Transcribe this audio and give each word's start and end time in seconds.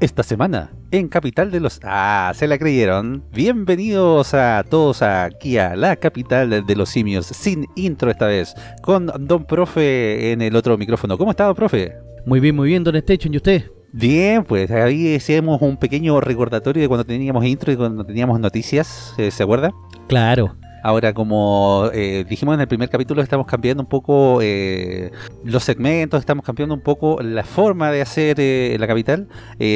Esta 0.00 0.22
semana, 0.22 0.70
en 0.92 1.08
Capital 1.08 1.50
de 1.50 1.60
los... 1.60 1.78
Ah, 1.82 2.32
se 2.34 2.48
la 2.48 2.56
creyeron. 2.56 3.22
Bienvenidos 3.34 4.32
a 4.32 4.64
todos 4.66 5.02
aquí 5.02 5.58
a 5.58 5.76
la 5.76 5.96
capital 5.96 6.64
de 6.64 6.74
los 6.74 6.88
simios, 6.88 7.26
sin 7.26 7.66
intro 7.76 8.10
esta 8.10 8.26
vez, 8.26 8.54
con 8.80 9.12
Don 9.26 9.44
Profe 9.44 10.32
en 10.32 10.40
el 10.40 10.56
otro 10.56 10.78
micrófono. 10.78 11.18
¿Cómo 11.18 11.32
está, 11.32 11.44
Don 11.44 11.54
Profe? 11.54 11.92
Muy 12.24 12.40
bien, 12.40 12.56
muy 12.56 12.70
bien, 12.70 12.82
Don 12.82 12.96
Station, 12.96 13.34
¿y 13.34 13.36
usted? 13.36 13.70
Bien, 13.92 14.42
pues 14.42 14.70
ahí 14.70 15.16
hacíamos 15.16 15.60
un 15.60 15.76
pequeño 15.76 16.18
recordatorio 16.22 16.80
de 16.80 16.88
cuando 16.88 17.04
teníamos 17.04 17.44
intro 17.44 17.70
y 17.70 17.76
cuando 17.76 18.02
teníamos 18.02 18.40
noticias, 18.40 19.12
eh, 19.18 19.30
¿se 19.30 19.42
acuerda? 19.42 19.70
Claro. 20.08 20.56
Ahora, 20.82 21.12
como 21.12 21.90
eh, 21.92 22.24
dijimos 22.28 22.54
en 22.54 22.60
el 22.60 22.68
primer 22.68 22.88
capítulo, 22.88 23.22
estamos 23.22 23.46
cambiando 23.46 23.82
un 23.82 23.88
poco 23.88 24.40
eh, 24.42 25.10
los 25.44 25.64
segmentos, 25.64 26.20
estamos 26.20 26.44
cambiando 26.44 26.74
un 26.74 26.80
poco 26.80 27.20
la 27.22 27.44
forma 27.44 27.90
de 27.90 28.02
hacer 28.02 28.36
eh, 28.38 28.76
la 28.78 28.86
capital, 28.86 29.28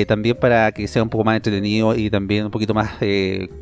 también 0.07 0.37
para 0.39 0.73
que 0.73 0.89
sea 0.89 1.03
un 1.03 1.09
poco 1.09 1.25
más 1.25 1.37
entretenido 1.37 1.95
y 1.95 2.11
también 2.11 2.47
un 2.47 2.51
poquito 2.51 2.75
más 2.75 2.91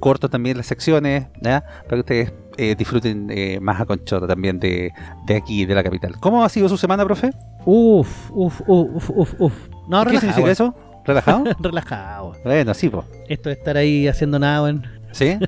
corto 0.01 0.29
también 0.29 0.57
las 0.57 0.67
secciones, 0.67 1.27
para 1.43 1.63
que 1.89 1.99
ustedes 1.99 2.33
disfruten 2.77 3.29
más 3.63 3.81
a 3.81 3.87
conchota 3.87 4.27
también 4.27 4.61
de, 4.61 4.93
de, 5.27 5.37
aquí, 5.37 5.65
de 5.65 5.75
la 5.75 5.83
capital. 5.83 6.17
¿Cómo 6.21 6.45
ha 6.45 6.49
sido 6.49 6.69
su 6.69 6.77
semana, 6.77 7.05
profe? 7.05 7.31
Uf, 7.65 8.31
uf, 8.31 8.61
uf, 8.67 9.11
uf, 9.11 9.35
uf. 9.39 9.69
No, 9.89 10.05
¿Qué 10.05 10.19
significa 10.19 10.51
eso? 10.51 10.75
¿Relajado? 11.05 11.45
relajado. 11.61 12.33
Bueno, 12.45 12.75
sí, 12.75 12.89
pues. 12.89 13.05
Esto 13.29 13.49
de 13.49 13.55
estar 13.55 13.77
ahí 13.77 14.07
haciendo 14.09 14.39
nada, 14.39 14.61
bueno. 14.61 14.83
¿Sí? 15.13 15.39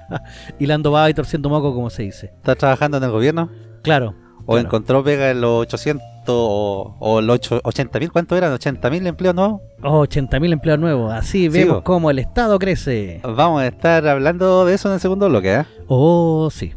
Hilando 0.58 0.90
baba 0.90 1.10
y 1.10 1.14
torciendo 1.14 1.48
moco, 1.48 1.74
como 1.74 1.90
se 1.90 2.04
dice. 2.04 2.26
¿Estás 2.26 2.56
trabajando 2.56 2.98
en 2.98 3.04
el 3.04 3.10
gobierno? 3.10 3.50
Claro. 3.82 4.14
¿O 4.46 4.58
encontró 4.58 5.02
pega 5.02 5.30
en 5.30 5.40
los 5.40 5.62
800 5.62 6.04
o, 6.26 7.20
los 7.22 7.40
80 7.64 7.98
mil? 7.98 8.12
¿Cuánto 8.12 8.36
eran? 8.36 8.52
¿80 8.52 8.90
mil 8.90 9.06
empleos 9.06 9.34
nuevos? 9.34 9.60
Oh, 9.82 10.00
80 10.00 10.40
mil 10.40 10.52
empleos 10.52 10.78
nuevos. 10.78 11.12
Así 11.12 11.48
vemos 11.48 11.82
cómo 11.82 12.10
el 12.10 12.18
Estado 12.18 12.58
crece. 12.58 13.20
Vamos 13.22 13.62
a 13.62 13.66
estar 13.66 14.06
hablando 14.06 14.64
de 14.66 14.74
eso 14.74 14.88
en 14.88 14.94
el 14.94 15.00
segundo 15.00 15.28
bloque, 15.28 15.54
¿eh? 15.54 15.64
Oh, 15.88 16.48
sí. 16.50 16.72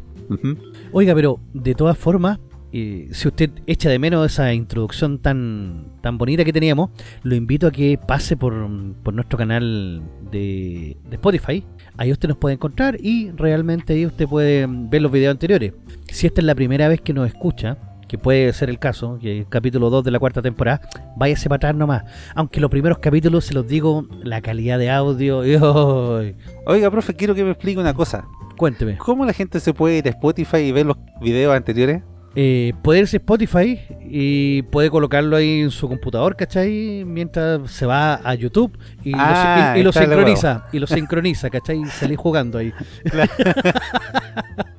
Oiga, 0.91 1.13
pero 1.13 1.39
de 1.53 1.75
todas 1.75 1.97
formas, 1.97 2.39
si 2.71 3.27
usted 3.27 3.51
echa 3.65 3.89
de 3.89 3.99
menos 3.99 4.25
esa 4.31 4.53
introducción 4.53 5.19
tan, 5.19 5.93
tan 6.01 6.17
bonita 6.17 6.43
que 6.43 6.53
teníamos, 6.53 6.89
lo 7.23 7.35
invito 7.35 7.67
a 7.67 7.71
que 7.71 7.97
pase 7.97 8.37
por, 8.37 8.53
nuestro 8.53 9.37
canal 9.37 10.01
de, 10.31 10.97
Spotify. 11.11 11.63
Ahí 11.97 12.11
usted 12.11 12.29
nos 12.29 12.37
puede 12.37 12.55
encontrar 12.55 12.97
y 13.01 13.31
realmente 13.31 13.93
ahí 13.93 14.05
usted 14.05 14.27
puede 14.27 14.65
ver 14.67 15.01
los 15.01 15.11
videos 15.11 15.31
anteriores. 15.31 15.73
Si 16.11 16.27
esta 16.27 16.41
es 16.41 16.45
la 16.45 16.55
primera 16.55 16.87
vez 16.87 17.01
que 17.01 17.13
nos 17.13 17.27
escucha, 17.27 17.77
que 18.07 18.17
puede 18.17 18.53
ser 18.53 18.69
el 18.69 18.79
caso, 18.79 19.17
que 19.19 19.39
el 19.39 19.47
capítulo 19.49 19.89
2 19.89 20.03
de 20.05 20.11
la 20.11 20.19
cuarta 20.19 20.41
temporada, 20.41 20.81
váyase 21.17 21.49
para 21.49 21.57
atrás 21.57 21.75
nomás. 21.75 22.03
Aunque 22.35 22.61
los 22.61 22.69
primeros 22.71 22.99
capítulos, 22.99 23.45
se 23.45 23.53
los 23.53 23.67
digo, 23.67 24.07
la 24.23 24.41
calidad 24.41 24.79
de 24.79 24.89
audio... 24.89 25.39
Oiga, 26.65 26.91
profe, 26.91 27.15
quiero 27.15 27.35
que 27.35 27.43
me 27.43 27.51
explique 27.51 27.79
una 27.79 27.93
cosa. 27.93 28.25
Cuénteme. 28.57 28.97
¿Cómo 28.97 29.25
la 29.25 29.33
gente 29.33 29.59
se 29.59 29.73
puede 29.73 29.97
ir 29.97 30.07
a 30.07 30.11
Spotify 30.11 30.57
y 30.57 30.71
ver 30.71 30.85
los 30.85 30.97
videos 31.21 31.55
anteriores? 31.55 32.01
eh, 32.39 32.73
puede 32.83 32.99
irse 32.99 33.17
Spotify 33.17 33.79
y 34.09 34.63
puede 34.63 34.89
colocarlo 34.89 35.35
ahí 35.35 35.61
en 35.61 35.71
su 35.71 35.87
computador, 35.87 36.35
¿cachai? 36.35 37.03
Mientras 37.05 37.71
se 37.71 37.85
va 37.85 38.15
a 38.15 38.33
YouTube 38.35 38.77
y, 39.03 39.11
lo, 39.11 39.17
ah, 39.19 39.75
sincroniza, 39.93 40.65
y 40.71 40.79
lo 40.79 40.87
sincroniza, 40.87 41.49
¿cachai? 41.49 41.81
Y 41.81 41.85
salís 41.85 42.17
jugando 42.17 42.57
ahí. 42.57 42.73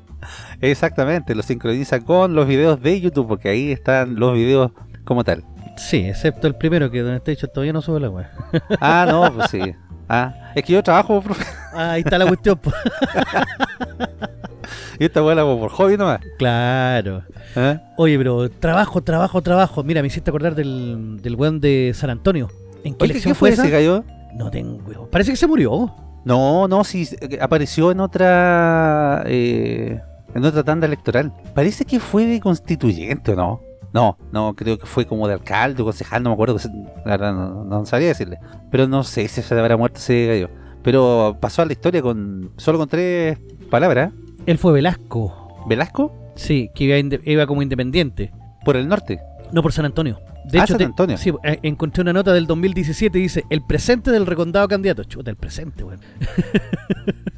Exactamente, 0.60 1.34
lo 1.34 1.42
sincroniza 1.42 2.00
con 2.00 2.34
los 2.34 2.46
videos 2.46 2.82
de 2.82 3.00
YouTube, 3.00 3.28
porque 3.28 3.48
ahí 3.48 3.70
están 3.70 4.16
los 4.16 4.34
videos 4.34 4.72
como 5.04 5.24
tal. 5.24 5.44
Sí, 5.76 6.06
excepto 6.06 6.46
el 6.46 6.56
primero, 6.56 6.90
que 6.90 7.00
donde 7.00 7.18
está 7.18 7.30
dicho 7.30 7.46
todavía 7.48 7.72
no 7.72 7.80
sube 7.80 8.00
la 8.00 8.10
web. 8.10 8.26
ah, 8.80 9.06
no, 9.08 9.32
pues 9.32 9.50
sí. 9.50 9.60
Ah, 10.08 10.52
es 10.54 10.64
que 10.64 10.72
yo 10.72 10.82
trabajo, 10.82 11.22
profe. 11.22 11.44
Ah, 11.72 11.92
ahí 11.92 12.00
está 12.00 12.18
la 12.18 12.26
cuestión. 12.26 12.60
y 14.98 15.04
esta 15.04 15.22
weá 15.22 15.36
por 15.42 15.70
hobby 15.70 15.96
nomás. 15.96 16.20
Claro. 16.38 17.22
¿Eh? 17.56 17.78
Oye, 17.96 18.18
pero 18.18 18.50
trabajo, 18.50 19.02
trabajo, 19.02 19.42
trabajo. 19.42 19.82
Mira, 19.84 20.02
me 20.02 20.08
hiciste 20.08 20.30
acordar 20.30 20.54
del, 20.54 21.20
del 21.22 21.34
weón 21.34 21.60
de 21.60 21.92
San 21.94 22.10
Antonio. 22.10 22.48
¿En 22.84 22.94
qué, 22.94 23.04
Oye, 23.04 23.20
¿qué 23.20 23.34
fue 23.34 23.50
ese 23.50 23.70
gallo? 23.70 24.04
No 24.34 24.50
tengo. 24.50 25.08
Parece 25.10 25.32
que 25.32 25.36
se 25.36 25.46
murió. 25.46 25.94
No, 26.24 26.68
no, 26.68 26.84
sí, 26.84 27.08
apareció 27.40 27.90
en 27.90 28.00
otra. 28.00 29.22
Eh, 29.26 30.00
en 30.34 30.44
otra 30.44 30.62
tanda 30.62 30.86
electoral. 30.86 31.32
Parece 31.54 31.84
que 31.84 32.00
fue 32.00 32.26
de 32.26 32.40
constituyente, 32.40 33.32
¿o 33.32 33.36
no? 33.36 33.60
No, 33.92 34.18
no, 34.32 34.54
creo 34.54 34.78
que 34.78 34.86
fue 34.86 35.06
como 35.06 35.26
de 35.26 35.34
alcalde 35.34 35.82
o 35.82 35.86
concejal, 35.86 36.22
no 36.22 36.30
me 36.30 36.34
acuerdo. 36.34 36.58
La 37.04 37.12
verdad, 37.12 37.32
no, 37.32 37.64
no 37.64 37.86
sabría 37.86 38.08
decirle. 38.08 38.38
Pero 38.70 38.86
no 38.86 39.02
sé 39.02 39.26
si 39.28 39.40
se 39.40 39.58
habrá 39.58 39.76
muerto 39.76 39.98
ese 39.98 40.26
gallo. 40.26 40.50
Pero 40.82 41.36
pasó 41.40 41.62
a 41.62 41.64
la 41.64 41.72
historia 41.72 42.02
con 42.02 42.52
solo 42.56 42.78
con 42.78 42.88
tres 42.88 43.38
palabras. 43.70 44.12
Él 44.48 44.56
fue 44.56 44.72
Velasco. 44.72 45.62
¿Velasco? 45.68 46.32
Sí, 46.34 46.70
que 46.74 47.20
iba, 47.26 47.46
como 47.46 47.60
independiente. 47.60 48.32
¿Por 48.64 48.78
el 48.78 48.88
norte? 48.88 49.20
No, 49.52 49.60
por 49.60 49.74
San 49.74 49.84
Antonio. 49.84 50.22
De 50.46 50.58
ah, 50.58 50.66
San 50.66 50.80
Antonio. 50.80 51.18
sí, 51.18 51.30
eh, 51.44 51.58
encontré 51.64 52.00
una 52.00 52.14
nota 52.14 52.32
del 52.32 52.46
2017 52.46 53.18
y 53.18 53.22
dice, 53.22 53.44
el 53.50 53.60
presente 53.60 54.10
del 54.10 54.24
recondado 54.24 54.66
candidato. 54.66 55.04
Chuta, 55.04 55.30
el 55.30 55.36
presente, 55.36 55.84
weón. 55.84 56.00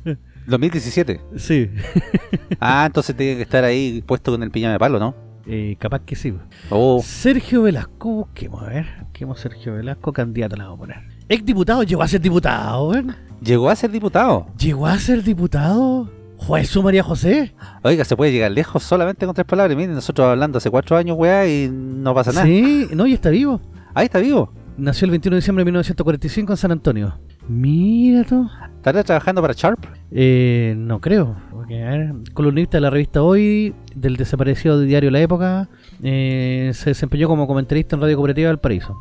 2017. 0.46 1.20
Sí. 1.34 1.68
ah, 2.60 2.84
entonces 2.86 3.16
tiene 3.16 3.34
que 3.34 3.42
estar 3.42 3.64
ahí 3.64 4.04
puesto 4.06 4.30
con 4.30 4.44
el 4.44 4.52
piñón 4.52 4.70
de 4.70 4.78
palo, 4.78 5.00
¿no? 5.00 5.16
Eh, 5.48 5.74
capaz 5.80 6.02
que 6.02 6.14
sí. 6.14 6.32
Oh. 6.70 7.02
Sergio 7.02 7.62
Velasco, 7.62 8.08
busquemos, 8.08 8.62
a 8.62 8.66
ver. 8.66 8.86
Busquemos 9.00 9.40
Sergio 9.40 9.74
Velasco, 9.74 10.12
candidato, 10.12 10.54
la 10.54 10.66
vamos 10.66 10.78
a 10.78 10.80
poner. 10.82 11.02
Ex 11.28 11.44
diputado, 11.44 11.82
llegó 11.82 12.04
a 12.04 12.06
ser 12.06 12.20
diputado, 12.20 12.90
weón. 12.90 13.16
¿Llegó 13.42 13.68
a 13.68 13.74
ser 13.74 13.90
diputado? 13.90 14.46
¿Llegó 14.56 14.86
a 14.86 14.96
ser 15.00 15.24
diputado? 15.24 16.19
¿Juez 16.46 16.74
María 16.82 17.02
José? 17.02 17.54
Oiga, 17.82 18.04
se 18.04 18.16
puede 18.16 18.32
llegar 18.32 18.50
lejos 18.50 18.82
solamente 18.82 19.26
con 19.26 19.34
tres 19.34 19.46
palabras. 19.46 19.76
Miren, 19.76 19.94
nosotros 19.94 20.26
hablando 20.26 20.58
hace 20.58 20.70
cuatro 20.70 20.96
años, 20.96 21.16
weá, 21.18 21.46
y 21.46 21.68
no 21.70 22.14
pasa 22.14 22.32
nada. 22.32 22.46
Sí, 22.46 22.88
no, 22.92 23.06
y 23.06 23.12
está 23.12 23.28
vivo. 23.30 23.60
Ahí 23.94 24.06
está 24.06 24.18
vivo. 24.18 24.50
Nació 24.76 25.04
el 25.04 25.10
21 25.10 25.34
de 25.34 25.40
diciembre 25.40 25.60
de 25.60 25.66
1945 25.66 26.52
en 26.52 26.56
San 26.56 26.72
Antonio. 26.72 27.18
Mira 27.46 28.24
tú. 28.24 28.48
¿Estará 28.76 29.04
trabajando 29.04 29.42
para 29.42 29.52
Sharp? 29.52 29.84
Eh, 30.10 30.74
no 30.78 31.00
creo. 31.00 31.36
Porque, 31.52 31.84
a 31.84 31.90
ver, 31.90 32.14
columnista 32.32 32.78
de 32.78 32.80
la 32.80 32.90
revista 32.90 33.22
Hoy, 33.22 33.74
del 33.94 34.16
desaparecido 34.16 34.80
diario 34.80 35.10
La 35.10 35.20
Época, 35.20 35.68
eh, 36.02 36.70
se 36.74 36.90
desempeñó 36.90 37.28
como 37.28 37.46
comentarista 37.46 37.96
en 37.96 38.02
Radio 38.02 38.16
Cooperativa 38.16 38.48
del 38.48 38.58
Paraíso. 38.58 38.96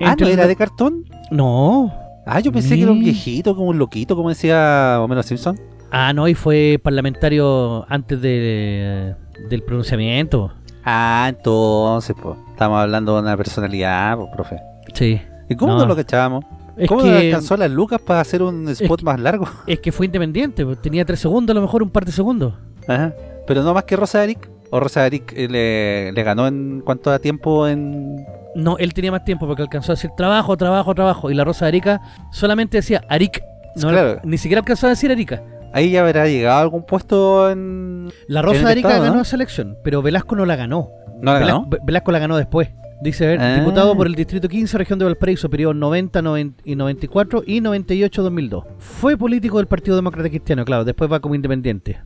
Ah, 0.00 0.14
¿no 0.18 0.28
era 0.28 0.46
de 0.46 0.54
cartón? 0.54 1.04
No. 1.32 1.92
Ah, 2.24 2.38
yo 2.40 2.52
pensé 2.52 2.76
que 2.76 2.82
era 2.82 2.92
un 2.92 3.00
viejito, 3.00 3.56
como 3.56 3.70
un 3.70 3.78
loquito, 3.78 4.14
como 4.14 4.28
decía 4.28 4.98
Homero 5.00 5.22
Simpson. 5.24 5.58
Ah, 5.90 6.12
no, 6.12 6.28
y 6.28 6.34
fue 6.34 6.80
parlamentario 6.82 7.86
antes 7.88 8.20
de, 8.20 9.14
del 9.48 9.62
pronunciamiento. 9.62 10.52
Ah, 10.84 11.26
entonces, 11.28 12.14
pues, 12.20 12.36
estamos 12.50 12.78
hablando 12.78 13.14
de 13.14 13.22
una 13.22 13.36
personalidad, 13.36 14.16
pues, 14.16 14.30
profe. 14.32 14.60
Sí. 14.94 15.20
¿Y 15.48 15.56
cómo 15.56 15.76
no, 15.76 15.86
lo 15.86 15.96
cachábamos? 15.96 16.44
¿Cómo 16.88 17.02
que, 17.02 17.10
alcanzó 17.10 17.56
las 17.56 17.70
lucas 17.70 18.00
para 18.00 18.20
hacer 18.20 18.42
un 18.42 18.68
spot 18.68 19.02
más 19.02 19.18
largo? 19.18 19.48
Es 19.66 19.80
que 19.80 19.92
fue 19.92 20.06
independiente, 20.06 20.64
pues, 20.64 20.80
tenía 20.80 21.04
tres 21.04 21.20
segundos, 21.20 21.54
a 21.54 21.58
lo 21.58 21.62
mejor 21.62 21.82
un 21.82 21.90
par 21.90 22.04
de 22.04 22.12
segundos. 22.12 22.54
Ajá. 22.86 23.14
Pero 23.46 23.62
no 23.62 23.74
más 23.74 23.84
que 23.84 23.96
Rosa 23.96 24.22
Eric. 24.22 24.50
¿O 24.70 24.80
Rosa 24.80 25.06
Eric 25.06 25.32
eh, 25.36 25.48
le, 25.48 26.12
le 26.12 26.22
ganó 26.24 26.46
en 26.46 26.82
cuanto 26.84 27.10
a 27.10 27.18
tiempo 27.18 27.66
en...? 27.68 28.26
No, 28.56 28.78
él 28.78 28.94
tenía 28.94 29.12
más 29.12 29.24
tiempo 29.24 29.46
porque 29.46 29.62
alcanzó 29.62 29.92
a 29.92 29.94
decir 29.94 30.10
trabajo, 30.16 30.56
trabajo, 30.56 30.94
trabajo. 30.94 31.30
Y 31.30 31.34
la 31.34 31.44
Rosa 31.44 31.68
Erika 31.68 32.00
solamente 32.32 32.78
decía 32.78 33.02
Arik. 33.08 33.42
No, 33.76 33.90
claro. 33.90 34.20
Ni 34.24 34.38
siquiera 34.38 34.60
alcanzó 34.60 34.86
a 34.86 34.90
decir 34.90 35.10
Erika. 35.10 35.42
Ahí 35.72 35.90
ya 35.90 36.06
habrá 36.06 36.26
llegado 36.26 36.58
a 36.58 36.60
algún 36.62 36.84
puesto 36.84 37.50
en. 37.50 38.10
La 38.28 38.42
Rosa 38.42 38.70
Erika 38.72 38.98
ganó 38.98 39.20
esa 39.20 39.36
elección, 39.36 39.76
pero 39.84 40.02
Velasco 40.02 40.36
no 40.36 40.46
la 40.46 40.56
ganó. 40.56 40.90
¿No 41.20 41.32
la 41.32 41.38
ganó? 41.40 41.68
Velasco 41.84 42.12
la 42.12 42.18
ganó 42.18 42.36
después. 42.36 42.70
Dice, 43.00 43.26
a 43.26 43.28
ver, 43.28 43.40
ah. 43.40 43.58
diputado 43.58 43.94
por 43.94 44.06
el 44.06 44.14
Distrito 44.14 44.48
15, 44.48 44.78
región 44.78 44.98
de 44.98 45.04
Valparaíso, 45.04 45.50
periodo 45.50 45.74
90, 45.74 46.22
90 46.22 46.62
y 46.64 46.76
94 46.76 47.42
y 47.46 47.60
98-2002. 47.60 48.64
Fue 48.78 49.18
político 49.18 49.58
del 49.58 49.66
Partido 49.66 49.96
Demócrata 49.96 50.30
Cristiano, 50.30 50.64
claro, 50.64 50.84
después 50.84 51.12
va 51.12 51.20
como 51.20 51.34
independiente. 51.34 52.00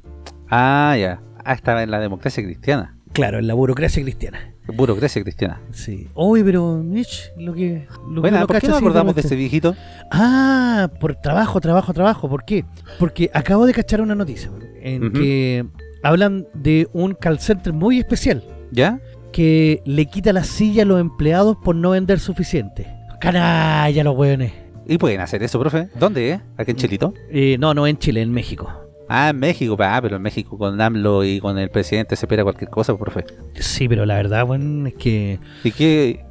Ah, 0.48 0.96
ya. 0.98 1.20
Ah, 1.44 1.52
estaba 1.52 1.82
en 1.82 1.92
la 1.92 2.00
democracia 2.00 2.42
cristiana. 2.42 2.96
Claro, 3.12 3.38
en 3.38 3.46
la 3.46 3.54
burocracia 3.54 4.02
cristiana. 4.02 4.54
Burocracia 4.68 5.22
cristiana. 5.22 5.60
Sí. 5.72 6.08
Uy, 6.14 6.44
pero, 6.44 6.76
Mitch, 6.76 7.32
lo 7.36 7.54
que. 7.54 7.86
Lo 8.08 8.20
bueno, 8.20 8.46
¿por 8.46 8.60
qué 8.60 8.68
no 8.68 8.76
acordamos 8.76 9.14
de 9.14 9.22
ese 9.22 9.34
viejito? 9.34 9.74
Ah, 10.12 10.90
por 11.00 11.16
trabajo, 11.16 11.60
trabajo, 11.60 11.92
trabajo. 11.92 12.28
¿Por 12.28 12.44
qué? 12.44 12.64
Porque 12.98 13.30
acabo 13.34 13.66
de 13.66 13.72
cachar 13.72 14.00
una 14.00 14.14
noticia 14.14 14.50
en 14.80 15.12
que 15.12 15.66
hablan 16.02 16.46
de 16.54 16.88
un 16.92 17.14
call 17.14 17.40
center 17.40 17.72
muy 17.72 17.98
especial. 17.98 18.44
¿Ya? 18.70 19.00
Que 19.32 19.82
le 19.84 20.06
quita 20.06 20.32
la 20.32 20.44
silla 20.44 20.82
a 20.82 20.86
los 20.86 21.00
empleados 21.00 21.56
por 21.64 21.74
no 21.74 21.90
vender 21.90 22.20
suficiente. 22.20 22.86
Canalla, 23.20 24.04
los 24.04 24.16
hueones. 24.16 24.52
¿Y 24.86 24.98
pueden 24.98 25.20
hacer 25.20 25.42
eso, 25.42 25.58
profe? 25.60 25.88
¿Dónde, 25.98 26.30
eh? 26.30 26.40
¿Aquí 26.56 26.72
en 26.72 26.76
Chilito? 26.76 27.14
Eh, 27.30 27.56
no, 27.58 27.74
no 27.74 27.86
en 27.86 27.98
Chile, 27.98 28.22
en 28.22 28.32
México. 28.32 28.89
Ah, 29.12 29.30
en 29.30 29.40
México, 29.40 29.76
ah, 29.80 29.98
pero 30.00 30.16
en 30.16 30.22
México 30.22 30.56
con 30.56 30.80
AMLO 30.80 31.24
y 31.24 31.40
con 31.40 31.58
el 31.58 31.68
presidente 31.68 32.14
se 32.14 32.26
espera 32.26 32.44
cualquier 32.44 32.70
cosa, 32.70 32.96
profe. 32.96 33.24
Sí, 33.54 33.88
pero 33.88 34.06
la 34.06 34.14
verdad, 34.14 34.46
bueno, 34.46 34.86
es 34.86 34.94
que... 34.94 35.40
¿Y 35.64 35.72
qué? 35.72 36.24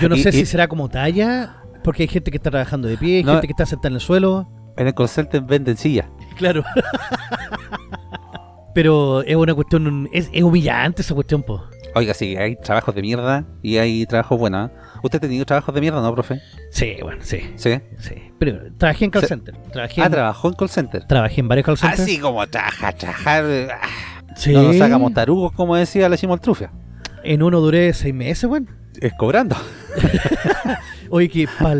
Yo 0.00 0.08
no 0.08 0.16
sé 0.24 0.32
si 0.32 0.46
será 0.46 0.66
como 0.66 0.88
talla 0.88 1.56
Porque 1.82 2.04
hay 2.04 2.08
gente 2.08 2.30
que 2.30 2.38
está 2.38 2.50
trabajando 2.50 2.88
de 2.88 2.96
pie, 2.96 3.18
hay 3.18 3.24
No. 3.24 3.32
gente 3.32 3.48
que 3.48 3.52
está 3.52 3.66
sentada 3.66 3.88
en 3.88 3.94
el 3.96 4.00
suelo. 4.00 4.48
En 4.78 4.86
el 4.88 5.08
center 5.08 5.42
venden 5.42 5.76
sillas. 5.76 6.06
Claro. 6.36 6.64
Pero 8.74 9.22
es 9.22 9.36
una 9.36 9.54
cuestión, 9.54 10.08
es, 10.12 10.28
es 10.32 10.42
humillante 10.42 11.02
esa 11.02 11.14
cuestión, 11.14 11.42
po. 11.42 11.62
Oiga, 11.94 12.12
sí, 12.14 12.36
hay 12.36 12.56
trabajos 12.56 12.94
de 12.94 13.02
mierda 13.02 13.44
y 13.62 13.76
hay 13.76 14.04
trabajos 14.06 14.38
buenos. 14.38 14.70
¿eh? 14.70 14.74
¿Usted 15.04 15.18
ha 15.18 15.20
tenido 15.20 15.44
trabajos 15.44 15.74
de 15.74 15.80
mierda, 15.80 16.00
no, 16.00 16.12
profe? 16.14 16.40
Sí, 16.70 16.96
bueno, 17.02 17.20
sí, 17.22 17.40
Sí. 17.56 17.78
sí. 17.98 18.14
Pero 18.38 18.58
trabajé 18.76 19.04
en 19.04 19.10
call 19.10 19.24
center. 19.26 19.54
Trabajé, 19.72 20.00
Ah, 20.02 20.06
en, 20.06 20.12
trabajó 20.12 20.48
en 20.48 20.54
call 20.54 20.68
center. 20.70 21.04
trabajé 21.06 21.40
en 21.40 21.48
varios 21.48 21.66
call 21.66 21.76
centers. 21.78 22.00
Así 22.00 22.18
como 22.18 22.46
trabajar, 22.46 22.94
trabajar. 22.94 23.44
ah, 23.72 23.86
Sí. 24.36 24.52
No 24.52 24.62
nos 24.64 24.80
hagamos 24.80 25.12
tarugos, 25.14 25.52
como 25.52 25.76
decía 25.76 26.08
la 26.08 26.16
Chimoltrufia. 26.16 26.72
En 27.22 27.42
uno 27.42 27.60
duré 27.60 27.92
seis 27.92 28.12
meses, 28.14 28.44
weón. 28.50 28.68
Es 29.00 29.12
cobrando. 29.18 29.56
Oye, 31.10 31.28
que 31.28 31.48
para 31.58 31.74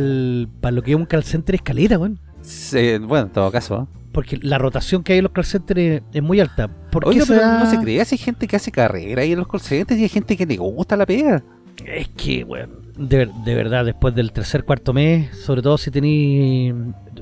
lo 0.73 0.82
que 0.82 0.93
es 0.93 0.97
un 0.97 1.06
call 1.06 1.25
center 1.25 1.55
es 1.56 1.62
caleta, 1.62 1.99
weón. 1.99 2.21
Sí, 2.43 2.99
bueno, 2.99 3.26
en 3.26 3.32
todo 3.32 3.50
caso. 3.50 3.88
¿eh? 3.91 3.99
Porque 4.12 4.38
la 4.41 4.59
rotación 4.59 5.03
que 5.03 5.15
hay 5.15 5.19
en 5.19 5.25
los 5.25 5.32
call 5.32 5.44
centers 5.44 6.03
es, 6.12 6.23
muy 6.23 6.41
alta. 6.41 6.69
¿Por 6.91 7.03
qué 7.05 7.09
Oiga, 7.11 7.25
se 7.25 7.32
pero 7.35 7.41
da- 7.47 7.59
no 7.59 7.67
se 7.71 8.05
si 8.05 8.15
hay 8.15 8.19
gente 8.19 8.47
que 8.47 8.56
hace 8.56 8.71
carrera 8.71 9.23
ahí 9.23 9.32
en 9.32 9.38
los 9.38 9.49
call 9.49 9.61
centers 9.61 9.99
y 9.99 10.05
hay 10.05 10.09
gente 10.09 10.37
que 10.37 10.47
le 10.47 10.56
gusta 10.56 10.97
la 10.97 11.06
pega. 11.06 11.43
Es 11.85 12.09
que, 12.11 12.44
weón, 12.44 12.84
de, 12.96 13.31
de 13.44 13.55
verdad, 13.55 13.85
después 13.85 14.14
del 14.14 14.32
tercer, 14.32 14.64
cuarto 14.64 14.93
mes, 14.93 15.37
sobre 15.38 15.62
todo 15.62 15.79
si 15.79 15.91
tení 15.91 16.73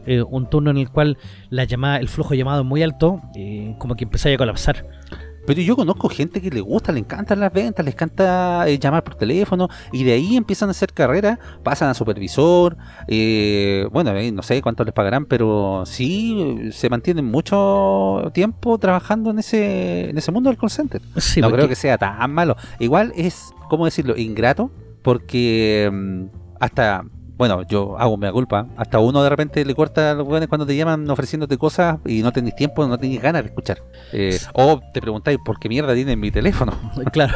eh, 0.06 0.22
un 0.22 0.48
turno 0.48 0.70
en 0.70 0.78
el 0.78 0.90
cual 0.90 1.18
la 1.50 1.64
llamada, 1.64 1.98
el 1.98 2.08
flujo 2.08 2.30
de 2.30 2.38
llamado 2.38 2.62
es 2.62 2.66
muy 2.66 2.82
alto, 2.82 3.20
eh, 3.36 3.74
como 3.78 3.94
que 3.94 4.04
empezáis 4.04 4.34
a 4.34 4.38
colapsar. 4.38 4.86
Pero 5.44 5.60
yo 5.60 5.74
conozco 5.74 6.08
gente 6.08 6.40
que 6.40 6.50
le 6.50 6.60
gusta, 6.60 6.92
le 6.92 7.00
encantan 7.00 7.40
las 7.40 7.52
ventas, 7.52 7.84
les 7.84 7.94
encanta 7.94 8.68
eh, 8.68 8.78
llamar 8.78 9.02
por 9.02 9.16
teléfono 9.16 9.68
y 9.90 10.04
de 10.04 10.12
ahí 10.12 10.36
empiezan 10.36 10.68
a 10.68 10.70
hacer 10.70 10.92
carrera, 10.92 11.36
pasan 11.64 11.88
a 11.88 11.94
supervisor, 11.94 12.76
eh, 13.08 13.88
bueno, 13.90 14.14
eh, 14.16 14.30
no 14.30 14.42
sé 14.42 14.62
cuánto 14.62 14.84
les 14.84 14.94
pagarán, 14.94 15.24
pero 15.26 15.82
sí 15.84 16.70
se 16.70 16.88
mantienen 16.88 17.24
mucho 17.24 18.30
tiempo 18.32 18.78
trabajando 18.78 19.30
en 19.30 19.40
ese, 19.40 20.10
en 20.10 20.16
ese 20.18 20.30
mundo 20.30 20.48
del 20.48 20.58
call 20.58 20.70
center. 20.70 21.02
Sí, 21.16 21.40
no 21.40 21.48
porque- 21.48 21.56
creo 21.62 21.68
que 21.68 21.74
sea 21.74 21.98
tan 21.98 22.32
malo. 22.32 22.56
Igual 22.78 23.12
es, 23.16 23.52
¿cómo 23.68 23.84
decirlo? 23.86 24.16
Ingrato, 24.16 24.70
porque 25.02 25.90
mm, 25.92 26.24
hasta, 26.60 27.04
bueno, 27.36 27.62
yo 27.66 27.98
hago 27.98 28.16
mea 28.16 28.30
culpa, 28.32 28.66
hasta 28.76 28.98
uno 29.00 29.22
de 29.22 29.28
repente 29.28 29.64
le 29.64 29.74
corta 29.74 30.12
a 30.12 30.14
los 30.14 30.26
weones 30.28 30.48
cuando 30.48 30.64
te 30.66 30.76
llaman 30.76 31.08
ofreciéndote 31.10 31.58
cosas 31.58 31.98
y 32.06 32.22
no 32.22 32.30
tenés 32.32 32.54
tiempo, 32.54 32.86
no 32.86 32.96
tenés 32.98 33.20
ganas 33.20 33.42
de 33.42 33.48
escuchar. 33.48 33.82
Eh, 34.12 34.38
o 34.54 34.80
te 34.92 35.00
preguntáis, 35.00 35.38
¿por 35.44 35.58
qué 35.58 35.68
mierda 35.68 35.94
tiene 35.94 36.16
mi 36.16 36.30
teléfono? 36.30 36.72
Claro. 37.12 37.34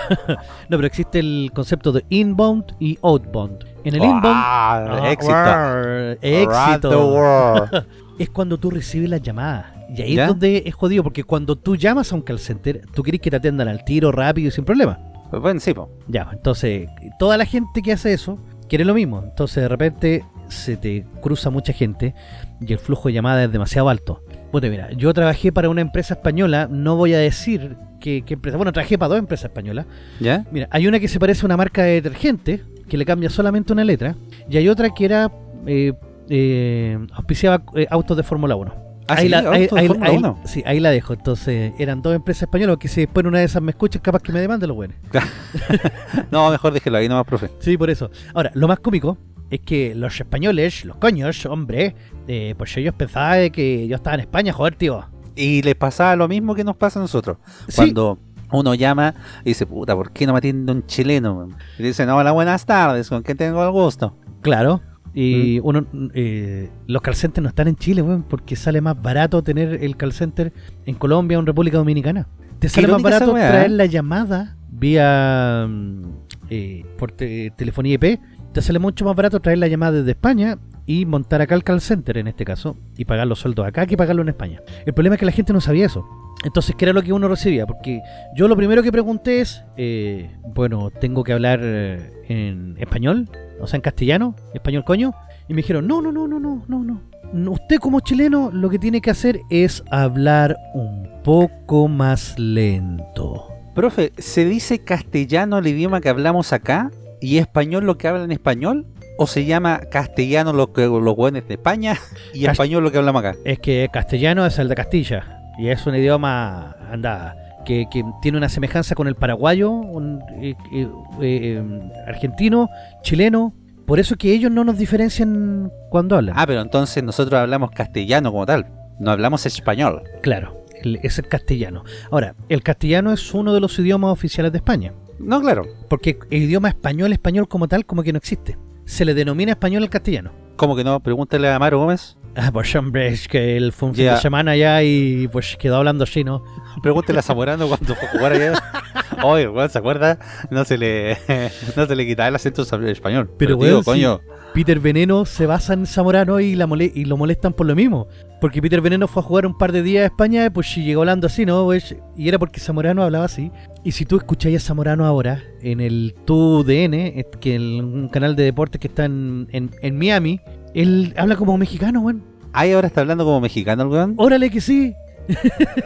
no, 0.68 0.76
pero 0.78 0.86
existe 0.86 1.18
el 1.18 1.50
concepto 1.54 1.92
de 1.92 2.04
inbound 2.08 2.76
y 2.78 2.98
outbound. 3.02 3.64
En 3.84 3.94
el 3.94 4.02
inbound... 4.04 4.24
Ah, 4.26 5.00
Ah, 5.02 5.10
éxito. 5.12 5.32
war, 5.32 6.18
éxito. 6.22 7.08
world. 7.08 7.86
Es 8.18 8.30
cuando 8.30 8.56
tú 8.58 8.70
recibes 8.70 9.10
la 9.10 9.18
llamada. 9.18 9.74
Y 9.94 10.00
ahí 10.00 10.14
¿Ya? 10.14 10.22
es 10.22 10.28
donde 10.28 10.62
es 10.64 10.74
jodido, 10.74 11.02
porque 11.02 11.22
cuando 11.22 11.54
tú 11.54 11.76
llamas 11.76 12.10
a 12.10 12.14
un 12.14 12.22
call 12.22 12.38
center, 12.38 12.80
tú 12.94 13.02
quieres 13.02 13.20
que 13.20 13.28
te 13.30 13.36
atiendan 13.36 13.68
al 13.68 13.84
tiro, 13.84 14.10
rápido 14.10 14.48
y 14.48 14.50
sin 14.50 14.64
problema. 14.64 14.98
Bueno, 15.30 15.60
sí, 15.60 15.74
po. 15.74 15.90
Ya, 16.08 16.28
entonces, 16.32 16.88
toda 17.18 17.36
la 17.36 17.44
gente 17.44 17.82
que 17.82 17.92
hace 17.92 18.12
eso 18.12 18.38
quiere 18.68 18.84
lo 18.84 18.94
mismo. 18.94 19.22
Entonces, 19.22 19.62
de 19.62 19.68
repente, 19.68 20.24
se 20.48 20.76
te 20.76 21.04
cruza 21.20 21.50
mucha 21.50 21.72
gente 21.72 22.14
y 22.60 22.72
el 22.72 22.78
flujo 22.78 23.08
de 23.08 23.14
llamadas 23.14 23.46
es 23.46 23.52
demasiado 23.52 23.88
alto. 23.88 24.22
Bueno, 24.52 24.68
mira, 24.70 24.90
yo 24.92 25.12
trabajé 25.12 25.52
para 25.52 25.68
una 25.68 25.80
empresa 25.80 26.14
española, 26.14 26.68
no 26.70 26.96
voy 26.96 27.14
a 27.14 27.18
decir 27.18 27.76
qué, 28.00 28.22
qué 28.24 28.34
empresa. 28.34 28.56
Bueno, 28.56 28.72
trabajé 28.72 28.98
para 28.98 29.10
dos 29.10 29.18
empresas 29.18 29.46
españolas. 29.46 29.86
¿Ya? 30.20 30.44
Mira, 30.50 30.68
hay 30.70 30.86
una 30.86 31.00
que 31.00 31.08
se 31.08 31.18
parece 31.18 31.42
a 31.42 31.46
una 31.46 31.56
marca 31.56 31.82
de 31.82 32.00
detergente, 32.00 32.62
que 32.88 32.96
le 32.96 33.04
cambia 33.04 33.30
solamente 33.30 33.72
una 33.72 33.84
letra, 33.84 34.16
y 34.48 34.56
hay 34.56 34.68
otra 34.68 34.90
que 34.90 35.04
era. 35.04 35.30
Eh, 35.66 35.92
eh, 36.28 36.98
auspiciaba 37.12 37.62
eh, 37.76 37.86
autos 37.88 38.16
de 38.16 38.22
Fórmula 38.22 38.56
1. 38.56 38.85
Ah, 39.08 39.14
ahí 39.18 39.22
sí, 39.24 39.28
la, 39.28 39.38
ahí- 39.38 39.68
ahí- 39.76 39.88
ahí- 40.00 40.16
1. 40.16 40.38
sí, 40.44 40.62
ahí 40.66 40.80
la 40.80 40.90
dejo. 40.90 41.12
Entonces, 41.12 41.72
eran 41.78 42.02
dos 42.02 42.14
empresas 42.14 42.42
españolas 42.42 42.76
que 42.78 42.88
si 42.88 43.02
después 43.02 43.22
en 43.22 43.28
una 43.28 43.38
de 43.38 43.44
esas 43.44 43.62
me 43.62 43.70
escuchan, 43.70 44.02
capaz 44.02 44.20
que 44.22 44.32
me 44.32 44.40
demanden 44.40 44.68
los 44.68 44.76
buenos. 44.76 44.96
No, 46.30 46.50
mejor 46.50 46.72
déjelo 46.72 46.98
ahí 46.98 47.08
nomás, 47.08 47.24
profe. 47.26 47.50
Sí, 47.60 47.76
por 47.76 47.90
eso. 47.90 48.10
Ahora, 48.34 48.50
lo 48.54 48.68
más 48.68 48.80
cómico 48.80 49.18
es 49.50 49.60
que 49.60 49.94
los 49.94 50.18
españoles, 50.18 50.84
los 50.84 50.96
coños, 50.96 51.46
hombre, 51.46 51.94
eh, 52.26 52.54
pues 52.58 52.76
ellos 52.76 52.94
pensaban 52.94 53.50
que 53.50 53.86
yo 53.86 53.96
estaba 53.96 54.14
en 54.14 54.20
España, 54.20 54.52
joder, 54.52 54.74
tío. 54.76 55.04
Y 55.36 55.62
les 55.62 55.74
pasaba 55.74 56.16
lo 56.16 56.28
mismo 56.28 56.54
que 56.54 56.64
nos 56.64 56.76
pasa 56.76 56.98
a 56.98 57.02
nosotros. 57.02 57.36
Sí. 57.68 57.76
Cuando 57.76 58.18
uno 58.50 58.74
llama 58.74 59.14
y 59.44 59.50
dice, 59.50 59.66
puta, 59.66 59.94
¿por 59.94 60.10
qué 60.12 60.26
no 60.26 60.32
me 60.32 60.38
atiende 60.38 60.72
un 60.72 60.86
chileno? 60.86 61.48
Y 61.78 61.82
dicen, 61.82 62.08
hola, 62.10 62.32
buenas 62.32 62.64
tardes, 62.66 63.08
¿con 63.08 63.22
quién 63.22 63.36
tengo 63.36 63.62
el 63.64 63.70
gusto? 63.70 64.16
Claro. 64.40 64.80
Mm. 65.16 65.18
Y 65.18 65.60
uno, 65.60 65.86
eh, 66.14 66.68
los 66.86 67.00
call 67.00 67.14
centers 67.14 67.42
no 67.42 67.48
están 67.48 67.68
en 67.68 67.76
Chile, 67.76 68.02
weón, 68.02 68.22
porque 68.22 68.54
sale 68.54 68.80
más 68.82 69.00
barato 69.00 69.42
tener 69.42 69.82
el 69.82 69.96
call 69.96 70.12
center 70.12 70.52
en 70.84 70.94
Colombia 70.94 71.38
o 71.38 71.40
en 71.40 71.46
República 71.46 71.78
Dominicana. 71.78 72.28
Te 72.58 72.68
sale 72.68 72.86
más 72.88 73.02
barato 73.02 73.32
weá, 73.32 73.48
traer 73.48 73.70
la 73.70 73.86
llamada 73.86 74.56
vía 74.70 75.66
mm, 75.68 76.02
eh, 76.50 76.84
por 76.98 77.12
te- 77.12 77.50
telefonía 77.56 77.94
IP. 77.94 78.20
Te 78.52 78.60
sale 78.62 78.78
mucho 78.78 79.04
más 79.06 79.16
barato 79.16 79.40
traer 79.40 79.58
la 79.58 79.68
llamada 79.68 79.92
desde 79.98 80.10
España 80.12 80.58
y 80.86 81.04
montar 81.04 81.42
acá 81.42 81.54
el 81.54 81.64
call 81.64 81.80
center 81.80 82.16
en 82.18 82.28
este 82.28 82.44
caso 82.44 82.76
y 82.96 83.04
pagar 83.04 83.26
los 83.26 83.40
sueldos 83.40 83.66
acá 83.66 83.86
que 83.86 83.96
pagarlo 83.96 84.22
en 84.22 84.28
España. 84.28 84.62
El 84.86 84.94
problema 84.94 85.16
es 85.16 85.20
que 85.20 85.26
la 85.26 85.32
gente 85.32 85.52
no 85.52 85.60
sabía 85.60 85.86
eso. 85.86 86.06
Entonces, 86.44 86.76
¿qué 86.76 86.84
era 86.84 86.92
lo 86.92 87.02
que 87.02 87.12
uno 87.12 87.28
recibía? 87.28 87.66
Porque 87.66 88.02
yo 88.36 88.46
lo 88.46 88.56
primero 88.56 88.82
que 88.82 88.92
pregunté 88.92 89.40
es, 89.40 89.64
eh, 89.76 90.30
bueno, 90.54 90.90
tengo 90.90 91.24
que 91.24 91.32
hablar 91.32 91.60
eh, 91.62 92.12
en 92.28 92.76
español, 92.78 93.28
o 93.60 93.66
sea, 93.66 93.78
en 93.78 93.82
castellano, 93.82 94.36
español 94.54 94.84
coño. 94.84 95.14
Y 95.48 95.54
me 95.54 95.58
dijeron, 95.58 95.86
no, 95.86 96.00
no, 96.02 96.12
no, 96.12 96.28
no, 96.28 96.38
no, 96.38 96.64
no, 96.68 96.84
no. 97.32 97.50
Usted 97.50 97.78
como 97.78 98.00
chileno 98.00 98.50
lo 98.52 98.70
que 98.70 98.78
tiene 98.78 99.00
que 99.00 99.10
hacer 99.10 99.40
es 99.50 99.82
hablar 99.90 100.56
un 100.74 101.22
poco 101.24 101.88
más 101.88 102.38
lento. 102.38 103.48
Profe, 103.74 104.12
¿se 104.16 104.44
dice 104.44 104.84
castellano 104.84 105.58
el 105.58 105.66
idioma 105.66 106.00
que 106.00 106.08
hablamos 106.08 106.52
acá 106.52 106.90
y 107.20 107.38
español 107.38 107.84
lo 107.84 107.98
que 107.98 108.08
hablan 108.08 108.24
en 108.24 108.32
español? 108.32 108.86
¿O 109.18 109.26
se 109.26 109.46
llama 109.46 109.80
castellano 109.90 110.52
lo 110.52 110.72
que 110.72 110.86
los 110.86 111.16
buenos 111.16 111.46
de 111.48 111.54
España 111.54 111.96
y 112.34 112.46
español 112.46 112.84
lo 112.84 112.92
que 112.92 112.98
hablamos 112.98 113.24
acá? 113.24 113.36
Es 113.44 113.58
que 113.58 113.88
castellano 113.90 114.44
es 114.44 114.58
el 114.58 114.68
de 114.68 114.74
Castilla 114.74 115.42
y 115.58 115.68
es 115.68 115.86
un 115.86 115.94
idioma, 115.94 116.76
anda, 116.90 117.34
que, 117.64 117.86
que 117.90 118.04
tiene 118.20 118.36
una 118.36 118.48
semejanza 118.48 118.94
con 118.94 119.08
el 119.08 119.14
paraguayo, 119.14 119.70
un, 119.70 120.22
eh, 120.40 120.54
eh, 120.72 120.88
eh, 121.22 121.90
argentino, 122.06 122.68
chileno. 123.02 123.54
Por 123.86 124.00
eso 124.00 124.16
que 124.16 124.32
ellos 124.32 124.50
no 124.50 124.64
nos 124.64 124.76
diferencian 124.78 125.72
cuando 125.90 126.16
hablan. 126.16 126.34
Ah, 126.36 126.46
pero 126.46 126.60
entonces 126.60 127.02
nosotros 127.02 127.40
hablamos 127.40 127.70
castellano 127.70 128.32
como 128.32 128.44
tal, 128.44 128.66
no 128.98 129.12
hablamos 129.12 129.46
español. 129.46 130.02
Claro, 130.22 130.64
es 130.82 131.18
el 131.18 131.28
castellano. 131.28 131.84
Ahora, 132.10 132.34
el 132.48 132.62
castellano 132.62 133.12
es 133.12 133.32
uno 133.32 133.54
de 133.54 133.60
los 133.60 133.78
idiomas 133.78 134.12
oficiales 134.12 134.52
de 134.52 134.58
España. 134.58 134.92
No, 135.18 135.40
claro. 135.40 135.64
Porque 135.88 136.18
el 136.30 136.42
idioma 136.42 136.68
español, 136.68 137.12
español 137.12 137.48
como 137.48 137.68
tal, 137.68 137.86
como 137.86 138.02
que 138.02 138.12
no 138.12 138.18
existe. 138.18 138.58
Se 138.86 139.04
le 139.04 139.12
denomina 139.14 139.52
español 139.52 139.82
al 139.82 139.90
castellano. 139.90 140.32
¿Cómo 140.56 140.74
que 140.74 140.84
no? 140.84 141.00
Pregúntale 141.00 141.48
a 141.48 141.56
Amaro 141.56 141.78
Gómez. 141.78 142.16
Ah, 142.34 142.50
pues 142.52 142.74
hombre, 142.76 143.08
es 143.08 143.28
que 143.28 143.56
él 143.56 143.72
fue 143.72 143.88
un 143.90 143.94
fin 143.94 144.04
Ya. 144.06 144.14
de 144.14 144.20
semana 144.20 144.56
ya 144.56 144.82
y 144.82 145.26
pues 145.28 145.56
quedó 145.58 145.76
hablando 145.76 146.04
así, 146.04 146.22
¿no? 146.24 146.42
Pregúntale 146.82 147.18
a 147.18 147.22
Zamorano 147.22 147.66
cuando 147.68 147.94
fue 147.94 148.08
a 148.08 148.10
jugar 148.12 148.32
allá. 148.32 148.52
Oye, 149.24 149.48
weón, 149.48 149.68
¿se 149.70 149.78
acuerda? 149.78 150.18
No 150.50 150.64
se 150.64 150.76
le, 150.78 151.16
no 151.76 151.86
se 151.86 151.96
le 151.96 152.06
quitaba 152.06 152.28
el 152.28 152.34
acento 152.36 152.62
español. 152.62 153.30
Pero, 153.38 153.56
weón, 153.56 153.82
coño, 153.82 154.20
Peter 154.54 154.78
Veneno 154.80 155.24
se 155.24 155.46
basa 155.46 155.72
en 155.74 155.86
Zamorano 155.86 156.40
y, 156.40 156.54
la 156.54 156.66
mole- 156.66 156.92
y 156.94 157.04
lo 157.06 157.16
molestan 157.16 157.52
por 157.54 157.66
lo 157.66 157.74
mismo. 157.74 158.08
Porque 158.40 158.60
Peter 158.60 158.80
Veneno 158.82 159.08
fue 159.08 159.22
a 159.22 159.24
jugar 159.24 159.46
un 159.46 159.56
par 159.56 159.72
de 159.72 159.82
días 159.82 160.02
a 160.02 160.06
España, 160.06 160.50
pues 160.52 160.66
sí 160.66 160.84
llegó 160.84 161.00
hablando 161.00 161.26
así, 161.26 161.46
¿no? 161.46 161.64
Pues, 161.64 161.96
y 162.16 162.28
era 162.28 162.38
porque 162.38 162.60
Zamorano 162.60 163.02
hablaba 163.02 163.24
así. 163.24 163.50
Y 163.82 163.92
si 163.92 164.04
tú 164.04 164.16
escucháis 164.16 164.56
a 164.56 164.60
Zamorano 164.60 165.06
ahora 165.06 165.42
en 165.62 165.80
el 165.80 166.14
TUDN, 166.26 167.24
que 167.40 167.54
es 167.56 167.60
un 167.60 168.08
canal 168.12 168.36
de 168.36 168.42
deportes 168.44 168.78
que 168.80 168.88
está 168.88 169.06
en, 169.06 169.48
en- 169.52 169.70
en 169.80 169.98
Miami, 169.98 170.40
él 170.74 171.14
habla 171.16 171.36
como 171.36 171.56
mexicano, 171.56 172.00
weón. 172.00 172.22
Ay, 172.52 172.72
ahora 172.72 172.88
está 172.88 173.00
hablando 173.00 173.24
como 173.24 173.40
mexicano 173.40 173.84
el 173.84 173.88
weón. 173.88 174.14
Órale 174.18 174.50
que 174.50 174.60
sí. 174.60 174.94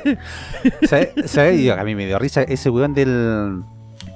¿Sabes? 0.89 1.11
¿Sabes? 1.27 1.61
Yo, 1.63 1.75
a 1.79 1.85
mí 1.85 1.95
me 1.95 2.07
dio 2.07 2.19
risa 2.19 2.43
ese 2.43 2.71
weón 2.71 2.95
del 2.95 3.63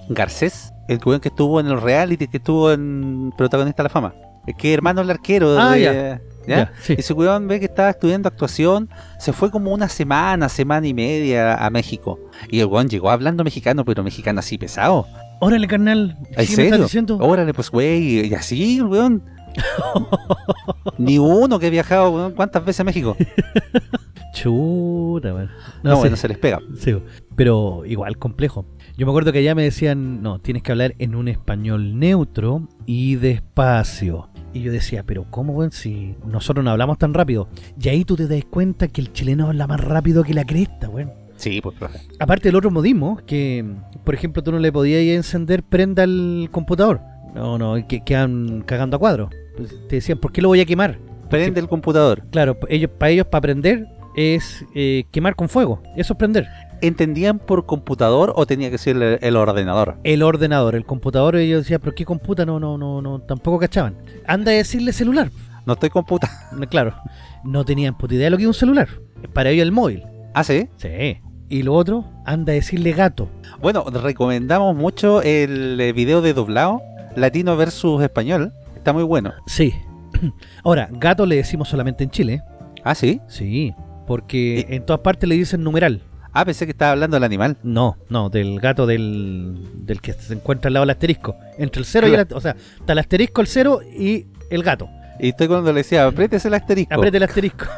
Garcés, 0.08 0.72
el 0.88 0.98
weón 1.04 1.20
que 1.20 1.28
estuvo 1.28 1.60
en 1.60 1.66
el 1.66 1.80
reality, 1.80 2.28
que 2.28 2.38
estuvo 2.38 2.72
en 2.72 3.32
Protagonista 3.36 3.82
de 3.82 3.88
la 3.88 3.90
Fama. 3.90 4.14
Es 4.46 4.54
que 4.56 4.74
hermano 4.74 5.00
el 5.00 5.10
arquero. 5.10 5.58
Ah, 5.58 5.72
de- 5.74 5.80
ya. 5.82 6.20
¿Ya? 6.46 6.72
Sí. 6.82 6.94
Ese 6.98 7.12
weón 7.12 7.48
ve 7.48 7.58
que 7.58 7.66
estaba 7.66 7.90
estudiando 7.90 8.28
actuación, 8.28 8.88
se 9.18 9.32
fue 9.32 9.50
como 9.50 9.72
una 9.72 9.88
semana, 9.88 10.48
semana 10.48 10.86
y 10.86 10.94
media 10.94 11.54
a 11.64 11.70
México. 11.70 12.18
Y 12.50 12.60
el 12.60 12.66
weón 12.66 12.88
llegó 12.88 13.10
hablando 13.10 13.44
mexicano, 13.44 13.84
pero 13.84 14.02
mexicano 14.02 14.40
así 14.40 14.58
pesado. 14.58 15.06
Órale, 15.40 15.66
carnal. 15.66 16.16
¿En 16.18 16.26
¿Qué 16.28 16.34
me 16.36 16.42
estás 16.42 16.54
serio? 16.54 16.78
diciendo? 16.84 17.18
Órale, 17.18 17.52
pues 17.52 17.70
güey, 17.70 18.26
y 18.26 18.34
así, 18.34 18.80
weón. 18.80 19.22
Ni 20.98 21.18
uno 21.18 21.58
que 21.58 21.66
ha 21.66 21.70
viajado, 21.70 22.10
weón, 22.10 22.32
¿cuántas 22.32 22.64
veces 22.64 22.80
a 22.80 22.84
México? 22.84 23.16
Chuta, 24.34 25.32
weón. 25.34 25.50
No, 25.82 25.94
sé. 25.94 26.00
bueno, 26.00 26.16
se 26.16 26.28
les 26.28 26.38
pega. 26.38 26.60
Sí, 26.78 26.94
pero 27.36 27.82
igual 27.86 28.18
complejo. 28.18 28.66
Yo 28.96 29.06
me 29.06 29.10
acuerdo 29.10 29.32
que 29.32 29.38
allá 29.40 29.54
me 29.54 29.62
decían, 29.62 30.22
no, 30.22 30.40
tienes 30.40 30.62
que 30.62 30.72
hablar 30.72 30.94
en 30.98 31.14
un 31.14 31.28
español 31.28 31.98
neutro 31.98 32.68
y 32.86 33.16
despacio. 33.16 34.28
Y 34.54 34.62
yo 34.62 34.72
decía, 34.72 35.02
pero 35.02 35.26
¿cómo, 35.30 35.52
weón? 35.52 35.72
Si 35.72 36.14
nosotros 36.24 36.64
no 36.64 36.70
hablamos 36.70 36.96
tan 36.96 37.12
rápido. 37.12 37.48
Y 37.78 37.88
ahí 37.88 38.04
tú 38.04 38.16
te 38.16 38.28
das 38.28 38.44
cuenta 38.48 38.88
que 38.88 39.00
el 39.00 39.12
chileno 39.12 39.48
habla 39.48 39.66
más 39.66 39.80
rápido 39.80 40.22
que 40.22 40.32
la 40.32 40.44
cresta, 40.44 40.88
weón. 40.88 41.12
Sí, 41.36 41.60
pues, 41.60 41.76
profe. 41.76 41.98
Aparte 42.20 42.48
del 42.48 42.56
otro 42.56 42.70
modismo, 42.70 43.18
que 43.26 43.64
por 44.04 44.14
ejemplo 44.14 44.42
tú 44.42 44.52
no 44.52 44.60
le 44.60 44.70
podías 44.70 45.02
encender 45.16 45.64
prenda 45.64 46.04
al 46.04 46.48
computador. 46.52 47.00
No, 47.34 47.58
no, 47.58 47.86
que 47.88 48.04
quedan 48.04 48.62
cagando 48.62 48.96
a 48.96 49.00
cuadro. 49.00 49.30
Pues 49.56 49.70
te 49.88 49.96
decían, 49.96 50.18
¿por 50.18 50.30
qué 50.30 50.40
lo 50.40 50.48
voy 50.48 50.60
a 50.60 50.64
quemar? 50.64 51.00
Prende 51.28 51.58
el 51.58 51.68
computador. 51.68 52.22
Claro, 52.30 52.56
ellos, 52.68 52.90
para 52.96 53.10
ellos, 53.10 53.26
para 53.26 53.40
prender, 53.40 53.88
es 54.14 54.64
eh, 54.76 55.04
quemar 55.10 55.34
con 55.34 55.48
fuego. 55.48 55.82
Eso 55.96 56.12
es 56.12 56.18
prender. 56.18 56.46
¿Entendían 56.84 57.38
por 57.38 57.64
computador 57.64 58.34
o 58.36 58.44
tenía 58.44 58.70
que 58.70 58.76
ser 58.76 58.96
el, 58.96 59.18
el 59.22 59.36
ordenador? 59.36 59.96
El 60.04 60.22
ordenador, 60.22 60.74
el 60.74 60.84
computador, 60.84 61.34
ellos 61.34 61.62
decían, 61.62 61.80
¿pero 61.80 61.94
qué 61.94 62.04
computa? 62.04 62.44
No, 62.44 62.60
no, 62.60 62.76
no, 62.76 63.00
no, 63.00 63.20
tampoco 63.20 63.58
cachaban. 63.58 63.96
Anda 64.26 64.52
a 64.52 64.54
decirle 64.56 64.92
celular. 64.92 65.30
No 65.64 65.72
estoy 65.72 65.88
computando. 65.88 66.34
Claro, 66.68 66.94
no 67.42 67.64
tenían 67.64 67.96
puta 67.96 68.14
idea 68.14 68.24
de 68.26 68.30
lo 68.32 68.36
que 68.36 68.42
es 68.42 68.48
un 68.48 68.52
celular. 68.52 68.88
Para 69.32 69.48
ellos 69.48 69.62
el 69.62 69.72
móvil. 69.72 70.04
¿Ah, 70.34 70.44
sí? 70.44 70.68
Sí. 70.76 71.16
Y 71.48 71.62
lo 71.62 71.72
otro, 71.72 72.04
anda 72.26 72.52
a 72.52 72.54
decirle 72.54 72.92
gato. 72.92 73.30
Bueno, 73.62 73.84
recomendamos 73.84 74.76
mucho 74.76 75.22
el 75.22 75.80
eh, 75.80 75.94
video 75.94 76.20
de 76.20 76.34
doblado, 76.34 76.82
latino 77.16 77.56
versus 77.56 78.02
español. 78.02 78.52
Está 78.76 78.92
muy 78.92 79.04
bueno. 79.04 79.32
Sí. 79.46 79.72
Ahora, 80.64 80.90
gato 80.90 81.24
le 81.24 81.36
decimos 81.36 81.70
solamente 81.70 82.04
en 82.04 82.10
Chile. 82.10 82.42
¿Ah, 82.82 82.94
sí? 82.94 83.22
Sí, 83.26 83.72
porque 84.06 84.66
en 84.68 84.84
todas 84.84 85.00
partes 85.00 85.26
le 85.26 85.34
dicen 85.36 85.62
numeral. 85.62 86.02
Ah, 86.34 86.44
pensé 86.44 86.66
que 86.66 86.72
estaba 86.72 86.90
hablando 86.92 87.14
del 87.16 87.24
animal. 87.24 87.56
No, 87.62 87.96
no, 88.08 88.28
del 88.28 88.58
gato 88.60 88.86
del, 88.86 89.56
del 89.86 90.00
que 90.00 90.12
se 90.12 90.34
encuentra 90.34 90.68
al 90.68 90.74
lado 90.74 90.82
del 90.84 90.90
asterisco. 90.90 91.36
Entre 91.58 91.78
el 91.80 91.86
cero 91.86 92.08
y 92.08 92.14
el, 92.14 92.26
o 92.32 92.40
sea, 92.40 92.56
está 92.80 92.92
el 92.92 92.98
asterisco, 92.98 93.40
el 93.40 93.46
cero 93.46 93.80
y 93.96 94.26
el 94.50 94.62
gato. 94.64 94.88
Y 95.20 95.28
estoy 95.28 95.46
cuando 95.46 95.72
le 95.72 95.78
decía, 95.78 96.04
apriétese 96.06 96.48
el 96.48 96.54
asterisco. 96.54 96.92
Apriete 96.94 97.16
el 97.18 97.22
asterisco. 97.22 97.66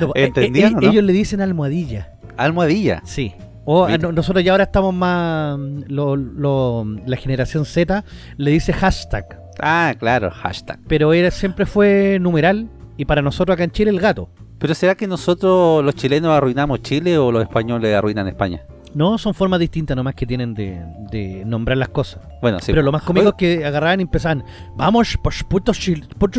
No, 0.00 0.08
eh, 0.16 0.24
¿Entendían 0.24 0.72
eh, 0.72 0.76
no? 0.82 0.90
Ellos 0.90 1.04
le 1.04 1.12
dicen 1.12 1.40
almohadilla. 1.40 2.14
Almohadilla. 2.36 3.00
Sí. 3.04 3.32
O 3.64 3.88
no- 3.88 4.10
nosotros 4.10 4.44
ya 4.44 4.50
ahora 4.52 4.64
estamos 4.64 4.92
más. 4.92 5.56
Lo, 5.86 6.16
lo- 6.16 6.84
la 7.06 7.16
generación 7.16 7.64
Z 7.64 8.04
le 8.36 8.50
dice 8.50 8.72
hashtag. 8.72 9.40
Ah, 9.60 9.94
claro, 9.98 10.30
hashtag. 10.32 10.80
Pero 10.88 11.12
era, 11.12 11.30
siempre 11.30 11.64
fue 11.64 12.18
numeral. 12.20 12.68
Y 12.96 13.04
para 13.04 13.22
nosotros 13.22 13.54
acá 13.54 13.62
en 13.64 13.70
Chile 13.70 13.90
el 13.90 14.00
gato. 14.00 14.28
Pero 14.58 14.74
¿será 14.74 14.94
que 14.94 15.06
nosotros 15.06 15.84
los 15.84 15.94
chilenos 15.94 16.30
arruinamos 16.30 16.82
Chile 16.82 17.18
o 17.18 17.30
los 17.32 17.42
españoles 17.42 17.94
arruinan 17.94 18.28
España? 18.28 18.62
No, 18.94 19.18
son 19.18 19.34
formas 19.34 19.58
distintas 19.58 19.96
nomás 19.96 20.14
que 20.14 20.24
tienen 20.24 20.54
de, 20.54 20.80
de 21.10 21.44
nombrar 21.44 21.76
las 21.76 21.88
cosas. 21.88 22.22
Bueno, 22.40 22.60
sí. 22.60 22.66
Pero 22.70 22.82
lo 22.82 22.92
más 22.92 23.02
cómico 23.02 23.30
es 23.30 23.34
que 23.34 23.64
agarraban 23.64 23.98
y 24.00 24.04
empezaban, 24.04 24.44
vamos, 24.76 25.18
pues 25.22 25.42
puto 25.42 25.72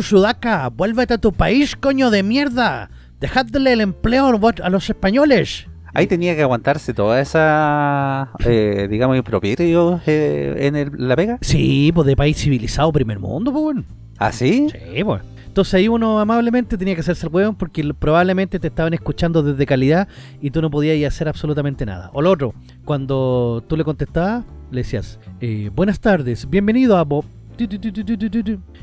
sudaca, 0.02 0.68
vuélvete 0.70 1.14
a 1.14 1.18
tu 1.18 1.32
país, 1.32 1.76
coño 1.76 2.10
de 2.10 2.22
mierda. 2.22 2.90
Dejadle 3.20 3.72
el 3.74 3.80
empleo 3.82 4.26
a 4.62 4.70
los 4.70 4.88
españoles. 4.88 5.66
Ahí 5.94 6.06
tenía 6.06 6.34
que 6.36 6.42
aguantarse 6.42 6.92
toda 6.92 7.20
esa, 7.20 8.30
eh, 8.44 8.86
digamos, 8.90 9.16
impropios 9.16 10.00
eh, 10.06 10.54
en 10.58 10.76
el- 10.76 10.92
la 10.96 11.16
pega. 11.16 11.38
Sí, 11.40 11.90
pues 11.94 12.06
de 12.06 12.16
país 12.16 12.36
civilizado, 12.36 12.92
primer 12.92 13.18
mundo, 13.18 13.50
pues 13.52 13.62
bueno. 13.64 13.84
¿Ah, 14.18 14.32
sí? 14.32 14.68
Sí, 14.70 15.04
pues. 15.04 15.22
Entonces 15.56 15.72
ahí 15.72 15.88
uno 15.88 16.20
amablemente 16.20 16.76
tenía 16.76 16.94
que 16.94 17.00
hacerse 17.00 17.26
el 17.26 17.32
hueón 17.32 17.54
porque 17.54 17.82
probablemente 17.98 18.58
te 18.58 18.66
estaban 18.68 18.92
escuchando 18.92 19.42
desde 19.42 19.64
calidad 19.64 20.06
y 20.42 20.50
tú 20.50 20.60
no 20.60 20.70
podías 20.70 20.98
ir 20.98 21.06
a 21.06 21.08
hacer 21.08 21.28
absolutamente 21.28 21.86
nada. 21.86 22.10
O 22.12 22.20
lo 22.20 22.30
otro, 22.30 22.52
cuando 22.84 23.64
tú 23.66 23.74
le 23.74 23.82
contestabas, 23.82 24.44
le 24.70 24.82
decías, 24.82 25.18
eh, 25.40 25.70
buenas 25.74 25.98
tardes, 25.98 26.50
bienvenido 26.50 26.98
a 26.98 27.04
Bob. 27.04 27.24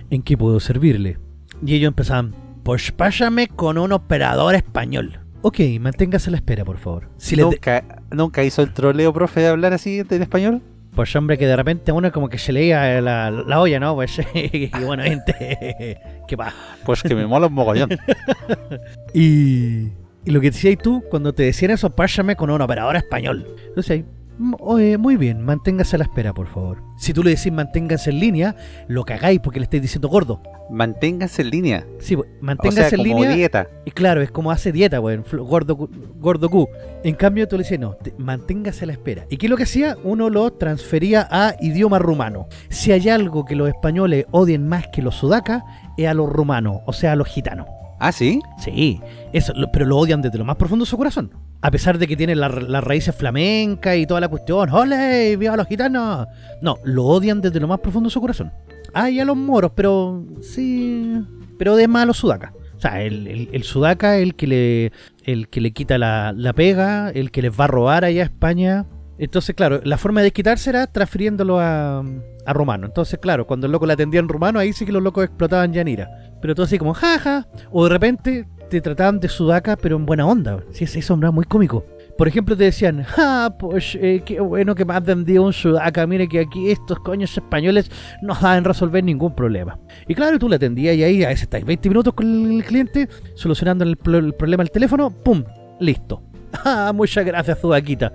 ¿En 0.10 0.24
qué 0.24 0.36
puedo 0.36 0.60
servirle? 0.60 1.20
Y 1.63 1.75
ellos 1.75 1.89
empezaban, 1.89 2.34
pues 2.63 2.92
pásame 2.92 3.50
con 3.50 3.77
un 3.77 3.92
operador 3.92 4.56
español. 4.56 5.20
Ok, 5.44 5.60
manténgase 5.80 6.30
a 6.30 6.32
la 6.32 6.38
espera, 6.38 6.65
por 6.65 6.80
favor. 6.80 7.08
Si 7.18 7.36
le 7.36 7.44
de- 7.44 7.50
¿Nunca, 7.51 8.01
¿Nunca 8.10 8.44
hizo 8.44 8.63
el 8.63 8.74
troleo, 8.74 9.13
profe, 9.13 9.42
de 9.42 9.50
hablar 9.50 9.74
así 9.74 10.00
en 10.10 10.22
español? 10.24 10.63
Pues 10.95 11.15
hombre, 11.15 11.38
que 11.39 11.47
de 11.47 11.55
repente 11.55 11.91
uno 11.91 12.12
como 12.12 12.29
que 12.29 12.38
se 12.38 12.51
leía 12.53 13.01
la, 13.01 13.31
la 13.31 13.59
olla, 13.59 13.79
¿no? 13.79 13.95
Pues, 13.95 14.19
y 14.35 14.69
bueno, 14.85 15.03
gente, 15.03 15.97
¿qué 16.27 16.38
pasa? 16.38 16.55
Pues 16.85 17.01
que 17.01 17.15
me 17.15 17.25
mola 17.25 17.47
un 17.47 17.53
mogollón. 17.53 17.89
Y, 19.13 19.89
y 20.25 20.31
lo 20.31 20.41
que 20.41 20.50
decías 20.51 20.77
tú, 20.81 21.03
cuando 21.09 21.33
te 21.33 21.43
decían 21.43 21.71
eso, 21.71 21.89
pásame 21.91 22.35
con 22.35 22.50
un 22.50 22.62
operador 22.62 22.95
español. 22.95 23.55
Entonces 23.67 23.91
ahí, 23.91 24.01
"Mm, 24.01 24.23
oye, 24.60 24.98
muy 24.98 25.16
bien, 25.18 25.42
manténgase 25.44 25.96
a 25.96 26.00
la 26.00 26.06
espera, 26.06 26.34
por 26.34 26.48
favor. 26.48 26.82
Si 26.98 27.13
tú 27.13 27.24
le 27.24 27.32
decís 27.32 27.52
manténgase 27.52 28.10
en 28.10 28.20
línea, 28.20 28.56
lo 28.88 29.04
cagáis 29.06 29.40
porque 29.40 29.60
le 29.60 29.66
estáis 29.66 29.82
diciendo 29.84 30.08
gordo. 30.10 30.42
Manténgase 30.70 31.42
en 31.44 31.50
línea. 31.50 31.86
Sí, 32.00 32.16
pues, 32.16 32.30
O 32.42 32.44
manténgase 32.46 32.90
sea, 32.90 33.00
en 33.00 33.08
como 33.10 33.20
línea. 33.22 33.36
dieta. 33.36 33.68
Y 33.86 33.92
claro, 33.92 34.22
es 34.22 34.32
como 34.32 34.50
hace 34.52 34.72
dieta, 34.72 35.00
weón. 35.00 35.24
fl- 35.24 35.46
Gordo, 35.46 35.75
gordo 36.20 36.50
Q. 36.50 36.68
En 37.04 37.16
cambio, 37.16 37.48
tú 37.48 37.58
le 37.58 37.63
dices, 37.63 37.80
no, 37.80 37.94
te- 37.96 38.13
manténgase 38.18 38.86
a 38.86 38.88
la 38.88 38.94
espera. 38.94 39.25
¿Y 39.30 39.38
qué 39.38 39.46
es 39.46 39.50
lo 39.50 39.58
que 39.58 39.63
hacía? 39.63 39.98
Uno 40.04 40.30
lo 40.30 40.52
transfería 40.54 41.28
a 41.30 41.56
idioma 41.60 42.00
rumano. 42.00 42.48
Si 42.70 42.92
hay 42.92 43.10
algo 43.10 43.46
que 43.46 43.56
los 43.56 43.68
españoles 43.68 44.25
odien 44.32 44.68
más 44.68 44.88
que 44.88 45.02
los 45.02 45.16
sudacas, 45.16 45.63
es 45.98 46.08
a 46.08 46.13
los 46.13 46.30
rumanos, 46.30 46.78
o 46.86 46.94
sea, 46.94 47.12
a 47.12 47.16
los 47.16 47.28
gitanos. 47.28 47.68
¿Ah, 48.00 48.12
sí? 48.12 48.42
Sí, 48.58 49.00
eso, 49.32 49.54
lo- 49.56 49.72
pero 49.72 49.86
lo 49.86 49.98
odian 49.98 50.22
desde 50.22 50.38
lo 50.38 50.46
más 50.46 50.56
profundo 50.56 50.86
de 50.86 50.90
su 50.90 50.98
corazón. 50.98 51.32
A 51.63 51.72
pesar 51.72 51.98
de 51.98 52.08
que 52.08 52.15
tienen 52.17 52.39
la- 52.39 52.50
las 52.50 52.84
raíces 52.84 53.15
flamencas 53.15 53.96
y 53.96 54.05
toda 54.05 54.20
la 54.20 54.27
cuestión, 54.27 54.70
¡ole! 54.70 55.36
¡Viva 55.38 55.55
los 55.55 55.65
gitanos! 55.67 56.27
No, 56.62 56.77
lo 56.84 57.05
odian 57.05 57.39
desde 57.41 57.60
lo 57.60 57.67
más 57.67 57.79
profundo 57.79 58.10
de 58.10 58.13
su 58.13 58.22
corazón. 58.22 58.51
Ah, 58.93 59.10
y 59.10 59.20
a 59.20 59.25
los 59.25 59.38
moros, 59.38 59.72
pero 59.74 60.24
sí. 60.41 61.20
Pero 61.58 61.75
de 61.75 61.88
más 61.88 62.03
a 62.03 62.05
los 62.05 62.17
sudacas. 62.17 62.51
O 62.75 62.79
sea, 62.79 63.01
el, 63.01 63.63
sudaca, 63.63 64.17
el 64.17 64.36
que 64.36 64.46
le, 64.46 64.91
el 65.24 65.48
que 65.48 65.62
le 65.62 65.72
quita 65.72 65.98
la, 65.98 66.34
la 66.36 66.51
pega, 66.51 67.10
el 67.12 67.32
que 67.32 67.41
les 67.41 67.58
va 67.58 67.63
a 67.63 67.67
robar 67.67 68.03
allá 68.03 68.24
a 68.24 68.25
España. 68.25 68.86
Entonces, 69.17 69.55
claro, 69.55 69.79
la 69.86 69.98
forma 69.98 70.22
de 70.22 70.32
quitarse 70.32 70.70
era 70.70 70.88
transfiriéndolo 70.88 71.60
a, 71.62 72.03
romano. 72.48 72.88
Entonces, 72.88 73.20
claro, 73.20 73.48
cuando 73.48 73.67
el 73.67 73.72
loco 73.72 73.86
le 73.86 73.93
atendía 73.93 74.20
en 74.20 74.27
rumano, 74.27 74.60
ahí 74.60 74.74
sí 74.74 74.86
que 74.86 74.91
los 74.91 75.01
locos 75.01 75.24
explotaban 75.24 75.72
ya 75.72 75.79
en 75.82 75.88
ira. 75.88 76.10
Pero 76.41 76.55
todo 76.55 76.65
así 76.65 76.77
como, 76.77 76.93
jaja. 76.93 77.48
O 77.72 77.86
de 77.86 77.89
repente 77.89 78.48
te 78.77 78.82
trataban 78.82 79.20
de 79.20 79.30
sudaca, 79.30 79.75
pero 79.77 79.96
en 79.96 80.06
buena 80.06 80.25
onda. 80.27 80.63
Sí, 80.72 80.84
eso 80.84 81.15
era 81.15 81.32
muy 81.32 81.46
cómico. 81.46 81.86
Por 82.18 82.27
ejemplo, 82.27 82.56
te 82.56 82.65
decían, 82.65 83.06
ah, 83.18 83.56
pues 83.58 83.98
eh, 84.00 84.22
qué 84.25 84.39
bueno 84.39 84.75
que 84.75 84.86
me 84.86 84.94
has 84.94 85.03
vendido 85.03 85.44
un 85.44 85.53
sudaca. 85.53 86.06
Mire 86.06 86.27
que 86.27 86.42
aquí 86.42 86.70
estos 86.70 87.00
coños 87.00 87.32
españoles 87.36 87.89
no 88.22 88.36
saben 88.36 88.63
resolver 88.63 89.03
ningún 89.03 89.36
problema. 89.36 89.80
Y 90.08 90.13
claro, 90.13 90.38
tú 90.38 90.48
le 90.48 90.58
atendías 90.58 90.96
y 90.96 91.03
ahí 91.03 91.24
a 91.24 91.30
veces 91.30 91.44
estáis 91.44 91.65
20 91.65 91.89
minutos 91.89 92.13
con 92.13 92.51
el 92.51 92.63
cliente 92.63 93.10
solucionando 93.34 93.84
el, 93.84 93.98
pro- 93.98 94.18
el 94.20 94.34
problema 94.34 94.62
al 94.62 94.70
teléfono, 94.72 95.10
¡pum! 95.10 95.44
Listo. 95.80 96.22
Ah, 96.65 96.92
muchas 96.94 97.25
gracias, 97.25 97.58
sudaquita. 97.60 98.13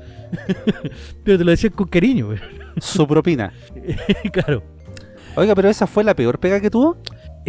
pero 1.25 1.39
te 1.39 1.45
lo 1.45 1.51
decían 1.51 1.73
con 1.73 1.89
cariño. 1.89 2.29
Su 2.81 3.05
propina. 3.07 3.53
claro. 4.33 4.63
Oiga, 5.35 5.55
pero 5.57 5.69
esa 5.69 5.89
fue 5.89 6.05
la 6.05 6.15
peor 6.15 6.39
pega 6.39 6.61
que 6.61 6.71
tuvo. 6.71 6.97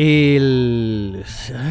El... 0.01 1.25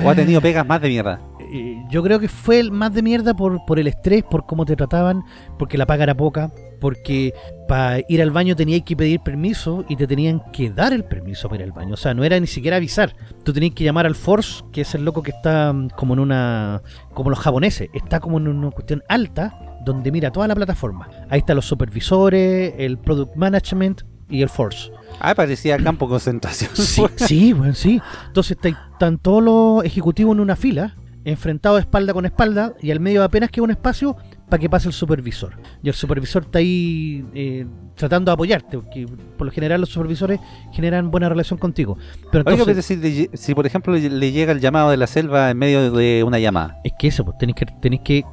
¿O 0.04 0.10
ha 0.10 0.14
tenido 0.14 0.42
pegas 0.42 0.66
más 0.66 0.82
de 0.82 0.90
mierda? 0.90 1.18
Eh, 1.50 1.82
yo 1.88 2.02
creo 2.02 2.20
que 2.20 2.28
fue 2.28 2.60
el 2.60 2.70
más 2.70 2.92
de 2.92 3.00
mierda 3.00 3.32
por, 3.32 3.64
por 3.64 3.78
el 3.78 3.86
estrés, 3.86 4.22
por 4.22 4.44
cómo 4.44 4.66
te 4.66 4.76
trataban, 4.76 5.24
porque 5.58 5.78
la 5.78 5.86
paga 5.86 6.02
era 6.02 6.14
poca, 6.14 6.52
porque 6.78 7.32
para 7.66 8.00
ir 8.06 8.20
al 8.20 8.30
baño 8.30 8.54
tenías 8.54 8.82
que 8.82 8.94
pedir 8.96 9.20
permiso 9.20 9.82
y 9.88 9.96
te 9.96 10.06
tenían 10.06 10.42
que 10.52 10.68
dar 10.68 10.92
el 10.92 11.04
permiso 11.04 11.48
para 11.48 11.62
ir 11.62 11.70
al 11.70 11.72
baño. 11.72 11.94
O 11.94 11.96
sea, 11.96 12.12
no 12.12 12.22
era 12.22 12.38
ni 12.38 12.46
siquiera 12.46 12.76
avisar. 12.76 13.16
Tú 13.44 13.54
tenías 13.54 13.74
que 13.74 13.84
llamar 13.84 14.04
al 14.04 14.14
Force, 14.14 14.62
que 14.72 14.82
es 14.82 14.94
el 14.94 15.06
loco 15.06 15.22
que 15.22 15.30
está 15.30 15.72
mm, 15.72 15.88
como 15.96 16.12
en 16.12 16.20
una... 16.20 16.82
como 17.14 17.30
los 17.30 17.38
japoneses, 17.38 17.88
está 17.94 18.20
como 18.20 18.36
en 18.36 18.48
una 18.48 18.70
cuestión 18.72 19.02
alta, 19.08 19.58
donde 19.86 20.12
mira 20.12 20.30
toda 20.30 20.48
la 20.48 20.54
plataforma. 20.54 21.08
Ahí 21.30 21.38
están 21.38 21.56
los 21.56 21.64
supervisores, 21.64 22.74
el 22.76 22.98
Product 22.98 23.36
Management 23.36 24.02
y 24.28 24.42
el 24.42 24.50
Force. 24.50 24.90
Ah, 25.20 25.34
parecía 25.34 25.76
campo 25.78 26.08
concentración. 26.08 26.70
Sí, 26.74 27.02
sí, 27.16 27.52
bueno, 27.52 27.74
sí. 27.74 28.00
Entonces 28.28 28.52
está- 28.52 28.68
están 28.92 29.18
todos 29.18 29.42
los 29.42 29.84
ejecutivos 29.84 30.34
en 30.34 30.40
una 30.40 30.56
fila, 30.56 30.96
enfrentados 31.24 31.80
espalda 31.80 32.12
con 32.12 32.24
espalda, 32.26 32.74
y 32.80 32.90
al 32.90 33.00
medio 33.00 33.22
apenas 33.22 33.50
queda 33.50 33.64
un 33.64 33.70
espacio 33.70 34.16
para 34.48 34.60
que 34.60 34.70
pase 34.70 34.88
el 34.88 34.94
supervisor. 34.94 35.56
Y 35.82 35.88
el 35.88 35.94
supervisor 35.94 36.44
está 36.44 36.58
ahí 36.60 37.22
eh, 37.34 37.66
tratando 37.96 38.30
de 38.30 38.34
apoyarte, 38.34 38.78
porque 38.78 39.06
por 39.36 39.46
lo 39.46 39.52
general 39.52 39.80
los 39.80 39.90
supervisores 39.90 40.40
generan 40.72 41.10
buena 41.10 41.28
relación 41.28 41.58
contigo. 41.58 41.98
Pero 42.32 42.48
entonces, 42.50 42.84
si, 42.86 42.96
le- 42.96 43.30
si 43.36 43.54
por 43.54 43.66
ejemplo 43.66 43.92
le, 43.92 44.08
le 44.08 44.32
llega 44.32 44.52
el 44.52 44.60
llamado 44.60 44.90
de 44.90 44.96
la 44.96 45.06
selva 45.06 45.50
en 45.50 45.58
medio 45.58 45.90
de 45.90 46.24
una 46.24 46.38
llamada. 46.38 46.80
es 46.84 46.92
que 46.98 47.08
eso, 47.08 47.24
pues 47.24 47.36
tenéis 47.38 47.56
que, 47.56 47.66
tenéis 47.66 48.02
que 48.02 48.24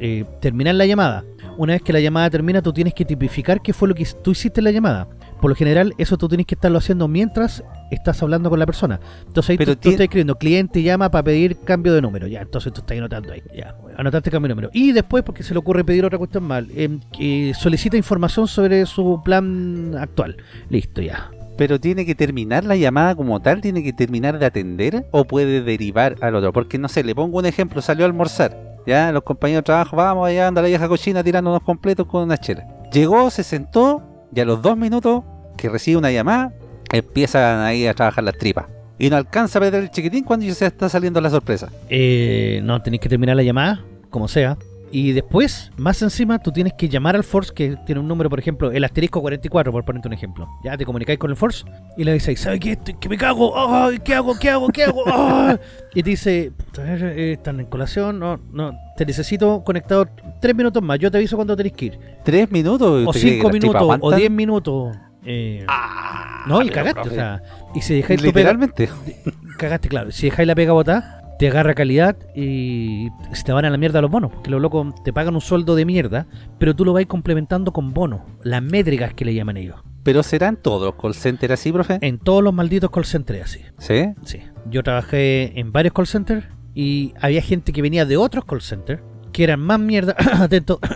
eh, 0.00 0.24
terminar 0.40 0.74
la 0.74 0.84
llamada. 0.84 1.24
Una 1.56 1.72
vez 1.74 1.82
que 1.82 1.92
la 1.92 2.00
llamada 2.00 2.28
termina, 2.28 2.60
tú 2.60 2.72
tienes 2.72 2.92
que 2.94 3.04
tipificar 3.04 3.62
qué 3.62 3.72
fue 3.72 3.88
lo 3.88 3.94
que 3.94 4.06
tú 4.22 4.32
hiciste 4.32 4.60
en 4.60 4.64
la 4.64 4.70
llamada. 4.72 5.08
Por 5.42 5.50
lo 5.50 5.56
general, 5.56 5.92
eso 5.98 6.16
tú 6.16 6.28
tienes 6.28 6.46
que 6.46 6.54
estarlo 6.54 6.78
haciendo 6.78 7.08
mientras 7.08 7.64
estás 7.90 8.22
hablando 8.22 8.48
con 8.48 8.60
la 8.60 8.64
persona. 8.64 9.00
Entonces 9.26 9.50
ahí 9.50 9.56
Pero 9.56 9.76
tú, 9.76 9.88
estás 9.88 10.04
escribiendo, 10.04 10.38
cliente 10.38 10.84
llama 10.84 11.10
para 11.10 11.24
pedir 11.24 11.58
cambio 11.58 11.92
de 11.92 12.00
número. 12.00 12.28
Ya, 12.28 12.42
entonces 12.42 12.72
tú 12.72 12.80
estás 12.80 12.96
anotando 12.96 13.32
ahí. 13.32 13.42
Ya, 13.52 13.74
anotaste 13.96 14.30
cambio 14.30 14.46
de 14.46 14.54
número. 14.54 14.70
Y 14.72 14.92
después, 14.92 15.24
porque 15.24 15.42
se 15.42 15.52
le 15.52 15.58
ocurre 15.58 15.82
pedir 15.82 16.04
otra 16.04 16.16
cuestión 16.16 16.44
mal, 16.44 16.68
que 17.12 17.54
solicita 17.58 17.96
información 17.96 18.46
sobre 18.46 18.86
su 18.86 19.20
plan 19.24 19.96
actual. 19.98 20.36
Listo, 20.68 21.02
ya. 21.02 21.28
Pero 21.58 21.80
tiene 21.80 22.06
que 22.06 22.14
terminar 22.14 22.62
la 22.62 22.76
llamada 22.76 23.16
como 23.16 23.42
tal, 23.42 23.60
tiene 23.60 23.82
que 23.82 23.92
terminar 23.92 24.38
de 24.38 24.46
atender 24.46 25.06
o 25.10 25.24
puede 25.24 25.60
derivar 25.60 26.14
al 26.20 26.36
otro. 26.36 26.52
Porque 26.52 26.78
no 26.78 26.86
sé, 26.86 27.02
le 27.02 27.16
pongo 27.16 27.40
un 27.40 27.46
ejemplo, 27.46 27.82
salió 27.82 28.04
a 28.04 28.06
almorzar. 28.06 28.78
Ya, 28.86 29.10
los 29.10 29.24
compañeros 29.24 29.62
de 29.62 29.64
trabajo, 29.64 29.96
vamos 29.96 30.28
allá, 30.28 30.46
anda 30.46 30.62
la 30.62 30.68
vieja 30.68 30.86
cochina 30.86 31.24
tirándonos 31.24 31.62
completos 31.64 32.06
con 32.06 32.22
una 32.22 32.38
chela. 32.38 32.64
Llegó, 32.92 33.28
se 33.28 33.42
sentó 33.42 34.28
y 34.34 34.40
a 34.40 34.44
los 34.44 34.62
dos 34.62 34.76
minutos 34.76 35.24
que 35.62 35.68
recibe 35.68 35.96
una 35.96 36.10
llamada, 36.10 36.52
empiezan 36.92 37.60
ahí 37.60 37.86
a 37.86 37.94
trabajar 37.94 38.24
las 38.24 38.36
tripas. 38.36 38.66
Y 38.98 39.08
no 39.10 39.16
alcanza 39.16 39.58
a 39.58 39.62
perder 39.62 39.84
el 39.84 39.90
chiquitín 39.90 40.24
cuando 40.24 40.44
ya 40.44 40.54
se 40.54 40.66
está 40.66 40.88
saliendo 40.88 41.20
la 41.20 41.30
sorpresa. 41.30 41.70
Eh, 41.88 42.60
no, 42.64 42.82
tenéis 42.82 43.00
que 43.00 43.08
terminar 43.08 43.36
la 43.36 43.42
llamada, 43.42 43.80
como 44.10 44.28
sea. 44.28 44.56
Y 44.94 45.12
después, 45.12 45.70
más 45.78 46.02
encima, 46.02 46.38
tú 46.38 46.52
tienes 46.52 46.74
que 46.74 46.86
llamar 46.86 47.16
al 47.16 47.24
Force, 47.24 47.50
que 47.54 47.76
tiene 47.86 48.00
un 48.02 48.06
número, 48.06 48.28
por 48.28 48.38
ejemplo, 48.38 48.70
el 48.70 48.84
asterisco 48.84 49.22
44, 49.22 49.72
por 49.72 49.84
ponerte 49.86 50.06
un 50.06 50.12
ejemplo. 50.12 50.46
Ya 50.62 50.76
te 50.76 50.84
comunicáis 50.84 51.18
con 51.18 51.30
el 51.30 51.36
Force 51.36 51.64
y 51.96 52.04
le 52.04 52.12
dices, 52.12 52.38
¿sabes 52.38 52.60
qué? 52.60 52.72
Estoy- 52.72 52.96
¿Qué 53.00 53.08
me 53.08 53.16
cago? 53.16 53.54
Ay, 53.56 54.00
¿Qué 54.04 54.14
hago? 54.14 54.38
¿Qué 54.38 54.50
hago? 54.50 54.68
¿Qué 54.68 54.84
hago? 54.84 55.02
Ay. 55.06 55.56
Y 55.94 56.02
te 56.02 56.10
dice, 56.10 56.52
"Puta, 56.56 56.84
eh, 56.94 57.32
están 57.32 57.58
en 57.60 57.66
colación, 57.66 58.18
no, 58.18 58.38
no, 58.52 58.72
te 58.96 59.04
necesito 59.06 59.62
conectado 59.64 60.06
tres 60.40 60.54
minutos 60.54 60.82
más, 60.82 60.98
yo 60.98 61.10
te 61.10 61.16
aviso 61.18 61.36
cuando 61.36 61.56
tenés 61.56 61.72
que 61.72 61.86
ir. 61.86 61.98
Tres 62.22 62.50
minutos. 62.50 62.88
O 62.88 63.08
¿usted 63.10 63.20
cree 63.20 63.32
que 63.32 63.36
cinco 63.38 63.48
minutos, 63.50 63.98
o 64.00 64.14
diez 64.14 64.30
minutos. 64.30 64.94
Eh, 65.24 65.64
Ah, 65.68 66.44
no, 66.46 66.62
y 66.62 66.68
cagaste, 66.68 66.94
profe, 67.00 67.10
o 67.10 67.14
sea, 67.14 67.42
y 67.74 67.82
si 67.82 67.94
dejáis 67.94 68.20
pega, 68.20 68.32
Literalmente. 68.32 68.88
cagaste, 69.58 69.88
claro. 69.88 70.10
Si 70.10 70.28
dejáis 70.28 70.46
la 70.46 70.54
pega 70.54 70.72
botada, 70.72 71.36
te 71.38 71.48
agarra 71.48 71.74
calidad 71.74 72.16
y 72.34 73.08
se 73.32 73.42
te 73.44 73.52
van 73.52 73.64
a 73.64 73.70
la 73.70 73.76
mierda 73.76 74.00
los 74.00 74.10
bonos. 74.10 74.32
Porque 74.32 74.50
los 74.50 74.60
locos 74.60 74.94
te 75.02 75.12
pagan 75.12 75.34
un 75.34 75.40
sueldo 75.40 75.74
de 75.74 75.84
mierda, 75.84 76.26
pero 76.58 76.74
tú 76.74 76.84
lo 76.84 76.92
vais 76.92 77.06
complementando 77.06 77.72
con 77.72 77.92
bonos. 77.92 78.20
Las 78.42 78.62
métricas 78.62 79.14
que 79.14 79.24
le 79.24 79.34
llaman 79.34 79.56
ellos. 79.56 79.76
Pero 80.02 80.22
serán 80.22 80.56
todos 80.56 80.82
los 80.82 80.94
call 81.00 81.14
centers 81.14 81.52
así, 81.54 81.72
profe. 81.72 81.98
En 82.00 82.18
todos 82.18 82.42
los 82.42 82.52
malditos 82.52 82.90
call 82.90 83.04
centers 83.04 83.42
así. 83.44 83.60
¿Sí? 83.78 84.14
Sí. 84.24 84.40
Yo 84.70 84.82
trabajé 84.82 85.58
en 85.58 85.72
varios 85.72 85.94
call 85.94 86.06
centers 86.06 86.46
y 86.74 87.12
había 87.20 87.42
gente 87.42 87.72
que 87.72 87.82
venía 87.82 88.04
de 88.04 88.16
otros 88.16 88.44
call 88.44 88.62
centers 88.62 89.02
que 89.32 89.44
eran 89.44 89.60
más 89.60 89.80
mierda. 89.80 90.14
Atento. 90.40 90.78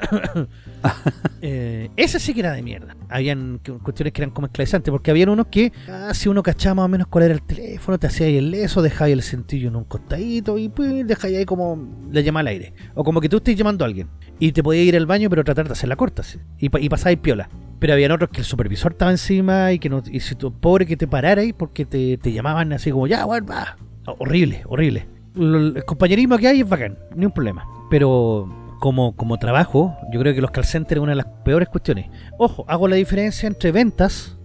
Eh, 1.43 1.91
ese 1.97 2.21
sí 2.21 2.33
que 2.33 2.41
era 2.41 2.53
de 2.53 2.63
mierda. 2.63 2.97
Habían 3.09 3.61
cu- 3.65 3.79
cuestiones 3.81 4.13
que 4.13 4.23
eran 4.23 4.31
como 4.31 4.47
esclavizantes, 4.47 4.91
porque 4.91 5.11
habían 5.11 5.29
unos 5.29 5.47
que, 5.49 5.73
ah, 5.89 6.13
si 6.15 6.29
uno 6.29 6.43
cachaba 6.43 6.75
más 6.77 6.85
o 6.85 6.89
menos 6.89 7.09
cuál 7.09 7.25
era 7.25 7.35
el 7.35 7.43
teléfono, 7.43 7.99
te 7.99 8.07
hacía 8.07 8.27
ahí 8.27 8.37
el 8.37 8.51
leso, 8.51 8.83
dejaba 8.83 9.07
ahí 9.07 9.13
el 9.13 9.23
centillo 9.23 9.69
en 9.69 9.77
un 9.77 9.85
costadito 9.85 10.59
y 10.59 10.69
pues 10.69 11.07
dejáis 11.07 11.39
ahí 11.39 11.45
como 11.45 11.89
la 12.13 12.21
llama 12.21 12.41
al 12.41 12.47
aire. 12.49 12.73
O 12.95 13.05
como 13.05 13.21
que 13.21 13.29
tú 13.29 13.39
estés 13.39 13.57
llamando 13.57 13.85
a 13.85 13.89
alguien 13.89 14.09
y 14.39 14.53
te 14.53 14.63
podías 14.63 14.87
ir 14.87 14.97
al 14.97 15.07
baño, 15.07 15.29
pero 15.29 15.45
tratar 15.45 15.67
de 15.67 15.73
hacerla 15.73 15.97
corta 15.97 16.23
sí, 16.23 16.39
y, 16.59 16.67
y 16.85 16.89
pasabais 16.89 17.19
piola. 17.19 17.49
Pero 17.79 17.93
habían 17.93 18.13
otros 18.13 18.31
que 18.31 18.39
el 18.41 18.45
supervisor 18.45 18.93
estaba 18.93 19.11
encima 19.11 19.73
y 19.73 19.79
que 19.79 19.89
no, 19.89 20.03
y 20.11 20.21
si 20.21 20.35
tú, 20.37 20.53
pobre 20.53 20.87
que 20.87 20.97
te 20.97 21.07
pararais 21.09 21.53
porque 21.53 21.85
te, 21.85 22.17
te 22.17 22.33
llamaban 22.33 22.73
así 22.73 22.91
como, 22.91 23.07
ya, 23.07 23.25
bueno, 23.25 23.47
va. 23.49 23.77
Horrible, 24.07 24.63
horrible. 24.67 25.07
El 25.37 25.83
compañerismo 25.87 26.39
que 26.39 26.49
hay 26.49 26.61
es 26.61 26.69
bacán, 26.69 26.99
ni 27.15 27.27
un 27.27 27.33
problema. 27.33 27.67
Pero 27.91 28.49
como, 28.81 29.15
como 29.17 29.39
trabajo, 29.39 29.97
yo 30.13 30.21
creo 30.21 30.35
que 30.35 30.41
los 30.41 30.51
call 30.51 30.65
centers 30.65 30.99
es 30.99 31.03
una 31.03 31.13
de 31.13 31.17
las 31.17 31.27
peores 31.45 31.69
cuestiones. 31.69 32.07
Ojo, 32.39 32.65
hago 32.69 32.89
la 32.89 32.97
diferencia 32.97 33.47
entre 33.47 33.73
ventas 33.73 34.37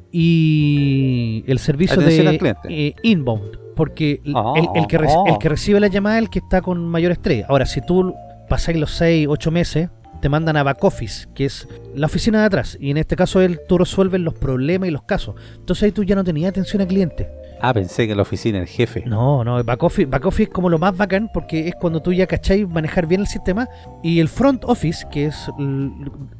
y 0.55 1.43
el 1.48 1.60
servicio 1.60 2.00
Atención 2.01 2.38
de 2.38 2.55
eh, 2.69 2.93
inbound. 3.03 3.57
Porque 3.75 4.21
el, 4.25 4.33
Ah, 4.36 4.53
el- 4.55 4.67
el 4.81 4.88
que 4.88 5.00
reci- 5.00 5.24
ah. 5.27 5.31
el 5.31 5.38
que 5.38 5.50
recibe 5.50 5.79
la 5.79 5.88
llamada 5.88 6.17
es 6.17 6.24
el 6.24 6.29
que 6.29 6.39
está 6.39 6.62
con 6.62 6.86
mayor 6.86 7.12
estrés. 7.12 7.45
Ahora, 7.48 7.65
si 7.65 7.81
tú 7.81 8.13
pasáis 8.50 8.77
los 8.77 8.91
6, 8.91 9.27
8 9.29 9.50
meses, 9.51 9.89
te 10.21 10.29
mandan 10.29 10.55
a 10.57 10.63
back 10.63 10.83
office, 10.83 11.27
que 11.33 11.45
es 11.45 11.67
la 11.95 12.05
oficina 12.05 12.41
de 12.41 12.45
atrás. 12.45 12.77
Y 12.79 12.91
en 12.91 12.98
este 12.98 13.15
caso, 13.15 13.41
él, 13.41 13.60
tú 13.67 13.77
resuelves 13.77 14.21
los 14.21 14.33
problemas 14.36 14.88
y 14.89 14.91
los 14.91 15.01
casos. 15.03 15.36
Entonces 15.55 15.83
ahí 15.83 15.91
tú 15.91 16.03
ya 16.03 16.15
no 16.15 16.24
tenías 16.24 16.50
atención 16.50 16.81
al 16.81 16.88
cliente. 16.88 17.27
Ah, 17.62 17.74
pensé 17.74 18.06
que 18.06 18.12
en 18.12 18.18
la 18.18 18.24
oficina 18.24 18.60
el 18.60 18.68
jefe. 18.68 19.03
No, 19.06 19.44
no, 19.44 19.63
back 19.63 19.84
office, 19.84 20.08
back 20.08 20.25
office 20.25 20.44
es 20.44 20.50
como 20.50 20.70
lo 20.70 20.80
más 20.80 20.98
bacán 20.98 21.30
porque 21.32 21.68
es 21.68 21.75
cuando 21.75 22.01
tú 22.01 22.12
ya 22.12 22.25
cacháis 22.25 22.68
manejar 22.68 23.06
bien 23.06 23.22
el 23.22 23.27
sistema 23.27 23.69
y 24.02 24.19
el 24.19 24.30
front 24.30 24.63
office, 24.65 25.06
que 25.12 25.26
es 25.26 25.50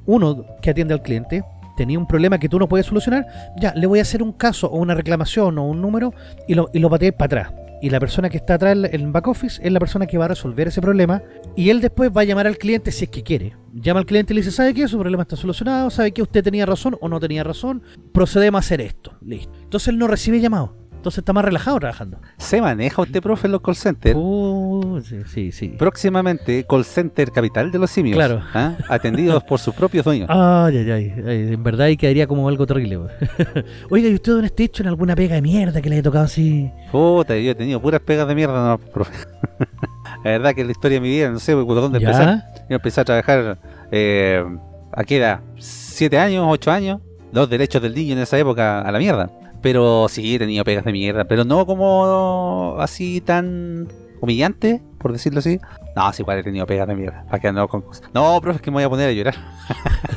uno 0.06 0.46
que 0.62 0.72
atiende 0.72 0.96
al 0.96 1.04
cliente, 1.04 1.44
tenía 1.78 2.00
un 2.00 2.08
problema 2.08 2.40
que 2.40 2.50
tú 2.50 2.58
no 2.58 2.68
puedes 2.68 2.88
solucionar, 2.88 3.28
ya, 3.60 3.74
le 3.76 3.86
voy 3.86 4.00
a 4.00 4.02
hacer 4.02 4.24
un 4.24 4.32
caso 4.34 4.68
o 4.68 4.78
una 4.78 4.96
reclamación 4.96 5.60
o 5.60 5.64
un 5.68 5.80
número 5.80 6.14
y 6.48 6.56
lo, 6.56 6.70
y 6.74 6.80
lo 6.80 6.90
para 6.90 7.08
atrás. 7.20 7.54
Y 7.84 7.90
la 7.90 8.00
persona 8.00 8.30
que 8.30 8.38
está 8.38 8.56
atrás 8.56 8.78
en 8.92 9.12
back 9.12 9.28
office 9.28 9.60
es 9.64 9.72
la 9.72 9.80
persona 9.80 10.06
que 10.06 10.18
va 10.18 10.26
a 10.26 10.30
resolver 10.30 10.68
ese 10.68 10.82
problema 10.82 11.24
y 11.56 11.70
él 11.70 11.82
después 11.82 12.12
va 12.16 12.22
a 12.22 12.24
llamar 12.24 12.46
al 12.46 12.58
cliente 12.58 12.92
si 12.92 13.06
es 13.06 13.12
que 13.12 13.24
quiere. 13.24 13.56
Llama 13.74 14.00
al 14.00 14.06
cliente 14.06 14.34
y 14.34 14.36
le 14.36 14.42
dice, 14.42 14.52
¿sabe 14.52 14.74
qué? 14.74 14.88
Su 14.88 15.00
problema 15.00 15.24
está 15.24 15.36
solucionado, 15.36 15.90
¿sabe 15.90 16.12
que 16.12 16.22
usted 16.22 16.44
tenía 16.44 16.66
razón 16.66 16.98
o 17.00 17.10
no 17.10 17.20
tenía 17.20 17.44
razón? 17.44 17.82
Procedemos 18.12 18.60
a 18.60 18.66
hacer 18.66 18.82
esto. 18.82 19.18
Listo. 19.22 19.52
Entonces 19.64 19.88
él 19.88 19.98
no 19.98 20.08
recibe 20.08 20.40
llamado. 20.40 20.81
Entonces 21.02 21.18
está 21.18 21.34
más 21.34 21.44
relajado 21.44 21.80
trabajando. 21.80 22.20
¿Se 22.38 22.62
maneja 22.62 23.02
usted, 23.02 23.24
profe, 23.24 23.48
en 23.48 23.54
los 23.54 23.62
call 23.62 23.76
centers? 23.76 24.16
Uh, 24.16 25.02
sí, 25.04 25.22
sí, 25.26 25.52
sí. 25.52 25.70
Próximamente, 25.70 26.64
call 26.70 26.86
center 26.86 27.32
capital 27.32 27.72
de 27.72 27.80
los 27.80 27.90
simios. 27.90 28.16
Claro. 28.16 28.44
¿ah? 28.54 28.76
Atendidos 28.88 29.44
por 29.44 29.58
sus 29.58 29.74
propios 29.74 30.06
dueños. 30.06 30.28
Ay, 30.30 30.78
ay, 30.78 30.92
ay, 30.92 31.54
En 31.54 31.64
verdad 31.64 31.88
ahí 31.88 31.98
quedaría 31.98 32.28
como 32.28 32.48
algo 32.48 32.68
terrible. 32.68 33.00
Oiga, 33.90 34.10
¿y 34.10 34.14
usted 34.14 34.32
dónde 34.34 34.46
está 34.46 34.62
hecho 34.62 34.84
en 34.84 34.90
alguna 34.90 35.16
pega 35.16 35.34
de 35.34 35.42
mierda 35.42 35.82
que 35.82 35.90
le 35.90 35.96
haya 35.96 36.04
tocado 36.04 36.26
así? 36.26 36.70
Puta, 36.92 37.36
yo 37.36 37.50
he 37.50 37.56
tenido 37.56 37.82
puras 37.82 38.02
pegas 38.02 38.28
de 38.28 38.36
mierda, 38.36 38.64
no, 38.64 38.78
profe. 38.78 39.26
la 40.24 40.32
verdad 40.32 40.54
que 40.54 40.62
es 40.62 40.68
la 40.68 40.72
historia 40.72 40.98
de 40.98 41.02
mi 41.02 41.10
vida, 41.10 41.32
no 41.32 41.40
sé 41.40 41.56
por 41.56 41.74
dónde 41.74 41.98
empezar. 41.98 42.26
¿Ya? 42.28 42.54
Yo 42.70 42.76
empecé 42.76 43.02
a 43.02 43.06
trabajar, 43.06 43.58
eh, 43.92 44.46
¿a 44.92 45.04
qué 45.04 45.18
edad? 45.18 45.40
¿Siete 45.58 46.20
años? 46.20 46.46
¿Ocho 46.48 46.70
años? 46.70 47.02
Los 47.32 47.50
derechos 47.50 47.82
del 47.82 47.96
niño 47.96 48.14
en 48.14 48.20
esa 48.20 48.38
época 48.38 48.82
a 48.82 48.92
la 48.92 49.00
mierda. 49.00 49.32
Pero 49.62 50.08
sí, 50.10 50.36
he 50.36 50.40
tenido 50.40 50.64
pegas 50.64 50.86
de 50.86 50.92
mierda, 50.92 51.26
pero 51.26 51.44
no 51.46 51.66
como 51.66 52.78
así 52.80 53.22
tan 53.22 53.88
humillante, 54.22 54.82
por 55.00 55.12
decirlo 55.12 55.40
así. 55.40 55.60
No, 55.96 56.12
sí, 56.14 56.22
igual 56.22 56.40
he 56.40 56.44
tenido 56.44 56.66
pegas 56.66 56.88
de 56.88 56.96
mierda. 56.96 57.26
¿Para 57.26 57.40
qué 57.40 57.48
ando 57.50 57.68
con 57.68 57.82
cosas? 57.82 58.10
No, 58.14 58.40
profe, 58.40 58.58
es 58.58 58.62
que 58.62 58.72
me 58.72 58.76
voy 58.76 58.84
a 58.84 58.90
poner 58.90 59.10
a 59.10 59.12
llorar. 59.12 59.36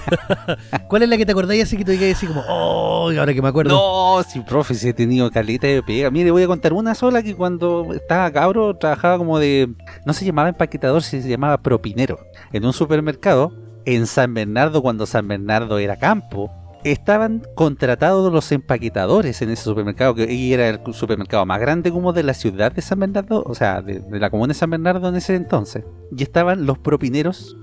¿Cuál 0.89 1.03
es 1.03 1.09
la 1.09 1.17
que 1.17 1.27
te 1.27 1.33
acordáis 1.33 1.65
así 1.65 1.77
que 1.77 1.85
tú 1.85 1.91
digas 1.91 2.17
así 2.17 2.27
como, 2.27 2.43
oh, 2.49 3.11
ahora 3.19 3.35
que 3.35 3.43
me 3.43 3.49
acuerdo? 3.49 3.75
No, 3.75 4.23
sí, 4.23 4.41
profe, 4.41 4.75
sí 4.75 4.89
he 4.89 4.93
tenido 4.93 5.31
caleta 5.31 5.67
de 5.67 5.83
pega. 5.83 6.11
Mire, 6.11 6.31
voy 6.31 6.45
a 6.45 6.47
contar 6.47 6.73
una 6.73 6.95
sola 6.95 7.23
que 7.23 7.35
cuando 7.35 7.93
estaba 7.93 8.31
cabro 8.31 8.77
trabajaba 8.77 9.19
como 9.19 9.39
de. 9.39 9.75
No 10.07 10.13
se 10.13 10.25
llamaba 10.25 10.49
empaquetador, 10.51 11.03
se 11.03 11.21
llamaba 11.23 11.59
propinero. 11.59 12.21
En 12.53 12.65
un 12.65 12.73
supermercado, 12.73 13.53
en 13.85 14.07
San 14.07 14.33
Bernardo, 14.33 14.81
cuando 14.81 15.07
San 15.07 15.27
Bernardo 15.27 15.79
era 15.79 15.97
campo, 15.97 16.51
estaban 16.85 17.43
contratados 17.55 18.33
los 18.33 18.53
empaquetadores 18.53 19.41
en 19.43 19.51
ese 19.51 19.65
supermercado, 19.65 20.15
que 20.15 20.53
era 20.53 20.69
el 20.69 20.81
supermercado 20.93 21.45
más 21.47 21.59
grande 21.61 21.91
como 21.91 22.13
de 22.13 22.23
la 22.23 22.35
ciudad 22.35 22.73
de 22.73 22.83
San 22.83 23.01
Bernardo, 23.01 23.43
o 23.47 23.55
sea, 23.55 23.81
de, 23.81 24.01
de 24.01 24.21
la 24.21 24.31
comuna 24.31 24.53
de 24.53 24.59
San 24.59 24.71
Bernardo 24.71 25.09
en 25.09 25.17
ese 25.17 25.35
entonces. 25.35 25.85
Y 26.17 26.23
estaban 26.23 26.67
los 26.67 26.79
propineros, 26.79 27.57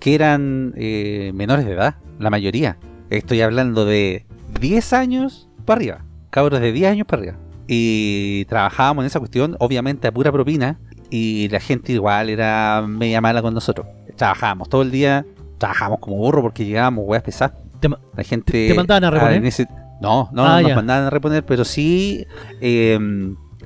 que 0.00 0.14
eran 0.14 0.74
eh, 0.76 1.30
menores 1.34 1.64
de 1.66 1.72
edad, 1.72 1.96
la 2.18 2.30
mayoría. 2.30 2.78
Estoy 3.10 3.40
hablando 3.42 3.84
de 3.84 4.26
10 4.60 4.92
años 4.92 5.48
para 5.64 5.78
arriba, 5.78 6.04
cabros 6.30 6.60
de 6.60 6.72
10 6.72 6.90
años 6.90 7.06
para 7.06 7.22
arriba. 7.22 7.38
Y 7.66 8.44
trabajábamos 8.46 9.04
en 9.04 9.06
esa 9.06 9.20
cuestión, 9.20 9.56
obviamente 9.60 10.08
a 10.08 10.12
pura 10.12 10.32
propina, 10.32 10.78
y 11.10 11.48
la 11.48 11.60
gente 11.60 11.92
igual 11.92 12.28
era 12.28 12.84
media 12.86 13.20
mala 13.20 13.40
con 13.40 13.54
nosotros. 13.54 13.86
Trabajábamos 14.16 14.68
todo 14.68 14.82
el 14.82 14.90
día, 14.90 15.24
trabajábamos 15.58 16.00
como 16.00 16.16
burro 16.16 16.42
porque 16.42 16.64
llegábamos 16.64 17.04
weas 17.06 17.22
pesadas. 17.22 17.63
Te 17.90 18.16
La 18.16 18.24
gente. 18.24 18.68
te 18.68 18.74
mandaban 18.74 19.04
a 19.04 19.10
reponer? 19.10 19.44
ese- 19.44 19.66
no, 20.00 20.28
no, 20.32 20.44
Ah, 20.44 20.56
no 20.56 20.60
nos 20.60 20.68
ya. 20.68 20.74
mandaban 20.76 21.04
a 21.06 21.10
reponer, 21.10 21.44
pero 21.44 21.64
sí 21.64 22.26
eh, 22.60 22.98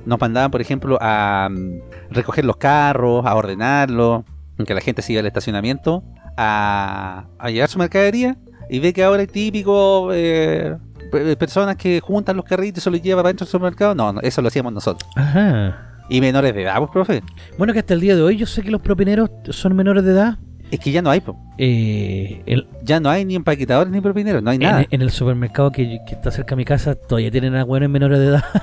nos 0.05 0.19
mandaban, 0.19 0.51
por 0.51 0.61
ejemplo, 0.61 0.97
a 1.01 1.49
mm, 1.51 2.11
recoger 2.11 2.45
los 2.45 2.57
carros, 2.57 3.25
a 3.25 3.35
ordenarlos, 3.35 4.23
que 4.65 4.73
la 4.73 4.81
gente 4.81 5.01
se 5.01 5.13
iba 5.13 5.19
al 5.21 5.25
estacionamiento, 5.27 6.03
a, 6.37 7.25
a 7.37 7.49
llevar 7.49 7.69
su 7.69 7.79
mercadería 7.79 8.37
y 8.69 8.79
ve 8.79 8.93
que 8.93 9.03
ahora 9.03 9.23
es 9.23 9.31
típico. 9.31 10.09
eh, 10.13 10.77
pe- 11.11 11.35
personas 11.37 11.75
que 11.75 11.99
juntan 11.99 12.35
los 12.37 12.45
carritos 12.45 12.77
y 12.79 12.83
se 12.83 12.91
los 12.91 13.01
llevan 13.01 13.23
para 13.23 13.29
dentro 13.29 13.45
del 13.45 13.51
supermercado. 13.51 13.95
No, 13.95 14.13
no, 14.13 14.21
eso 14.21 14.41
lo 14.41 14.47
hacíamos 14.49 14.71
nosotros. 14.73 15.09
Ajá. 15.15 15.85
Y 16.09 16.21
menores 16.21 16.53
de 16.55 16.63
edad, 16.63 16.77
pues, 16.79 16.89
profe. 16.91 17.23
Bueno, 17.57 17.73
que 17.73 17.79
hasta 17.79 17.93
el 17.93 17.99
día 18.01 18.15
de 18.15 18.21
hoy 18.21 18.35
yo 18.37 18.45
sé 18.47 18.61
que 18.63 18.71
los 18.71 18.81
propineros 18.81 19.29
son 19.49 19.75
menores 19.75 20.03
de 20.03 20.11
edad. 20.11 20.37
Es 20.71 20.79
que 20.79 20.91
ya 20.91 21.01
no 21.01 21.09
hay, 21.09 21.21
po. 21.21 21.37
Eh, 21.57 22.41
el- 22.45 22.67
ya 22.83 22.99
no 22.99 23.09
hay 23.09 23.25
ni 23.25 23.35
empaquetadores 23.35 23.91
ni 23.91 24.01
propineros, 24.01 24.43
no 24.43 24.51
hay 24.51 24.57
en, 24.57 24.61
nada. 24.63 24.85
en 24.89 25.01
el 25.01 25.09
supermercado 25.11 25.71
que, 25.71 25.99
que 26.05 26.13
está 26.13 26.29
cerca 26.31 26.51
de 26.51 26.57
mi 26.57 26.65
casa 26.65 26.95
todavía 26.95 27.31
tienen 27.31 27.55
a 27.55 27.63
buenos 27.63 27.89
menores 27.89 28.19
de 28.19 28.25
edad. 28.27 28.43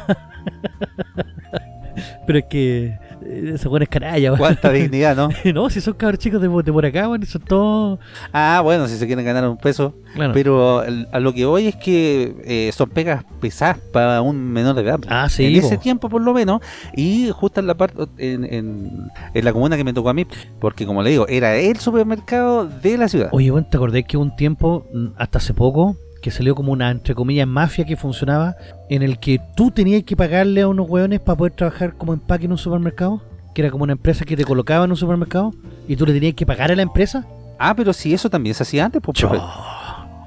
Pero 2.27 2.39
es 2.41 2.45
que 2.47 2.99
eh, 3.29 3.87
canallas, 3.89 4.31
weón. 4.33 4.39
Cuánta 4.39 4.71
dignidad, 4.73 5.17
¿no? 5.17 5.29
No, 5.55 5.71
si 5.71 5.81
son 5.81 5.95
cabros 5.95 6.19
chicos 6.19 6.41
de, 6.41 6.49
de 6.49 6.73
por 6.73 6.85
acá, 6.87 7.09
weón, 7.09 7.25
son 7.27 7.43
todos. 7.43 7.99
Ah, 8.33 8.61
bueno, 8.63 8.87
si 8.89 8.97
se 8.97 9.07
quieren 9.07 9.25
ganar 9.25 9.49
un 9.49 9.57
peso. 9.57 9.95
Claro. 10.15 10.33
Pero 10.33 10.83
el- 10.83 11.07
a 11.13 11.21
lo 11.21 11.33
que 11.35 11.45
voy 11.45 11.67
es 11.67 11.77
que 11.77 12.35
eh, 12.45 12.71
son 12.73 12.89
pegas 12.91 13.25
pesadas 13.41 13.79
para 13.93 14.23
un 14.23 14.37
menor 14.53 14.75
de 14.75 14.83
edad. 14.83 15.01
Ah, 15.09 15.29
sí, 15.29 15.45
En 15.47 15.57
ese 15.57 15.77
po. 15.77 15.83
tiempo, 15.83 16.09
por 16.09 16.23
lo 16.23 16.33
menos. 16.33 16.61
Y 16.95 17.31
justo 17.33 17.61
en 17.61 17.67
la 17.67 17.75
parte 17.77 18.05
en, 18.19 18.45
en- 18.45 19.11
en 19.35 19.45
la 19.45 19.53
comuna 19.53 19.77
que 19.77 19.85
me 19.85 19.93
tocó 19.93 20.09
a 20.09 20.15
mí. 20.15 20.27
Porque, 20.59 20.87
como 20.87 21.03
le 21.03 21.11
digo, 21.11 21.27
era 21.29 21.55
el 21.57 21.79
supermercado 21.79 22.67
de 22.67 22.97
la 22.99 23.09
ciudad. 23.09 23.29
Oye, 23.33 23.51
bueno, 23.51 23.67
¿te 23.71 23.77
acordás 23.77 24.03
que 24.09 24.17
un 24.17 24.35
tiempo, 24.37 24.87
mm, 24.93 25.07
hasta 25.17 25.39
hace 25.39 25.53
poco, 25.55 25.97
que 26.27 26.33
salió 26.33 26.57
como 26.57 26.73
una, 26.73 26.91
entre 26.91 27.15
comillas, 27.15 27.47
mafia 27.47 27.85
que 27.85 27.95
funcionaba, 27.95 28.57
en 28.89 29.05
el 29.05 29.21
que 29.21 29.41
tú 29.55 29.71
tenías 29.71 30.03
que 30.03 30.17
pagarle 30.17 30.63
a 30.63 30.67
unos 30.67 30.91
hueones 30.91 31.21
para 31.21 31.39
poder 31.39 31.53
trabajar 31.53 31.95
como 31.97 32.15
empaque 32.15 32.47
en 32.47 32.51
un 32.51 32.59
supermercado, 32.59 33.23
que 33.55 33.63
era 33.63 33.71
como 33.71 33.85
una 33.85 33.93
empresa 33.93 34.25
que 34.25 34.37
te 34.37 34.45
colocaba 34.45 34.87
en 34.87 34.91
un 34.91 34.97
supermercado, 34.97 35.55
y 35.87 35.95
tú 35.95 36.05
le 36.05 36.13
tenías 36.13 36.35
que 36.35 36.45
pagar 36.45 36.73
a 36.73 36.75
la 36.75 36.83
empresa. 36.83 37.25
Ah, 37.61 37.77
pero 37.77 37.93
si 37.93 38.13
eso 38.13 38.29
también 38.29 38.57
se 38.57 38.65
hacía 38.65 38.87
antes, 38.87 39.01
pues. 39.01 39.23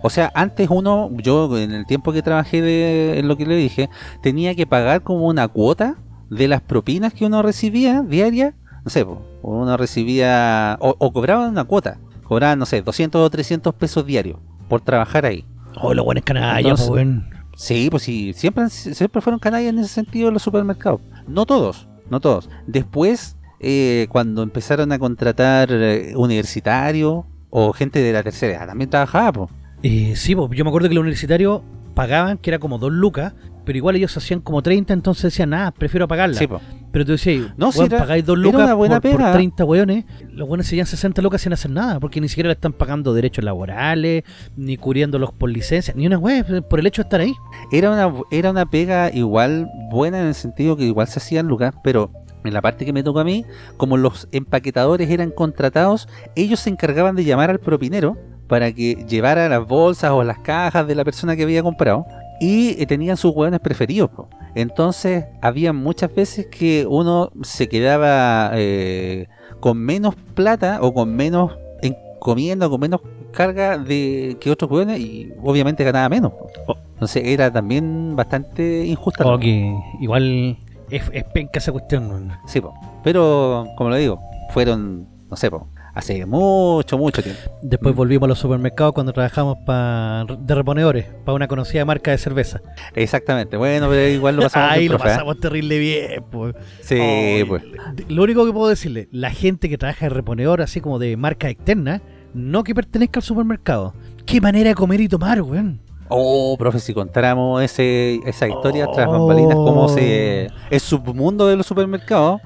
O 0.02 0.10
sea, 0.10 0.32
antes 0.36 0.70
uno, 0.72 1.10
yo 1.18 1.58
en 1.58 1.74
el 1.74 1.86
tiempo 1.86 2.14
que 2.14 2.22
trabajé 2.22 2.62
de, 2.62 3.20
en 3.20 3.28
lo 3.28 3.36
que 3.36 3.46
le 3.46 3.58
dije, 3.58 3.90
tenía 4.24 4.56
que 4.56 4.66
pagar 4.66 5.02
como 5.02 5.28
una 5.28 5.50
cuota 5.50 5.98
de 6.30 6.48
las 6.48 6.62
propinas 6.62 7.14
que 7.14 7.26
uno 7.26 7.42
recibía 7.42 8.04
diaria. 8.04 8.56
No 8.86 8.90
sé, 8.90 9.04
po, 9.04 9.22
uno 9.42 9.76
recibía, 9.76 10.78
o, 10.80 10.96
o 10.98 11.12
cobraba 11.12 11.50
una 11.50 11.66
cuota, 11.66 11.98
cobraban, 12.24 12.58
no 12.58 12.66
sé, 12.66 12.84
200 12.84 13.20
o 13.20 13.30
300 13.30 13.76
pesos 13.76 14.06
diarios 14.06 14.38
por 14.70 14.80
trabajar 14.80 15.26
ahí. 15.26 15.44
Oh, 15.76 15.94
los 15.94 16.06
buenos 16.06 16.24
canallas, 16.24 16.88
weón. 16.90 17.30
Sí, 17.56 17.90
pues 17.92 18.04
sí, 18.04 18.32
siempre, 18.34 18.70
siempre 18.70 19.22
fueron 19.22 19.40
canallas 19.40 19.74
en 19.74 19.80
ese 19.80 19.90
sentido 19.90 20.30
en 20.30 20.34
los 20.34 20.44
supermercados. 20.44 21.02
No 21.28 21.46
todos, 21.46 21.88
no 22.10 22.20
todos. 22.20 22.50
Después, 22.68 23.38
eh, 23.60 24.08
cuando 24.10 24.44
empezaron 24.44 24.92
a 24.92 25.00
contratar 25.00 25.70
eh, 25.72 26.14
universitarios 26.16 27.26
o 27.50 27.74
gente 27.74 28.02
de 28.02 28.14
la 28.14 28.24
tercera 28.24 28.54
edad, 28.58 28.68
también 28.68 28.90
trabajaba, 28.90 29.34
pues. 29.34 29.50
Eh, 29.84 30.14
sí, 30.16 30.36
po, 30.36 30.50
yo 30.54 30.64
me 30.64 30.70
acuerdo 30.70 30.88
que 30.88 30.96
los 30.96 31.02
universitarios 31.02 31.62
pagaban, 31.96 32.38
que 32.38 32.50
era 32.50 32.60
como 32.60 32.78
dos 32.78 32.92
lucas, 32.92 33.34
pero 33.66 33.78
igual 33.78 33.96
ellos 33.96 34.16
hacían 34.18 34.40
como 34.42 34.62
30, 34.62 34.94
entonces 34.94 35.24
decían, 35.24 35.52
nada, 35.52 35.72
prefiero 35.72 36.08
pagarla. 36.08 36.36
Sí. 36.36 36.48
Pero 36.92 37.06
tú 37.06 37.12
decías, 37.12 37.54
No, 37.56 37.72
si 37.72 37.82
era- 37.84 38.00
pagáis 38.00 38.26
dos 38.26 38.38
lucas 38.38 38.64
una 38.64 38.74
buena 38.74 39.00
por, 39.00 39.12
por 39.12 39.20
pega. 39.20 39.34
30 39.34 39.64
hueones, 39.66 40.06
los 40.32 40.48
buenos 40.48 40.66
se 40.66 40.76
llevan 40.76 40.88
60 40.88 41.22
lucas 41.22 41.42
sin 41.42 41.54
hacer 41.54 41.70
nada, 41.70 42.00
porque 42.00 42.20
ni 42.20 42.28
siquiera 42.30 42.48
le 42.48 42.54
están 42.54 42.74
pagando 42.74 43.14
derechos 43.14 43.44
laborales, 43.44 44.24
ni 44.58 44.76
cubriéndolos 44.78 45.32
por 45.34 45.50
licencia, 45.52 45.94
ni 45.96 46.08
una 46.08 46.18
web 46.18 46.68
por 46.68 46.80
el 46.80 46.88
hecho 46.88 47.04
de 47.04 47.06
estar 47.08 47.22
ahí. 47.22 47.34
Era 47.72 47.92
una, 47.92 48.12
era 48.32 48.50
una 48.52 48.66
pega 48.66 49.12
igual 49.14 49.68
buena 49.92 50.20
en 50.20 50.28
el 50.28 50.36
sentido 50.36 50.76
que 50.76 50.86
igual 50.86 51.08
se 51.08 51.20
hacían 51.20 51.48
lucas, 51.48 51.76
pero 51.84 52.12
en 52.44 52.54
la 52.54 52.62
parte 52.62 52.86
que 52.86 52.94
me 52.94 53.04
tocó 53.04 53.20
a 53.20 53.24
mí, 53.24 53.46
como 53.78 53.98
los 53.98 54.28
empaquetadores 54.32 55.10
eran 55.12 55.30
contratados, 55.30 56.08
ellos 56.36 56.60
se 56.62 56.70
encargaban 56.72 57.16
de 57.16 57.24
llamar 57.26 57.50
al 57.52 57.60
propinero 57.60 58.18
para 58.48 58.72
que 58.72 59.06
llevara 59.08 59.48
las 59.48 59.68
bolsas 59.68 60.10
o 60.12 60.24
las 60.24 60.40
cajas 60.40 60.88
de 60.88 60.96
la 60.96 61.04
persona 61.04 61.36
que 61.36 61.44
había 61.44 61.62
comprado 61.62 62.06
y 62.40 62.86
tenían 62.86 63.18
sus 63.18 63.36
hueones 63.36 63.60
preferidos. 63.60 64.10
po. 64.10 64.30
Entonces, 64.56 65.26
había 65.42 65.74
muchas 65.74 66.14
veces 66.14 66.48
que 66.48 66.86
uno 66.88 67.32
se 67.44 67.70
quedaba 67.70 68.52
eh, 68.54 69.28
con 69.60 69.78
menos 69.78 70.16
plata 70.34 70.80
o 70.82 70.94
con 70.94 71.16
menos 71.16 71.58
encomienda 71.82 72.68
o 72.68 72.70
con 72.70 72.80
menos 72.80 73.02
carga 73.32 73.78
de 73.78 74.38
que 74.40 74.52
otros 74.52 74.72
hueones 74.72 75.00
y 75.00 75.32
obviamente 75.44 75.84
ganaba 75.84 76.10
menos. 76.10 76.32
po. 76.66 76.78
Entonces, 76.94 77.24
era 77.26 77.52
también 77.52 78.16
bastante 78.16 78.86
injusta. 78.86 79.24
la 79.24 79.36
O 79.36 79.40
que 79.40 79.74
igual 80.02 80.58
es, 80.90 81.04
es 81.14 81.24
penca 81.26 81.60
esa 81.60 81.72
cuestión. 81.72 82.32
Sí, 82.46 82.60
po. 82.62 82.74
pero 83.04 83.68
como 83.78 83.90
lo 83.90 83.96
digo, 83.96 84.20
fueron, 84.50 85.08
no 85.30 85.36
sé, 85.38 85.50
po, 85.50 85.68
hace 86.00 86.26
mucho, 86.26 86.98
mucho 86.98 87.22
tiempo. 87.22 87.42
Después 87.62 87.94
Mm. 87.94 87.98
volvimos 87.98 88.26
a 88.26 88.30
los 88.30 88.40
supermercados 88.40 88.94
cuando 88.94 89.14
trabajamos 89.14 89.58
pa, 89.66 90.26
de 90.40 90.56
reponedores, 90.56 91.06
para 91.26 91.36
una 91.36 91.48
conocida 91.48 91.86
marca 91.86 92.12
de 92.12 92.18
cerveza. 92.18 92.62
Exactamente, 92.96 93.56
bueno, 93.58 93.88
pero 93.90 94.08
igual 94.08 94.36
lo 94.38 94.42
pasamos 94.44 94.72
Ahí 94.72 94.80
bien, 94.82 94.92
lo 94.94 94.98
profe, 94.98 95.10
¿eh? 95.12 95.16
pasamos 95.16 95.40
terrible 95.40 95.78
bien. 95.80 96.24
pues. 96.32 96.56
Sí, 96.82 97.44
pues. 97.48 97.64
Lo 98.08 98.24
único 98.24 98.46
que 98.46 98.52
puedo 98.52 98.68
decirle, 98.70 99.08
la 99.12 99.30
gente 99.32 99.70
que 99.70 99.78
trabaja 99.78 100.06
de 100.06 100.10
reponedor, 100.10 100.62
así 100.62 100.82
como 100.82 101.00
de 101.00 101.16
marca 101.18 101.50
externa, 101.50 102.02
no 102.34 102.64
que 102.64 102.74
pertenezca 102.76 103.20
al 103.20 103.24
supermercado. 103.24 103.94
Qué 104.26 104.40
manera 104.42 104.70
de 104.70 104.76
comer 104.76 105.02
y 105.02 105.08
tomar, 105.08 105.42
weón. 105.42 105.82
Oh, 106.12 106.56
profe, 106.58 106.80
si 106.80 106.94
contáramos 106.94 107.62
ese, 107.62 108.20
esa 108.26 108.48
historia 108.48 108.88
tras 108.92 109.08
Oh. 109.08 109.12
bambalinas, 109.12 109.54
cómo 109.56 109.88
se... 109.90 110.50
El 110.72 110.80
submundo 110.80 111.46
de 111.48 111.56
los 111.56 111.68
supermercados, 111.68 112.42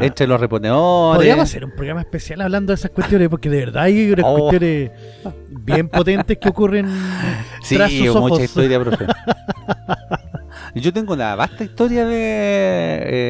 Entre 0.00 0.26
los 0.26 0.40
reponedores... 0.40 1.16
Podríamos 1.18 1.44
hacer 1.44 1.64
un 1.64 1.72
programa 1.72 2.00
especial 2.00 2.40
hablando 2.40 2.70
de 2.72 2.74
esas 2.74 2.90
cuestiones, 2.90 3.28
porque 3.28 3.50
de 3.50 3.58
verdad 3.58 3.82
hay 3.84 4.12
unas 4.12 4.24
Oh. 4.26 4.36
cuestiones 4.38 4.90
bien 5.48 5.88
potentes 5.88 6.38
que 6.38 6.48
ocurren 6.48 6.86
Sí, 7.62 7.76
tras 7.76 7.90
sus 7.92 8.08
ojos. 8.08 8.30
mucha 8.30 8.44
historia, 8.44 8.78
profe. 8.84 9.06
Yo 10.74 10.92
tengo 10.92 11.14
una 11.14 11.34
vasta 11.34 11.64
historia 11.64 12.04
de 12.06 12.18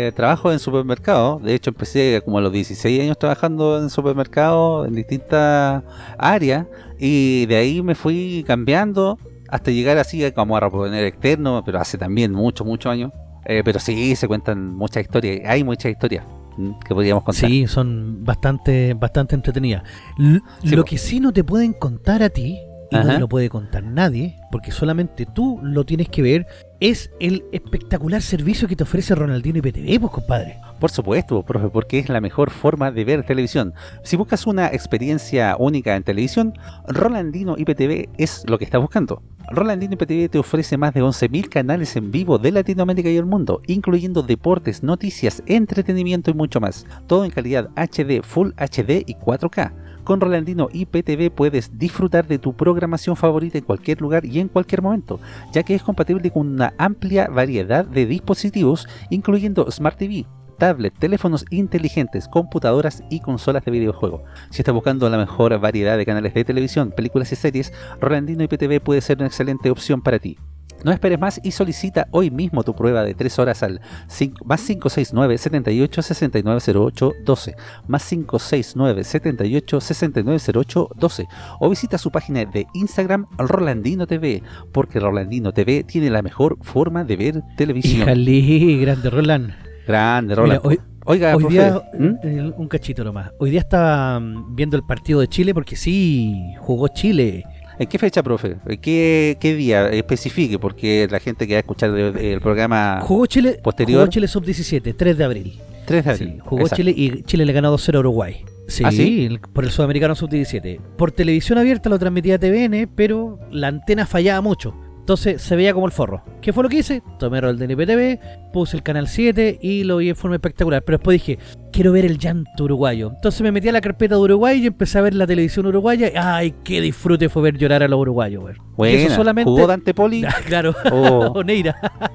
eh, 0.06 0.12
trabajo 0.14 0.52
en 0.52 0.58
supermercados. 0.58 1.42
De 1.42 1.54
hecho, 1.54 1.70
empecé 1.70 2.20
como 2.24 2.36
a 2.38 2.42
los 2.42 2.52
16 2.52 3.00
años 3.00 3.18
trabajando 3.18 3.78
en 3.80 3.88
supermercados 3.88 4.86
en 4.86 4.94
distintas 4.94 5.82
áreas. 6.18 6.66
Y 6.98 7.46
de 7.46 7.56
ahí 7.56 7.82
me 7.82 7.94
fui 7.94 8.44
cambiando 8.46 9.18
hasta 9.48 9.70
llegar 9.70 9.96
así 9.96 10.30
como 10.32 10.54
a 10.56 10.60
reponer 10.60 11.04
externo, 11.04 11.62
pero 11.64 11.80
hace 11.80 11.96
también 11.96 12.32
muchos, 12.32 12.66
muchos 12.66 12.92
años. 12.92 13.10
Eh, 13.52 13.62
pero 13.64 13.80
sí, 13.80 14.14
se 14.14 14.28
cuentan 14.28 14.76
muchas 14.76 15.02
historias. 15.02 15.40
Hay 15.44 15.64
muchas 15.64 15.90
historias 15.90 16.24
mm, 16.56 16.70
que 16.86 16.94
podríamos 16.94 17.24
contar. 17.24 17.50
Sí, 17.50 17.66
son 17.66 18.24
bastante, 18.24 18.94
bastante 18.94 19.34
entretenidas. 19.34 19.82
L- 20.18 20.40
Sí, 20.62 20.76
lo 20.76 20.84
que 20.84 20.96
sí 20.98 21.18
no 21.18 21.32
te 21.32 21.42
pueden 21.42 21.72
contar 21.72 22.22
a 22.22 22.28
ti, 22.30 22.58
y 22.92 22.96
no 22.96 23.06
te 23.14 23.18
lo 23.18 23.28
puede 23.28 23.48
contar 23.48 23.82
nadie, 23.82 24.36
porque 24.52 24.70
solamente 24.70 25.26
tú 25.26 25.58
lo 25.62 25.84
tienes 25.84 26.08
que 26.08 26.22
ver, 26.22 26.46
es 26.80 27.10
el 27.20 27.44
espectacular 27.52 28.22
servicio 28.22 28.66
que 28.66 28.74
te 28.74 28.84
ofrece 28.84 29.14
Ronaldinho 29.14 29.58
y 29.58 29.62
PTV, 29.62 30.00
pues 30.00 30.12
compadre. 30.12 30.58
Por 30.80 30.90
supuesto, 30.90 31.42
profe, 31.42 31.68
porque 31.68 31.98
es 31.98 32.08
la 32.08 32.22
mejor 32.22 32.50
forma 32.50 32.90
de 32.90 33.04
ver 33.04 33.24
televisión. 33.24 33.74
Si 34.02 34.16
buscas 34.16 34.46
una 34.46 34.68
experiencia 34.68 35.56
única 35.58 35.94
en 35.94 36.02
televisión, 36.02 36.54
Rolandino 36.88 37.56
IPTV 37.58 38.08
es 38.16 38.44
lo 38.48 38.58
que 38.58 38.64
estás 38.64 38.80
buscando. 38.80 39.22
Rolandino 39.50 39.92
IPTV 39.92 40.30
te 40.30 40.38
ofrece 40.38 40.78
más 40.78 40.94
de 40.94 41.02
11.000 41.02 41.50
canales 41.50 41.96
en 41.96 42.10
vivo 42.10 42.38
de 42.38 42.52
Latinoamérica 42.52 43.10
y 43.10 43.16
el 43.18 43.26
mundo, 43.26 43.60
incluyendo 43.66 44.22
deportes, 44.22 44.82
noticias, 44.82 45.42
entretenimiento 45.46 46.30
y 46.30 46.34
mucho 46.34 46.60
más. 46.60 46.86
Todo 47.06 47.26
en 47.26 47.30
calidad 47.30 47.68
HD, 47.76 48.22
Full 48.22 48.52
HD 48.56 49.04
y 49.06 49.16
4K. 49.16 49.89
Con 50.10 50.20
Rolandino 50.20 50.68
IPTV 50.72 51.30
puedes 51.30 51.78
disfrutar 51.78 52.26
de 52.26 52.40
tu 52.40 52.52
programación 52.52 53.14
favorita 53.14 53.58
en 53.58 53.64
cualquier 53.64 54.00
lugar 54.00 54.24
y 54.24 54.40
en 54.40 54.48
cualquier 54.48 54.82
momento, 54.82 55.20
ya 55.52 55.62
que 55.62 55.76
es 55.76 55.84
compatible 55.84 56.32
con 56.32 56.48
una 56.48 56.74
amplia 56.78 57.28
variedad 57.28 57.84
de 57.84 58.06
dispositivos, 58.06 58.88
incluyendo 59.10 59.70
Smart 59.70 59.96
TV, 59.96 60.26
tablet, 60.58 60.98
teléfonos 60.98 61.44
inteligentes, 61.50 62.26
computadoras 62.26 63.04
y 63.08 63.20
consolas 63.20 63.64
de 63.64 63.70
videojuego. 63.70 64.24
Si 64.50 64.62
estás 64.62 64.74
buscando 64.74 65.08
la 65.08 65.16
mejor 65.16 65.56
variedad 65.60 65.96
de 65.96 66.06
canales 66.06 66.34
de 66.34 66.44
televisión, 66.44 66.90
películas 66.90 67.30
y 67.30 67.36
series, 67.36 67.72
Rolandino 68.00 68.42
IPTV 68.42 68.80
puede 68.80 69.02
ser 69.02 69.18
una 69.18 69.28
excelente 69.28 69.70
opción 69.70 70.02
para 70.02 70.18
ti. 70.18 70.38
No 70.84 70.92
esperes 70.92 71.18
más 71.18 71.40
y 71.42 71.50
solicita 71.50 72.08
hoy 72.10 72.30
mismo 72.30 72.62
tu 72.62 72.74
prueba 72.74 73.02
de 73.04 73.14
3 73.14 73.38
horas 73.38 73.62
al 73.62 73.80
cinco- 74.08 74.44
más 74.44 74.62
569 74.66 75.38
78 75.38 76.02
6908 76.02 77.12
12 77.24 77.54
más 77.86 78.08
569 78.08 79.04
78 79.04 79.80
6908 79.80 80.88
12 80.96 81.26
o 81.60 81.70
visita 81.70 81.98
su 81.98 82.10
página 82.10 82.44
de 82.44 82.66
Instagram 82.74 83.26
Rolandino 83.38 84.06
TV 84.06 84.42
porque 84.72 85.00
Rolandino 85.00 85.52
TV 85.52 85.84
tiene 85.84 86.10
la 86.10 86.22
mejor 86.22 86.56
forma 86.62 87.04
de 87.04 87.16
ver 87.16 87.42
televisión. 87.56 88.02
Híjale, 88.02 88.76
grande 88.78 89.10
Roland. 89.10 89.50
Grande, 89.86 90.34
Mira, 90.34 90.42
Roland. 90.42 90.60
hoy, 90.64 90.80
Oiga, 91.06 91.34
hoy 91.34 91.42
profe, 91.44 91.54
día, 91.54 91.82
¿Mm? 91.98 92.14
eh, 92.22 92.52
un 92.56 92.68
cachito 92.68 93.02
nomás. 93.02 93.30
Hoy 93.38 93.50
día 93.50 93.60
estaba 93.60 94.20
mm, 94.20 94.54
viendo 94.54 94.76
el 94.76 94.82
partido 94.84 95.20
de 95.20 95.28
Chile 95.28 95.54
porque 95.54 95.74
sí, 95.74 96.54
jugó 96.60 96.88
Chile. 96.88 97.44
¿En 97.80 97.88
qué 97.88 97.98
fecha, 97.98 98.22
profe? 98.22 98.56
¿En 98.66 98.78
qué, 98.80 99.38
qué 99.40 99.54
día? 99.54 99.88
Especifique, 99.88 100.58
porque 100.58 101.08
la 101.10 101.18
gente 101.18 101.46
que 101.46 101.54
va 101.54 101.56
a 101.56 101.60
escuchar 101.60 101.90
el, 101.90 102.16
el 102.16 102.40
programa 102.40 103.00
Jugó 103.02 103.24
Chile, 103.26 103.58
posterior. 103.62 104.00
jugó 104.02 104.10
Chile 104.10 104.28
sub-17, 104.28 104.94
3 104.96 105.16
de 105.18 105.24
abril. 105.24 105.58
3 105.86 106.04
de 106.04 106.14
Sí, 106.16 106.22
abril. 106.24 106.40
jugó 106.42 106.60
Exacto. 106.62 106.76
Chile 106.76 106.94
y 106.94 107.22
Chile 107.22 107.46
le 107.46 107.52
ganó 107.54 107.74
2-0 107.74 107.96
a 107.96 107.98
Uruguay. 108.00 108.44
Sí, 108.68 108.84
¿Ah, 108.86 108.92
sí? 108.92 109.30
por 109.52 109.64
el 109.64 109.70
Sudamericano 109.70 110.14
Sub-17. 110.14 110.78
Por 110.96 111.10
televisión 111.10 111.58
abierta 111.58 111.88
lo 111.88 111.98
transmitía 111.98 112.38
TVN, 112.38 112.86
pero 112.94 113.40
la 113.50 113.68
antena 113.68 114.06
fallaba 114.06 114.40
mucho. 114.42 114.74
Entonces 115.10 115.42
se 115.42 115.56
veía 115.56 115.74
como 115.74 115.86
el 115.86 115.92
forro. 115.92 116.22
¿Qué 116.40 116.52
fue 116.52 116.62
lo 116.62 116.68
que 116.68 116.76
hice? 116.78 117.02
Tomé 117.18 117.38
el 117.38 117.58
DNPTV, 117.58 118.52
puse 118.52 118.76
el 118.76 118.84
canal 118.84 119.08
7 119.08 119.58
y 119.60 119.82
lo 119.82 119.96
vi 119.96 120.10
en 120.10 120.14
forma 120.14 120.36
espectacular. 120.36 120.84
Pero 120.84 120.98
después 120.98 121.14
dije, 121.16 121.36
quiero 121.72 121.90
ver 121.90 122.04
el 122.04 122.16
llanto 122.16 122.62
uruguayo. 122.62 123.10
Entonces 123.16 123.40
me 123.40 123.50
metí 123.50 123.68
a 123.68 123.72
la 123.72 123.80
carpeta 123.80 124.14
de 124.14 124.20
Uruguay 124.20 124.62
y 124.62 124.66
empecé 124.68 124.98
a 124.98 125.02
ver 125.02 125.14
la 125.14 125.26
televisión 125.26 125.66
uruguaya. 125.66 126.12
¡Ay, 126.14 126.54
qué 126.62 126.80
disfrute 126.80 127.28
fue 127.28 127.42
ver 127.42 127.58
llorar 127.58 127.82
a 127.82 127.88
los 127.88 127.98
uruguayos! 127.98 128.40
güey. 128.40 128.54
Buena. 128.76 128.98
eso 128.98 129.16
solamente... 129.16 129.50
¿Jugó 129.50 129.66
Dante 129.66 129.94
Poli? 129.94 130.22
Ah, 130.28 130.36
claro, 130.46 130.76
o 130.92 131.32
Oneira. 131.40 131.74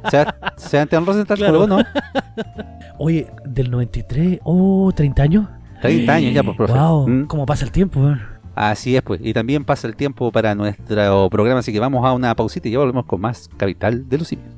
Seb- 0.10 0.34
Sebastián 0.56 1.06
Rosenthal 1.06 1.38
Claro. 1.38 1.54
jugó, 1.64 1.68
¿no? 1.68 1.84
Oye, 2.98 3.28
del 3.44 3.72
93, 3.72 4.40
oh, 4.46 4.90
30 4.96 5.22
años. 5.22 5.48
30 5.82 6.14
años 6.14 6.34
ya, 6.34 6.44
pues, 6.44 6.56
profe. 6.56 6.72
Wow, 6.74 7.10
¿Mm? 7.10 7.26
cómo 7.26 7.46
pasa 7.46 7.66
el 7.66 7.72
tiempo, 7.74 8.00
weón. 8.00 8.22
Así 8.56 8.96
es, 8.96 9.02
pues. 9.02 9.20
Y 9.22 9.34
también 9.34 9.66
pasa 9.66 9.88
el 9.88 9.96
tiempo 9.96 10.32
para 10.32 10.56
nuestro 10.56 11.30
programa, 11.30 11.60
así 11.60 11.74
que 11.74 11.80
vamos 11.80 12.06
a 12.06 12.14
una 12.14 12.34
pausita 12.36 12.70
y 12.70 12.72
ya 12.72 12.80
volvemos 12.80 13.06
con 13.06 13.22
más 13.22 13.50
Capital 13.58 14.08
de 14.08 14.18
los 14.18 14.28
Simios. 14.30 14.56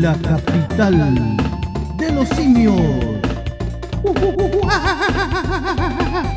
La 0.00 0.14
capital 0.14 1.36
de 1.98 2.12
los 2.12 2.28
simios. 2.30 2.80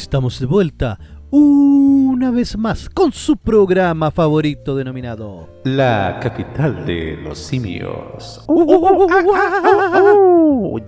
Estamos 0.00 0.40
de 0.40 0.46
vuelta 0.46 0.98
una 1.30 2.30
vez 2.30 2.56
más 2.56 2.88
con 2.88 3.12
su 3.12 3.36
programa 3.36 4.10
favorito 4.10 4.74
denominado 4.74 5.46
La 5.64 6.18
capital 6.22 6.86
de 6.86 7.18
los 7.22 7.38
simios. 7.38 8.42
Oh, 8.46 9.18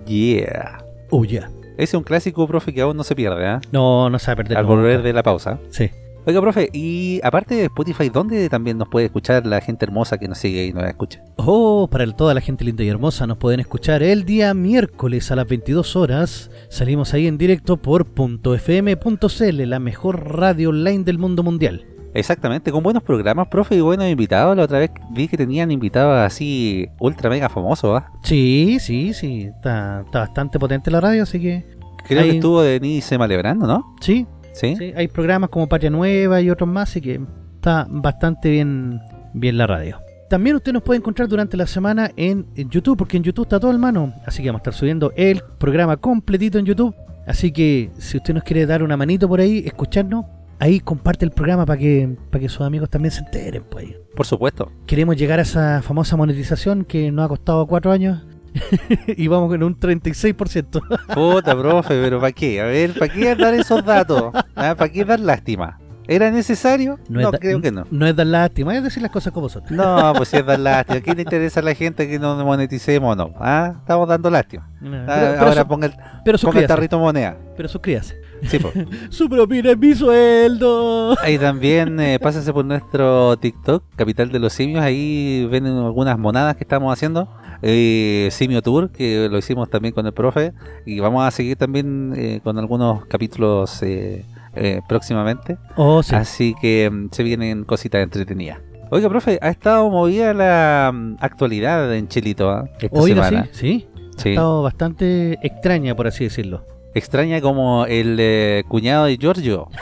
yeah. 0.07 0.83
Oh 1.11 1.23
yeah. 1.23 1.47
Ese 1.77 1.83
es 1.83 1.93
un 1.93 2.01
clásico, 2.01 2.47
profe, 2.47 2.73
que 2.73 2.81
aún 2.81 2.97
no 2.97 3.03
se 3.03 3.15
pierde, 3.15 3.45
¿ah? 3.45 3.61
No, 3.71 4.09
no 4.09 4.17
se 4.17 4.25
va 4.27 4.33
a 4.33 4.35
perder. 4.37 4.57
Al 4.57 4.63
nunca. 4.63 4.75
volver 4.75 5.03
de 5.03 5.13
la 5.13 5.21
pausa. 5.21 5.59
Sí. 5.69 5.91
Oiga, 6.25 6.39
profe, 6.39 6.69
y 6.71 7.19
aparte 7.21 7.53
de 7.55 7.65
Spotify, 7.65 8.07
¿dónde 8.07 8.47
también 8.47 8.77
nos 8.77 8.87
puede 8.87 9.07
escuchar 9.07 9.45
la 9.45 9.59
gente 9.59 9.83
hermosa 9.83 10.17
que 10.17 10.29
nos 10.29 10.37
sigue 10.37 10.65
y 10.67 10.71
nos 10.71 10.85
escucha? 10.85 11.21
Oh, 11.35 11.89
para 11.91 12.09
toda 12.13 12.33
la 12.33 12.39
gente 12.39 12.63
linda 12.63 12.81
y 12.83 12.87
hermosa 12.87 13.27
nos 13.27 13.37
pueden 13.37 13.59
escuchar 13.59 14.01
el 14.03 14.23
día 14.23 14.53
miércoles 14.53 15.31
a 15.31 15.35
las 15.35 15.47
22 15.47 15.97
horas. 15.97 16.49
Salimos 16.69 17.13
ahí 17.13 17.27
en 17.27 17.37
directo 17.37 17.75
por 17.75 18.07
.fm.cl, 18.15 19.63
la 19.69 19.79
mejor 19.79 20.37
radio 20.39 20.69
online 20.69 21.03
del 21.03 21.17
mundo 21.17 21.43
mundial. 21.43 21.85
Exactamente, 22.13 22.71
con 22.71 22.83
buenos 22.83 23.03
programas, 23.03 23.47
profe, 23.47 23.75
y 23.75 23.81
buenos 23.81 24.07
invitados. 24.07 24.55
La 24.55 24.63
otra 24.63 24.79
vez 24.79 24.91
vi 25.11 25.27
que 25.27 25.35
tenían 25.35 25.71
invitados 25.71 26.15
así 26.25 26.87
ultra 26.99 27.29
mega 27.29 27.49
famosos, 27.49 27.99
¿ah? 28.01 28.11
Sí, 28.23 28.77
sí, 28.79 29.13
sí. 29.13 29.41
Está, 29.53 30.03
está 30.05 30.19
bastante 30.19 30.57
potente 30.59 30.89
la 30.91 31.01
radio, 31.01 31.23
así 31.23 31.39
que 31.41 31.65
Creo 32.05 32.21
Ahí- 32.21 32.29
que 32.31 32.35
estuvo 32.35 32.61
Denise 32.61 33.17
Malebrando, 33.17 33.65
¿no? 33.65 33.95
sí, 34.01 34.27
Sí. 34.53 34.75
sí. 34.75 34.93
Hay 34.95 35.07
programas 35.07 35.49
como 35.49 35.67
Patria 35.67 35.89
Nueva 35.89 36.41
y 36.41 36.49
otros 36.49 36.69
más, 36.69 36.89
así 36.89 37.01
que 37.01 37.19
está 37.55 37.85
bastante 37.89 38.49
bien, 38.49 39.01
bien 39.33 39.57
la 39.57 39.67
radio. 39.67 39.99
También 40.29 40.55
usted 40.55 40.73
nos 40.73 40.81
puede 40.81 40.97
encontrar 40.97 41.27
durante 41.27 41.57
la 41.57 41.67
semana 41.67 42.11
en, 42.15 42.47
en 42.55 42.69
YouTube, 42.69 42.97
porque 42.97 43.17
en 43.17 43.23
YouTube 43.23 43.43
está 43.43 43.59
todo 43.59 43.71
en 43.71 43.79
mano. 43.79 44.13
Así 44.25 44.41
que 44.41 44.49
vamos 44.49 44.61
a 44.61 44.63
estar 44.63 44.73
subiendo 44.73 45.11
el 45.15 45.43
programa 45.59 45.97
completito 45.97 46.57
en 46.57 46.65
YouTube. 46.65 46.95
Así 47.27 47.51
que 47.51 47.91
si 47.97 48.17
usted 48.17 48.33
nos 48.33 48.43
quiere 48.43 48.65
dar 48.65 48.83
una 48.83 48.97
manito 48.97 49.27
por 49.27 49.39
ahí, 49.39 49.63
escucharnos, 49.65 50.25
ahí 50.59 50.79
comparte 50.79 51.25
el 51.25 51.31
programa 51.31 51.65
para 51.65 51.79
que, 51.79 52.17
para 52.31 52.41
que 52.41 52.49
sus 52.49 52.61
amigos 52.61 52.89
también 52.89 53.11
se 53.11 53.19
enteren. 53.19 53.63
Pues. 53.69 53.89
Por 54.15 54.25
supuesto. 54.25 54.71
Queremos 54.85 55.15
llegar 55.17 55.39
a 55.39 55.43
esa 55.43 55.81
famosa 55.81 56.17
monetización 56.17 56.83
que 56.83 57.11
nos 57.11 57.25
ha 57.25 57.29
costado 57.29 57.67
cuatro 57.67 57.91
años. 57.91 58.23
y 59.07 59.27
vamos 59.27 59.49
con 59.49 59.63
un 59.63 59.79
36%. 59.79 60.81
Puta, 61.13 61.57
profe, 61.57 62.01
pero 62.01 62.19
¿para 62.19 62.31
qué? 62.31 62.61
A 62.61 62.65
ver, 62.65 62.93
¿para 62.97 63.11
qué 63.11 63.35
dar 63.35 63.53
esos 63.53 63.83
datos? 63.85 64.31
¿Ah? 64.55 64.75
¿Para 64.75 64.89
qué 64.91 65.03
dar 65.05 65.19
lástima? 65.19 65.79
¿Era 66.05 66.29
necesario? 66.31 66.99
No, 67.07 67.31
da- 67.31 67.37
creo 67.39 67.61
que 67.61 67.71
no. 67.71 67.85
No 67.89 68.05
es 68.05 68.13
dar 68.13 68.27
lástima, 68.27 68.75
es 68.75 68.83
decir 68.83 69.01
las 69.01 69.11
cosas 69.11 69.31
como 69.31 69.47
son. 69.47 69.63
No, 69.69 70.11
pues 70.17 70.27
si 70.29 70.35
es 70.37 70.45
dar 70.45 70.59
lástima. 70.59 70.97
¿A 70.97 71.01
quién 71.01 71.15
le 71.15 71.21
interesa 71.23 71.61
a 71.61 71.63
la 71.63 71.73
gente 71.75 72.09
que 72.09 72.19
no 72.19 72.35
moneticemos 72.43 73.13
o 73.13 73.15
no? 73.15 73.33
¿Ah? 73.39 73.75
Estamos 73.79 74.07
dando 74.09 74.29
lástima. 74.29 74.67
Ah, 74.83 75.35
pero 75.39 75.47
ahora 75.47 75.65
ponga 75.65 75.87
el, 75.87 75.93
pero 76.25 76.37
ponga 76.39 76.59
el 76.59 76.67
tarrito 76.67 76.99
moneda. 76.99 77.37
Pero 77.55 77.69
suscríbase. 77.69 78.17
Sí, 78.47 78.59
pues. 78.59 78.73
Su 79.09 79.29
propina 79.29 79.71
es 79.71 79.77
mi 79.77 79.95
sueldo. 79.95 81.15
Ahí 81.21 81.37
también 81.37 81.97
eh, 82.01 82.19
pásase 82.19 82.51
por 82.51 82.65
nuestro 82.65 83.37
TikTok, 83.37 83.83
Capital 83.95 84.29
de 84.29 84.39
los 84.39 84.51
Simios. 84.51 84.83
Ahí 84.83 85.47
ven 85.49 85.65
algunas 85.65 86.19
monadas 86.19 86.57
que 86.57 86.65
estamos 86.65 86.91
haciendo. 86.91 87.29
Eh, 87.65 88.27
Simio 88.31 88.61
Tour, 88.61 88.91
que 88.91 89.29
lo 89.31 89.37
hicimos 89.37 89.69
también 89.69 89.93
con 89.93 90.05
el 90.05 90.11
profe. 90.13 90.53
Y 90.85 90.99
vamos 90.99 91.25
a 91.25 91.31
seguir 91.31 91.55
también 91.57 92.13
eh, 92.15 92.41
con 92.43 92.57
algunos 92.59 93.05
capítulos 93.05 93.81
eh, 93.83 94.25
eh, 94.55 94.81
próximamente. 94.87 95.57
Oh, 95.77 96.03
sí. 96.03 96.13
Así 96.15 96.55
que 96.61 96.89
mm, 96.91 97.07
se 97.11 97.23
vienen 97.23 97.63
cositas 97.63 98.03
entretenidas. 98.03 98.59
Oiga, 98.91 99.09
profe, 99.09 99.39
ha 99.41 99.49
estado 99.49 99.89
movida 99.89 100.33
la 100.33 100.91
mm, 100.93 101.15
actualidad 101.19 101.95
en 101.95 102.07
Chilito 102.09 102.49
¿ah? 102.49 102.65
esta 102.79 102.99
Oiga, 102.99 103.23
sí, 103.23 103.29
semana. 103.29 103.49
sí. 103.53 103.87
Ha 104.17 104.21
Sí. 104.21 104.29
estado 104.29 104.61
bastante 104.61 105.39
extraña, 105.41 105.95
por 105.95 106.05
así 106.05 106.25
decirlo. 106.25 106.65
Extraña 106.93 107.41
como 107.41 107.85
el 107.87 108.17
eh, 108.19 108.63
cuñado 108.67 109.05
de 109.05 109.17
Giorgio. 109.17 109.69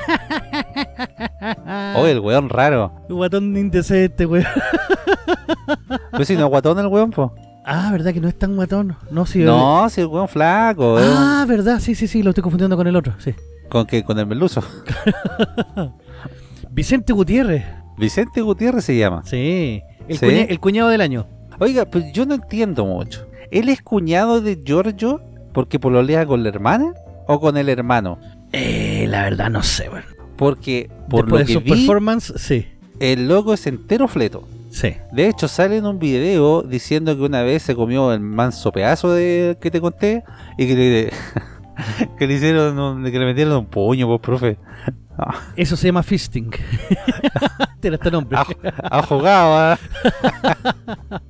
O 1.96 2.06
el 2.06 2.20
weón 2.20 2.48
raro. 2.50 2.94
Guatón 3.10 3.58
indecente, 3.58 4.26
weón. 4.26 4.46
Pues 6.12 6.28
si 6.28 6.36
no 6.38 6.48
guatón 6.48 6.80
el 6.80 6.88
weón, 6.88 7.12
po. 7.12 7.34
Ah, 7.74 7.90
¿verdad 7.92 8.12
que 8.14 8.20
no 8.20 8.28
es 8.28 8.38
tan 8.38 8.56
guatón? 8.58 8.98
No, 9.12 9.26
sí. 9.26 9.40
No, 9.40 9.88
si 9.90 10.02
el 10.02 10.08
weón 10.08 10.28
flaco. 10.28 11.00
es 11.00 11.08
un- 11.08 11.14
Ah, 11.16 11.46
¿verdad? 11.48 11.80
Sí, 11.80 11.96
sí, 11.96 12.06
sí, 12.08 12.22
lo 12.22 12.32
estoy 12.32 12.42
confundiendo 12.42 12.76
con 12.76 12.86
el 12.88 12.96
otro, 12.98 13.14
sí. 13.20 13.34
¿Con 13.70 13.86
qué? 13.86 14.04
Con 14.04 14.20
el 14.20 14.26
meluso. 14.26 14.62
Vicente 16.72 17.14
Gutiérrez. 17.14 17.64
Vicente 17.98 18.42
Gutiérrez 18.42 18.86
se 18.86 18.98
llama. 18.98 19.24
Sí. 19.26 19.82
El, 20.08 20.18
¿Sí? 20.18 20.26
cuña- 20.26 20.46
el 20.50 20.60
cuñado 20.60 20.90
del 20.90 21.02
año. 21.02 21.28
Oiga, 21.60 21.86
pues 21.86 22.06
yo 22.14 22.26
no 22.26 22.36
entiendo 22.36 22.86
mucho. 22.86 23.28
¿Él 23.52 23.70
es 23.70 23.82
cuñado 23.82 24.42
de 24.42 24.62
Giorgio 24.64 25.22
porque 25.54 25.80
pololea 25.80 26.26
con 26.26 26.44
la 26.44 26.50
hermana 26.50 26.94
o 27.28 27.40
con 27.40 27.58
el 27.58 27.70
hermano? 27.70 28.18
Eh, 28.52 29.06
la 29.10 29.24
verdad 29.24 29.50
no 29.50 29.62
sé, 29.64 29.90
weón. 29.90 30.04
Porque 30.38 30.90
por 31.10 31.26
Después 31.26 31.42
lo 31.44 31.48
de 31.48 31.54
su 31.54 31.62
vi, 31.62 31.70
performance, 31.70 32.34
sí. 32.38 32.66
el 33.00 33.28
loco 33.28 33.54
es 33.54 33.68
entero 33.68 34.08
fleto. 34.08 34.48
Sí. 34.72 34.96
De 35.12 35.28
hecho, 35.28 35.48
sale 35.48 35.78
en 35.78 35.86
un 35.86 36.00
video 36.00 36.62
diciendo 36.64 37.16
que 37.16 37.22
una 37.22 37.44
vez 37.44 37.62
se 37.62 37.76
comió 37.76 38.12
el 38.14 38.20
manso 38.22 38.72
pedazo 38.72 39.12
de 39.14 39.58
que 39.62 39.70
te 39.70 39.80
conté 39.82 40.24
y 40.58 40.66
que 40.68 40.76
le, 40.76 41.14
que 42.18 42.26
le 42.28 42.34
hicieron 42.34 42.80
un- 42.80 43.04
que 43.04 43.20
le 43.20 43.26
metieron 43.26 43.54
un 43.58 43.66
puño, 43.66 44.08
pues, 44.08 44.22
profe. 44.22 44.58
Eso 45.56 45.76
se 45.76 45.88
llama 45.88 46.02
fisting. 46.04 46.50
Tiene 47.82 47.96
este 47.98 48.10
nombre. 48.10 48.38
Ha, 48.38 48.46
ha 48.98 49.04
jugado, 49.04 49.56
¿ah? 49.56 49.80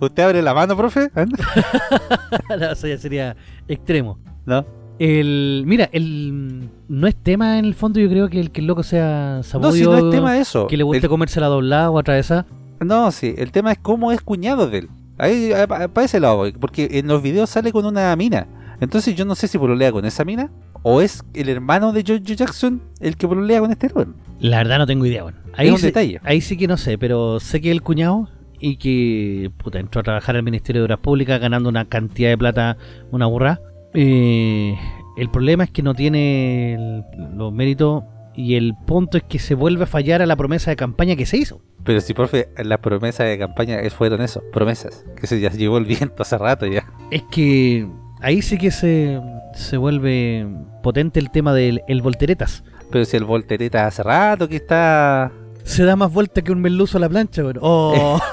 ¿Usted 0.00 0.22
abre 0.22 0.42
la 0.42 0.52
mano, 0.52 0.76
profe? 0.76 1.10
No, 1.14 2.66
eso 2.72 2.86
ya 2.86 2.98
sería 2.98 3.36
extremo. 3.68 4.18
¿No? 4.44 4.66
El, 4.98 5.62
mira, 5.66 5.88
el 5.92 6.68
no 6.88 7.06
es 7.06 7.14
tema 7.16 7.58
en 7.58 7.64
el 7.64 7.74
fondo, 7.74 8.00
yo 8.00 8.08
creo 8.10 8.28
que 8.28 8.38
el 8.40 8.50
que 8.50 8.60
el 8.60 8.66
loco 8.66 8.82
sea 8.82 9.36
No, 9.38 9.42
sabudio, 9.44 9.72
si 9.72 9.82
no 9.84 9.96
es 9.96 10.10
tema 10.14 10.34
de 10.34 10.40
eso. 10.40 10.66
que 10.66 10.76
le 10.76 10.82
guste 10.82 11.06
El- 11.06 11.08
comerse 11.08 11.40
la 11.40 11.46
doblada 11.46 11.90
o 11.90 11.98
atravesada. 11.98 12.44
No, 12.80 13.10
sí, 13.12 13.34
el 13.38 13.52
tema 13.52 13.72
es 13.72 13.78
cómo 13.78 14.12
es 14.12 14.20
cuñado 14.20 14.68
de 14.68 14.78
él. 14.78 14.88
Ahí, 15.18 15.50
pa- 15.68 15.88
para 15.88 16.04
ese 16.04 16.18
lado, 16.20 16.44
porque 16.58 16.88
en 16.92 17.06
los 17.06 17.22
videos 17.22 17.50
sale 17.50 17.72
con 17.72 17.84
una 17.84 18.14
mina. 18.16 18.46
Entonces 18.80 19.14
yo 19.14 19.24
no 19.26 19.34
sé 19.34 19.46
si 19.48 19.58
pololea 19.58 19.92
con 19.92 20.04
esa 20.06 20.24
mina 20.24 20.50
o 20.82 21.02
es 21.02 21.22
el 21.34 21.50
hermano 21.50 21.92
de 21.92 22.02
George 22.02 22.34
Jackson 22.34 22.82
el 23.00 23.16
que 23.16 23.28
pololea 23.28 23.60
con 23.60 23.70
este 23.70 23.86
hermano. 23.86 24.14
La 24.40 24.56
verdad 24.58 24.78
no 24.78 24.86
tengo 24.86 25.04
idea, 25.04 25.22
bueno. 25.22 25.36
Ahí, 25.54 25.66
Es 25.68 25.72
un 25.74 25.78
sí- 25.80 25.86
detalle. 25.86 26.20
ahí 26.24 26.40
sí 26.40 26.56
que 26.56 26.66
no 26.66 26.78
sé, 26.78 26.96
pero 26.96 27.38
sé 27.40 27.60
que 27.60 27.70
el 27.70 27.82
cuñado 27.82 28.28
y 28.58 28.76
que 28.76 29.50
puta, 29.62 29.78
entró 29.78 30.00
a 30.00 30.04
trabajar 30.04 30.36
al 30.36 30.42
Ministerio 30.42 30.80
de 30.80 30.84
Obras 30.86 31.00
Públicas 31.00 31.38
ganando 31.38 31.68
una 31.68 31.84
cantidad 31.84 32.30
de 32.30 32.38
plata, 32.38 32.78
una 33.10 33.26
burra. 33.26 33.60
Eh, 33.92 34.74
el 35.18 35.28
problema 35.30 35.64
es 35.64 35.70
que 35.70 35.82
no 35.82 35.92
tiene 35.94 36.74
el- 36.74 37.04
los 37.36 37.52
méritos 37.52 38.04
y 38.34 38.54
el 38.54 38.74
punto 38.86 39.18
es 39.18 39.24
que 39.24 39.38
se 39.38 39.54
vuelve 39.54 39.84
a 39.84 39.86
fallar 39.86 40.22
a 40.22 40.26
la 40.26 40.36
promesa 40.36 40.70
de 40.70 40.76
campaña 40.76 41.16
que 41.16 41.26
se 41.26 41.36
hizo. 41.36 41.60
Pero 41.84 42.00
si, 42.00 42.14
profe, 42.14 42.48
la 42.62 42.78
promesa 42.78 43.24
de 43.24 43.38
campaña 43.38 43.78
fueron 43.90 44.22
eso, 44.22 44.42
promesas. 44.52 45.04
Que 45.16 45.26
se 45.26 45.40
ya 45.40 45.50
llevó 45.50 45.78
el 45.78 45.84
viento 45.84 46.22
hace 46.22 46.38
rato 46.38 46.66
ya. 46.66 46.84
Es 47.10 47.22
que 47.30 47.86
ahí 48.20 48.42
sí 48.42 48.58
que 48.58 48.70
se, 48.70 49.20
se 49.54 49.76
vuelve 49.76 50.46
potente 50.82 51.20
el 51.20 51.30
tema 51.30 51.54
del 51.54 51.82
el 51.88 52.02
volteretas. 52.02 52.64
Pero 52.90 53.04
si 53.04 53.16
el 53.16 53.24
voltereta 53.24 53.86
hace 53.86 54.02
rato 54.02 54.48
que 54.48 54.56
está 54.56 55.30
Se 55.62 55.84
da 55.84 55.94
más 55.94 56.12
vuelta 56.12 56.42
que 56.42 56.50
un 56.52 56.60
merluzo 56.60 56.98
a 56.98 57.00
la 57.00 57.08
plancha, 57.08 57.42
weón. 57.42 57.58
Oh, 57.60 58.20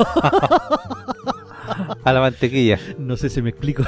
a 2.03 2.13
la 2.13 2.19
mantequilla. 2.19 2.79
no 2.97 3.17
sé 3.17 3.29
si 3.29 3.41
me 3.41 3.51
explico. 3.51 3.83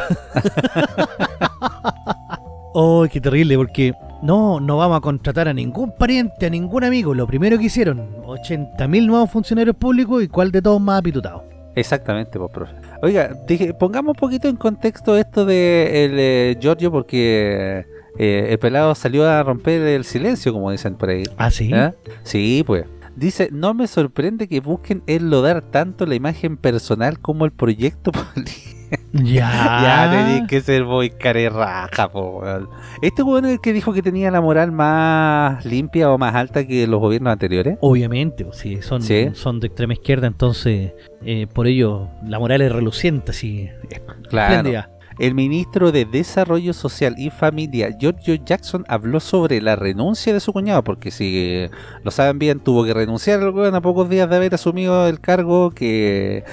oh, 2.73 3.07
qué 3.11 3.19
terrible, 3.19 3.57
porque 3.57 3.93
no, 4.21 4.59
no 4.59 4.77
vamos 4.77 4.97
a 4.97 5.01
contratar 5.01 5.47
a 5.47 5.53
ningún 5.53 5.93
pariente, 5.95 6.45
a 6.45 6.49
ningún 6.49 6.83
amigo. 6.83 7.13
Lo 7.13 7.25
primero 7.25 7.57
que 7.57 7.65
hicieron, 7.65 8.23
80.000 8.23 9.05
nuevos 9.05 9.31
funcionarios 9.31 9.75
públicos 9.75 10.23
y 10.23 10.27
cuál 10.27 10.51
de 10.51 10.61
todos 10.61 10.81
más 10.81 10.99
apitutado. 10.99 11.43
Exactamente, 11.75 12.37
pues, 12.37 12.51
profe. 12.51 12.75
Oiga, 13.01 13.35
dije, 13.47 13.73
pongamos 13.73 14.15
un 14.15 14.19
poquito 14.19 14.49
en 14.49 14.57
contexto 14.57 15.15
esto 15.17 15.45
de 15.45 16.05
el 16.05 16.19
eh, 16.19 16.57
Giorgio 16.59 16.91
porque 16.91 17.85
eh, 18.17 18.47
el 18.49 18.59
pelado 18.59 18.93
salió 18.95 19.27
a 19.27 19.41
romper 19.43 19.81
el 19.81 20.03
silencio, 20.03 20.51
como 20.51 20.71
dicen 20.71 20.95
por 20.95 21.09
ahí. 21.09 21.23
Ah, 21.37 21.51
sí. 21.51 21.71
¿Ah? 21.73 21.93
Sí, 22.23 22.63
pues. 22.65 22.85
Dice, 23.15 23.49
no 23.51 23.73
me 23.73 23.87
sorprende 23.87 24.47
que 24.47 24.59
busquen 24.59 25.03
enlodar 25.07 25.61
tanto 25.61 26.05
la 26.05 26.15
imagen 26.15 26.57
personal 26.57 27.19
como 27.19 27.45
el 27.45 27.51
proyecto 27.51 28.11
político. 28.33 28.78
Ya. 29.13 29.49
Ya 29.81 30.11
tenéis 30.11 30.47
que 30.47 30.61
ser 30.61 30.85
muy 30.85 31.09
carerraja, 31.09 32.09
po. 32.11 32.39
weón. 32.41 32.69
Este 33.01 33.23
weón 33.23 33.45
es 33.45 33.53
el 33.53 33.61
que 33.61 33.73
dijo 33.73 33.93
que 33.93 34.01
tenía 34.01 34.29
la 34.31 34.41
moral 34.41 34.71
más 34.71 35.65
limpia 35.65 36.11
o 36.11 36.17
más 36.17 36.35
alta 36.35 36.65
que 36.67 36.85
los 36.87 36.99
gobiernos 36.99 37.31
anteriores. 37.33 37.77
Obviamente, 37.81 38.45
sí, 38.53 38.81
son, 38.81 39.01
Sí. 39.01 39.29
son 39.33 39.59
de 39.59 39.67
extrema 39.67 39.93
izquierda, 39.93 40.27
entonces 40.27 40.93
eh, 41.25 41.47
por 41.53 41.67
ello 41.67 42.09
la 42.25 42.39
moral 42.39 42.61
es 42.61 42.71
reluciente, 42.71 43.31
así, 43.31 43.69
Claro. 44.29 44.53
espléndida. 44.53 44.91
El 45.19 45.35
ministro 45.35 45.91
de 45.91 46.05
Desarrollo 46.05 46.71
Social 46.71 47.15
y 47.17 47.29
Familia, 47.29 47.89
Giorgio 47.99 48.35
Jackson, 48.35 48.85
habló 48.87 49.19
sobre 49.19 49.61
la 49.61 49.75
renuncia 49.75 50.31
de 50.31 50.39
su 50.39 50.53
cuñado, 50.53 50.81
porque 50.85 51.11
si 51.11 51.65
lo 52.05 52.11
saben 52.11 52.39
bien, 52.39 52.61
tuvo 52.61 52.85
que 52.85 52.93
renunciar 52.93 53.41
al 53.41 53.75
a 53.75 53.81
pocos 53.81 54.07
días 54.09 54.29
de 54.29 54.37
haber 54.37 54.53
asumido 54.55 55.09
el 55.09 55.19
cargo 55.19 55.71
que 55.71 56.45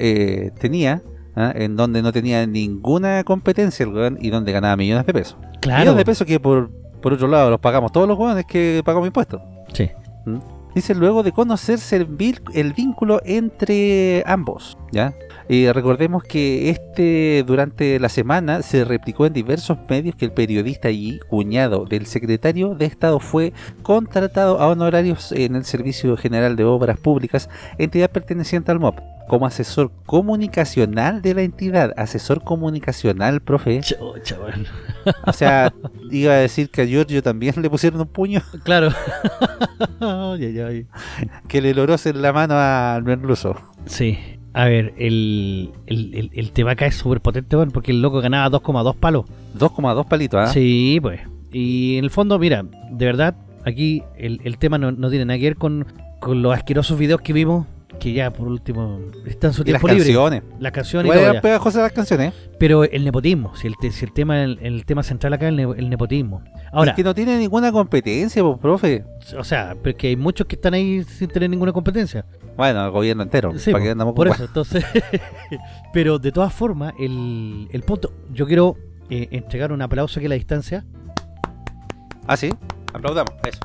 eh, 0.00 0.50
tenía, 0.58 1.00
¿ah? 1.38 1.52
en 1.54 1.76
donde 1.76 2.02
no 2.02 2.12
tenía 2.12 2.46
ninguna 2.46 3.22
competencia 3.24 3.84
el 3.84 3.92
gobierno 3.92 4.18
y 4.20 4.30
donde 4.30 4.52
ganaba 4.52 4.76
millones 4.76 5.06
de 5.06 5.12
pesos. 5.12 5.36
Claro. 5.60 5.80
Millones 5.80 5.98
de 5.98 6.04
pesos 6.04 6.26
que 6.26 6.40
por, 6.40 6.70
por 7.00 7.12
otro 7.12 7.28
lado 7.28 7.50
los 7.50 7.60
pagamos 7.60 7.92
todos 7.92 8.08
los 8.08 8.16
jóvenes 8.16 8.44
que 8.46 8.82
pagamos 8.84 9.06
impuestos. 9.06 9.40
Sí. 9.72 9.90
¿Mm? 10.26 10.38
Dice 10.74 10.94
luego 10.94 11.22
de 11.22 11.32
conocerse 11.32 11.96
el, 11.96 12.08
el 12.54 12.72
vínculo 12.72 13.20
entre 13.24 14.22
ambos, 14.26 14.76
¿ya? 14.92 15.14
Y 15.48 15.72
recordemos 15.72 16.22
que 16.22 16.68
este 16.68 17.42
durante 17.46 17.98
la 17.98 18.10
semana 18.10 18.60
se 18.60 18.84
replicó 18.84 19.24
en 19.24 19.32
diversos 19.32 19.78
medios 19.88 20.14
que 20.14 20.26
el 20.26 20.32
periodista 20.32 20.90
y 20.90 21.20
cuñado 21.30 21.86
del 21.86 22.04
secretario 22.04 22.74
de 22.74 22.84
Estado 22.84 23.18
fue 23.18 23.54
contratado 23.82 24.60
a 24.60 24.68
honorarios 24.68 25.32
en 25.32 25.56
el 25.56 25.64
Servicio 25.64 26.18
General 26.18 26.54
de 26.54 26.64
Obras 26.64 27.00
Públicas, 27.00 27.48
entidad 27.78 28.10
perteneciente 28.10 28.70
al 28.70 28.78
MOP, 28.78 29.00
como 29.28 29.46
asesor 29.46 29.92
comunicacional 30.06 31.22
de 31.22 31.34
la 31.34 31.42
entidad. 31.42 31.92
Asesor 31.96 32.42
comunicacional, 32.42 33.40
profe. 33.40 33.80
O 35.24 35.32
sea, 35.32 35.72
iba 36.10 36.32
a 36.32 36.36
decir 36.36 36.70
que 36.70 36.82
a 36.82 36.86
Giorgio 36.86 37.22
también 37.22 37.54
le 37.62 37.70
pusieron 37.70 38.00
un 38.00 38.08
puño. 38.08 38.42
Claro. 38.64 38.90
que 41.48 41.62
le 41.62 41.74
logró 41.74 41.94
en 42.04 42.22
la 42.22 42.32
mano 42.32 42.54
al 42.56 43.04
merluzo. 43.04 43.56
Sí. 43.86 44.18
A 44.54 44.64
ver, 44.64 44.94
el, 44.96 45.70
el, 45.86 46.30
el, 46.32 46.52
tema 46.52 46.72
acá 46.72 46.86
es 46.86 46.96
súper 46.96 47.20
potente, 47.20 47.56
porque 47.72 47.92
el 47.92 48.02
loco 48.02 48.20
ganaba 48.20 48.58
2,2 48.58 48.96
palos. 48.96 49.26
2,2 49.56 50.08
palitos, 50.08 50.40
¿ah? 50.40 50.48
Sí, 50.48 50.98
pues. 51.00 51.20
Y 51.52 51.98
en 51.98 52.04
el 52.04 52.10
fondo, 52.10 52.38
mira, 52.38 52.64
de 52.90 53.04
verdad, 53.04 53.36
aquí 53.64 54.02
el, 54.16 54.40
el 54.42 54.58
tema 54.58 54.78
no, 54.78 54.90
no, 54.90 55.10
tiene 55.10 55.26
nada 55.26 55.38
que 55.38 55.44
ver 55.44 55.56
con, 55.56 55.86
con 56.18 56.42
los 56.42 56.54
asquerosos 56.54 56.98
videos 56.98 57.20
que 57.20 57.32
vimos 57.32 57.66
que 57.98 58.12
ya 58.12 58.32
por 58.32 58.48
último 58.48 59.00
están 59.26 59.52
su 59.52 59.64
tiempo 59.64 59.86
las 59.86 59.96
libre. 59.96 60.14
Canciones. 60.14 60.42
Las 60.58 60.72
canciones. 60.72 61.14
Igual 61.14 61.40
pegajosas 61.40 61.82
las 61.82 61.92
canciones. 61.92 62.32
Pero 62.58 62.84
el 62.84 63.04
nepotismo, 63.04 63.54
si 63.56 63.66
el, 63.66 63.74
si 63.92 64.04
el 64.04 64.12
tema 64.12 64.42
el, 64.42 64.84
tema 64.86 65.02
central 65.02 65.32
acá 65.32 65.48
es 65.48 65.58
el, 65.58 65.90
nepotismo. 65.90 66.42
Ahora, 66.72 66.90
es 66.90 66.96
que 66.96 67.04
no 67.04 67.14
tiene 67.14 67.38
ninguna 67.38 67.72
competencia, 67.72 68.42
pues, 68.42 68.58
profe. 68.58 69.04
O 69.36 69.44
sea, 69.44 69.76
porque 69.82 70.08
hay 70.08 70.16
muchos 70.16 70.46
que 70.46 70.56
están 70.56 70.74
ahí 70.74 71.04
sin 71.04 71.28
tener 71.28 71.50
ninguna 71.50 71.72
competencia. 71.72 72.24
Bueno, 72.56 72.84
el 72.84 72.90
gobierno 72.90 73.22
entero. 73.22 73.56
Sí, 73.58 73.70
para 73.70 73.84
que 73.84 73.90
andamos 73.90 74.14
por 74.14 74.28
eso, 74.28 74.44
entonces. 74.44 74.84
pero 75.92 76.18
de 76.18 76.32
todas 76.32 76.52
formas, 76.52 76.94
el, 76.98 77.68
el 77.70 77.82
punto. 77.82 78.12
Yo 78.32 78.46
quiero 78.46 78.76
eh, 79.10 79.28
entregar 79.30 79.72
un 79.72 79.82
aplauso 79.82 80.18
aquí 80.18 80.26
a 80.26 80.30
la 80.30 80.34
distancia. 80.34 80.84
Ah, 82.26 82.36
sí. 82.36 82.52
Aplaudamos, 82.92 83.32
eso. 83.46 83.60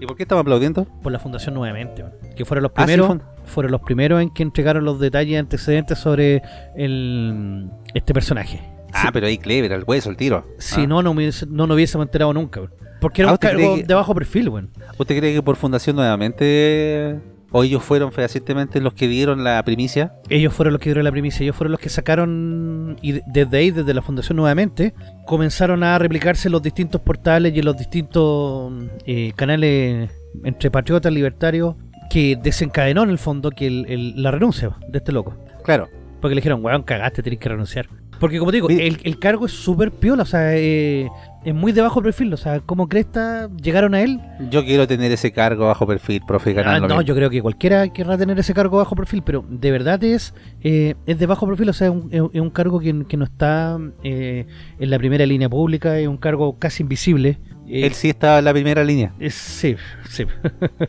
¿Y 0.00 0.06
por 0.06 0.16
qué 0.16 0.24
estamos 0.24 0.42
aplaudiendo? 0.42 0.84
Por 1.02 1.12
la 1.12 1.18
fundación 1.18 1.54
nuevamente, 1.54 2.04
que 2.36 2.44
fueron 2.44 2.64
los 2.64 2.72
ah, 2.74 2.84
primeros, 2.84 3.18
fueron 3.44 3.72
los 3.72 3.80
primeros 3.80 4.22
en 4.22 4.30
que 4.30 4.42
entregaron 4.42 4.84
los 4.84 5.00
detalles 5.00 5.38
antecedentes 5.38 5.98
sobre 5.98 6.42
el, 6.76 7.70
este 7.94 8.12
personaje. 8.12 8.62
Ah, 8.92 9.10
pero 9.12 9.26
ahí 9.26 9.38
clever, 9.38 9.72
el 9.72 9.84
hueso, 9.86 10.10
el 10.10 10.16
tiro. 10.16 10.46
Si 10.58 10.82
ah. 10.82 10.86
no, 10.86 11.02
no, 11.02 11.14
no, 11.14 11.74
hubiésemos 11.74 12.06
enterado 12.06 12.32
nunca. 12.32 12.60
Porque 13.00 13.22
era 13.22 13.30
ah, 13.30 13.32
un 13.32 13.38
cargo 13.38 13.76
de 13.76 13.94
bajo 13.94 14.14
perfil, 14.14 14.48
weón. 14.48 14.70
¿Usted 14.98 15.18
cree 15.18 15.34
que 15.34 15.42
por 15.42 15.56
fundación 15.56 15.96
nuevamente 15.96 17.20
¿O 17.58 17.64
ellos 17.64 17.82
fueron 17.82 18.12
fehacientemente 18.12 18.82
los 18.82 18.92
que 18.92 19.08
dieron 19.08 19.42
la 19.42 19.62
primicia? 19.64 20.12
Ellos 20.28 20.52
fueron 20.52 20.74
los 20.74 20.82
que 20.82 20.90
dieron 20.90 21.04
la 21.04 21.10
primicia, 21.10 21.42
ellos 21.42 21.56
fueron 21.56 21.72
los 21.72 21.80
que 21.80 21.88
sacaron, 21.88 22.98
y 23.00 23.22
desde 23.26 23.56
ahí, 23.56 23.70
desde 23.70 23.94
la 23.94 24.02
fundación 24.02 24.36
nuevamente, 24.36 24.92
comenzaron 25.24 25.82
a 25.82 25.98
replicarse 25.98 26.50
los 26.50 26.60
distintos 26.60 27.00
portales 27.00 27.54
y 27.54 27.60
en 27.60 27.64
los 27.64 27.78
distintos 27.78 28.74
eh, 29.06 29.32
canales 29.36 30.10
entre 30.44 30.70
patriotas, 30.70 31.10
libertarios, 31.10 31.76
que 32.10 32.36
desencadenó 32.36 33.04
en 33.04 33.08
el 33.08 33.16
fondo 33.16 33.50
que 33.50 33.70
la 33.70 34.30
renuncia 34.30 34.76
de 34.88 34.98
este 34.98 35.12
loco. 35.12 35.34
Claro. 35.64 35.88
Porque 36.20 36.34
le 36.34 36.40
dijeron, 36.40 36.62
weón, 36.62 36.82
cagaste, 36.82 37.22
tenés 37.22 37.38
que 37.38 37.48
renunciar. 37.48 37.88
Porque 38.18 38.38
como 38.38 38.50
te 38.50 38.56
digo, 38.56 38.68
el, 38.70 39.18
cargo 39.18 39.46
es 39.46 39.52
súper 39.52 39.90
piola, 39.92 40.22
o 40.22 40.26
sea, 40.26 40.56
eh, 40.56 41.08
es 41.44 41.54
muy 41.54 41.72
de 41.72 41.82
bajo 41.82 42.02
perfil, 42.02 42.32
o 42.32 42.36
sea, 42.36 42.60
como 42.60 42.88
cresta 42.88 43.48
llegaron 43.62 43.94
a 43.94 44.02
él. 44.02 44.20
Yo 44.50 44.64
quiero 44.64 44.86
tener 44.86 45.12
ese 45.12 45.32
cargo 45.32 45.66
bajo 45.66 45.86
perfil, 45.86 46.22
profe, 46.26 46.58
ah, 46.58 46.80
No, 46.80 47.02
yo 47.02 47.14
creo 47.14 47.30
que 47.30 47.42
cualquiera 47.42 47.88
querrá 47.92 48.16
tener 48.16 48.38
ese 48.38 48.54
cargo 48.54 48.78
bajo 48.78 48.96
perfil, 48.96 49.22
pero 49.22 49.44
de 49.48 49.70
verdad 49.70 50.02
es 50.02 50.34
eh, 50.62 50.94
es 51.06 51.18
de 51.18 51.26
bajo 51.26 51.46
perfil, 51.46 51.68
o 51.68 51.72
sea, 51.72 51.92
es 52.10 52.20
un, 52.20 52.50
cargo 52.50 52.80
que, 52.80 52.92
no 52.92 53.24
está 53.24 53.78
eh, 54.02 54.46
en 54.78 54.90
la 54.90 54.98
primera 54.98 55.26
línea 55.26 55.48
pública, 55.48 55.98
es 55.98 56.08
un 56.08 56.16
cargo 56.16 56.58
casi 56.58 56.82
invisible. 56.82 57.38
Él 57.68 57.92
sí 57.92 58.08
estaba 58.08 58.38
en 58.38 58.44
la 58.44 58.52
primera 58.52 58.82
línea. 58.82 59.12
sí, 59.28 59.76
sí. 60.08 60.24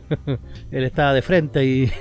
Él 0.70 0.84
estaba 0.84 1.12
de 1.12 1.22
frente 1.22 1.64
y... 1.64 1.92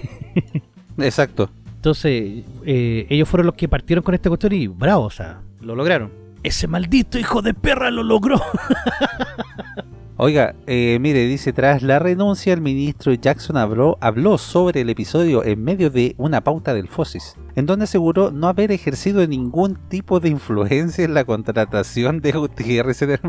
Exacto. 0.98 1.50
Entonces, 1.88 2.44
eh, 2.66 3.08
ellos 3.10 3.30
fueron 3.30 3.46
los 3.46 3.56
que 3.56 3.70
partieron 3.70 4.04
con 4.04 4.14
esta 4.14 4.28
cuestión 4.28 4.52
y 4.52 4.68
bravo, 4.68 5.06
o 5.06 5.10
sea, 5.10 5.40
lo 5.62 5.74
lograron. 5.74 6.12
Ese 6.44 6.68
maldito 6.68 7.18
hijo 7.18 7.42
de 7.42 7.54
perra 7.54 7.90
lo 7.92 8.04
logró. 8.04 8.42
Oiga, 10.20 10.56
eh, 10.66 10.98
mire, 11.00 11.28
dice, 11.28 11.54
tras 11.54 11.84
la 11.84 12.00
renuncia, 12.00 12.52
el 12.52 12.60
ministro 12.60 13.14
Jackson 13.14 13.56
habló, 13.56 14.00
habló 14.02 14.40
sobre 14.40 14.82
el 14.82 14.90
episodio 14.90 15.44
en 15.44 15.64
medio 15.64 15.92
de 15.92 16.16
una 16.18 16.42
pauta 16.42 16.74
del 16.74 16.88
FOSIS, 16.88 17.36
en 17.56 17.68
donde 17.68 17.84
aseguró 17.84 18.32
no 18.32 18.48
haber 18.48 18.72
ejercido 18.72 19.26
ningún 19.28 19.78
tipo 19.90 20.20
de 20.20 20.30
influencia 20.30 21.06
en 21.06 21.14
la 21.14 21.24
contratación 21.24 22.20
de 22.20 22.32
Gutiérrez 22.32 23.04
en 23.04 23.12
el 23.12 23.20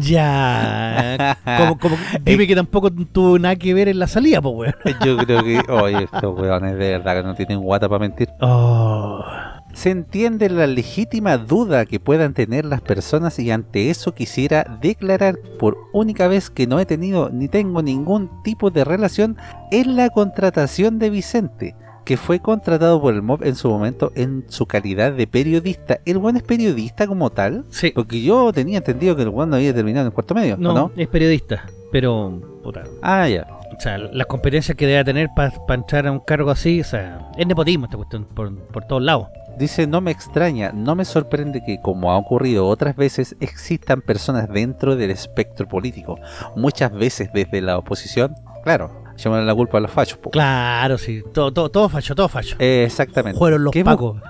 Ya, 0.00 1.36
como, 1.58 1.78
dime 2.24 2.46
que 2.46 2.54
tampoco 2.54 2.90
tuvo 2.90 3.38
nada 3.38 3.56
que 3.56 3.74
ver 3.74 3.88
en 3.88 3.98
la 3.98 4.06
salida, 4.06 4.40
pues, 4.40 4.72
weón. 4.84 4.98
Yo 5.04 5.18
creo 5.18 5.44
que, 5.44 5.60
oye, 5.70 6.04
estos 6.04 6.38
weones 6.38 6.72
de 6.78 6.90
verdad 6.92 7.16
que 7.16 7.22
no 7.22 7.34
tienen 7.34 7.60
guata 7.60 7.86
para 7.86 7.98
mentir. 7.98 8.30
Oh 8.40 9.22
se 9.72 9.90
entiende 9.90 10.50
la 10.50 10.66
legítima 10.66 11.38
duda 11.38 11.86
que 11.86 12.00
puedan 12.00 12.34
tener 12.34 12.64
las 12.64 12.80
personas 12.80 13.38
y 13.38 13.50
ante 13.50 13.90
eso 13.90 14.14
quisiera 14.14 14.78
declarar 14.80 15.38
por 15.58 15.78
única 15.92 16.28
vez 16.28 16.50
que 16.50 16.66
no 16.66 16.80
he 16.80 16.86
tenido 16.86 17.30
ni 17.30 17.48
tengo 17.48 17.82
ningún 17.82 18.30
tipo 18.42 18.70
de 18.70 18.84
relación 18.84 19.36
en 19.70 19.96
la 19.96 20.10
contratación 20.10 20.98
de 20.98 21.10
Vicente, 21.10 21.74
que 22.04 22.16
fue 22.16 22.40
contratado 22.40 23.00
por 23.00 23.14
el 23.14 23.22
MOB 23.22 23.44
en 23.44 23.54
su 23.54 23.68
momento 23.68 24.12
en 24.14 24.44
su 24.48 24.66
calidad 24.66 25.12
de 25.12 25.26
periodista. 25.26 26.00
¿El 26.04 26.18
buen 26.18 26.36
es 26.36 26.42
periodista 26.42 27.06
como 27.06 27.30
tal? 27.30 27.64
Sí. 27.70 27.92
Porque 27.94 28.22
yo 28.22 28.52
tenía 28.52 28.78
entendido 28.78 29.16
que 29.16 29.22
el 29.22 29.30
buen 29.30 29.50
no 29.50 29.56
había 29.56 29.74
terminado 29.74 30.02
en 30.02 30.06
el 30.08 30.12
cuarto 30.12 30.34
medio, 30.34 30.56
¿no? 30.56 30.74
No, 30.74 30.92
es 30.96 31.08
periodista, 31.08 31.66
pero... 31.92 32.40
Ah, 33.02 33.28
ya. 33.28 33.59
O 33.76 33.80
sea, 33.80 33.98
las 33.98 34.26
competencias 34.26 34.76
que 34.76 34.86
debe 34.86 35.04
tener 35.04 35.30
para 35.34 35.52
entrar 35.74 36.06
a 36.06 36.12
un 36.12 36.20
cargo 36.20 36.50
así, 36.50 36.80
o 36.80 36.84
sea, 36.84 37.30
es 37.36 37.46
nepotismo 37.46 37.86
esta 37.86 37.96
cuestión 37.96 38.24
por, 38.24 38.54
por 38.68 38.84
todos 38.84 39.02
lados. 39.02 39.28
Dice, 39.58 39.86
no 39.86 40.00
me 40.00 40.10
extraña, 40.10 40.72
no 40.72 40.94
me 40.94 41.04
sorprende 41.04 41.62
que, 41.64 41.80
como 41.80 42.12
ha 42.12 42.16
ocurrido 42.16 42.66
otras 42.66 42.96
veces, 42.96 43.36
existan 43.40 44.00
personas 44.00 44.48
dentro 44.48 44.96
del 44.96 45.10
espectro 45.10 45.68
político, 45.68 46.18
muchas 46.56 46.92
veces 46.92 47.30
desde 47.32 47.60
la 47.60 47.78
oposición, 47.78 48.34
claro, 48.64 49.02
llaman 49.16 49.46
la 49.46 49.54
culpa 49.54 49.78
a 49.78 49.80
los 49.80 49.90
fachos. 49.90 50.18
Claro, 50.32 50.98
sí, 50.98 51.22
todo, 51.34 51.52
todo, 51.52 51.70
todo 51.70 51.88
facho, 51.88 52.14
todo 52.14 52.28
facho. 52.28 52.56
exactamente. 52.58 53.38
Fueron 53.38 53.64
los 53.64 53.74
pacos. 53.84 54.20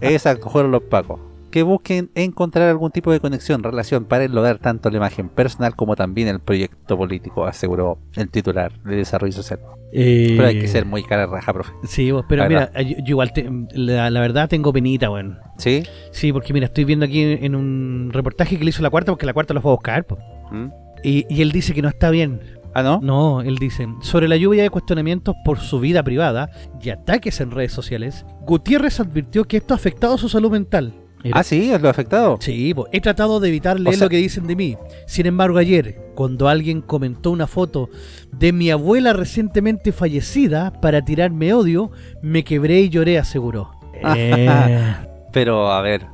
Exacto, 0.00 0.50
fueron 0.50 0.70
los 0.70 0.82
pacos 0.82 1.29
que 1.50 1.62
busquen 1.62 2.10
encontrar 2.14 2.68
algún 2.68 2.90
tipo 2.90 3.12
de 3.12 3.20
conexión, 3.20 3.62
relación 3.62 4.04
para 4.04 4.24
enlodar 4.24 4.58
tanto 4.58 4.90
la 4.90 4.96
imagen 4.96 5.28
personal 5.28 5.76
como 5.76 5.96
también 5.96 6.28
el 6.28 6.40
proyecto 6.40 6.96
político, 6.96 7.44
aseguró 7.44 7.98
el 8.16 8.30
titular 8.30 8.72
de 8.82 8.96
Desarrollo 8.96 9.32
Social. 9.32 9.60
Eh, 9.92 10.34
pero 10.36 10.48
hay 10.48 10.58
que 10.60 10.68
ser 10.68 10.86
muy 10.86 11.02
cara 11.02 11.26
raja, 11.26 11.52
profe. 11.52 11.72
Sí, 11.84 12.12
pero 12.28 12.48
mira, 12.48 12.70
yo, 12.80 12.96
igual, 13.04 13.32
la, 13.72 14.20
verdad 14.20 14.48
tengo 14.48 14.72
penita, 14.72 15.08
bueno. 15.08 15.38
¿Sí? 15.58 15.82
Sí, 16.12 16.32
porque 16.32 16.52
mira, 16.52 16.66
estoy 16.66 16.84
viendo 16.84 17.04
aquí 17.04 17.22
en 17.22 17.54
un 17.54 18.10
reportaje 18.12 18.56
que 18.56 18.64
le 18.64 18.70
hizo 18.70 18.82
la 18.82 18.90
cuarta, 18.90 19.12
porque 19.12 19.26
la 19.26 19.34
cuarta 19.34 19.52
lo 19.52 19.60
fue 19.60 19.72
a 19.72 19.74
buscar, 19.74 20.06
¿Mm? 20.50 20.66
y, 21.02 21.26
y 21.28 21.42
él 21.42 21.50
dice 21.50 21.74
que 21.74 21.82
no 21.82 21.88
está 21.88 22.10
bien. 22.10 22.40
¿Ah, 22.72 22.84
no? 22.84 23.00
No, 23.02 23.40
él 23.40 23.56
dice, 23.56 23.88
sobre 24.00 24.28
la 24.28 24.36
lluvia 24.36 24.62
de 24.62 24.70
cuestionamientos 24.70 25.34
por 25.44 25.58
su 25.58 25.80
vida 25.80 26.04
privada 26.04 26.50
y 26.80 26.90
ataques 26.90 27.40
en 27.40 27.50
redes 27.50 27.72
sociales, 27.72 28.24
Gutiérrez 28.42 29.00
advirtió 29.00 29.44
que 29.44 29.56
esto 29.56 29.74
ha 29.74 29.76
afectado 29.76 30.16
su 30.18 30.28
salud 30.28 30.52
mental 30.52 30.94
Ah, 31.32 31.42
sí, 31.42 31.70
lo 31.80 31.88
ha 31.88 31.90
afectado. 31.90 32.38
Sí, 32.40 32.74
he 32.92 33.00
tratado 33.00 33.40
de 33.40 33.48
evitar 33.48 33.78
leer 33.78 33.98
lo 33.98 34.08
que 34.08 34.16
dicen 34.16 34.46
de 34.46 34.56
mí. 34.56 34.76
Sin 35.06 35.26
embargo, 35.26 35.58
ayer, 35.58 36.00
cuando 36.14 36.48
alguien 36.48 36.80
comentó 36.80 37.30
una 37.30 37.46
foto 37.46 37.90
de 38.32 38.52
mi 38.52 38.70
abuela 38.70 39.12
recientemente 39.12 39.92
fallecida 39.92 40.72
para 40.80 41.02
tirarme 41.02 41.52
odio, 41.52 41.90
me 42.22 42.44
quebré 42.44 42.80
y 42.80 42.88
lloré, 42.88 43.18
aseguró. 43.18 43.70
Eh. 44.16 44.96
Pero, 45.32 45.70
a 45.70 45.82
ver. 45.82 46.06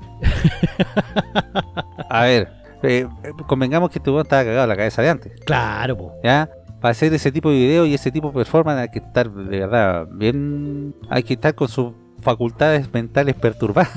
a 2.11 2.23
ver, 2.25 2.49
eh, 2.83 3.07
convengamos 3.47 3.91
que 3.91 4.01
tu 4.01 4.19
estaba 4.19 4.45
cagado 4.45 4.67
la 4.67 4.77
cabeza 4.77 5.03
de 5.03 5.11
antes. 5.11 5.33
Claro, 5.45 5.97
po. 5.97 6.13
¿Ya? 6.23 6.51
Para 6.81 6.93
hacer 6.93 7.13
ese 7.15 7.33
tipo 7.33 7.51
de 7.51 7.57
video 7.57 7.87
y 7.87 7.95
ese 7.95 8.11
tipo 8.11 8.29
de 8.29 8.35
performance 8.35 8.81
hay 8.81 8.89
que 8.89 8.99
estar 8.99 9.31
de 9.31 9.59
verdad 9.61 10.07
bien. 10.11 10.95
Hay 11.09 11.23
que 11.23 11.35
estar 11.35 11.55
con 11.55 11.69
su 11.69 11.95
facultades 12.27 12.93
mentales 12.93 13.35
perturbadas. 13.37 13.93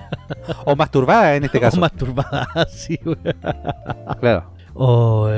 o 0.66 0.74
masturbadas 0.74 1.36
en 1.36 1.44
este 1.44 1.60
caso. 1.60 1.76
O 1.78 1.80
masturbadas, 1.80 2.48
sí. 2.72 2.98
Claro. 4.20 4.50
O, 4.74 5.28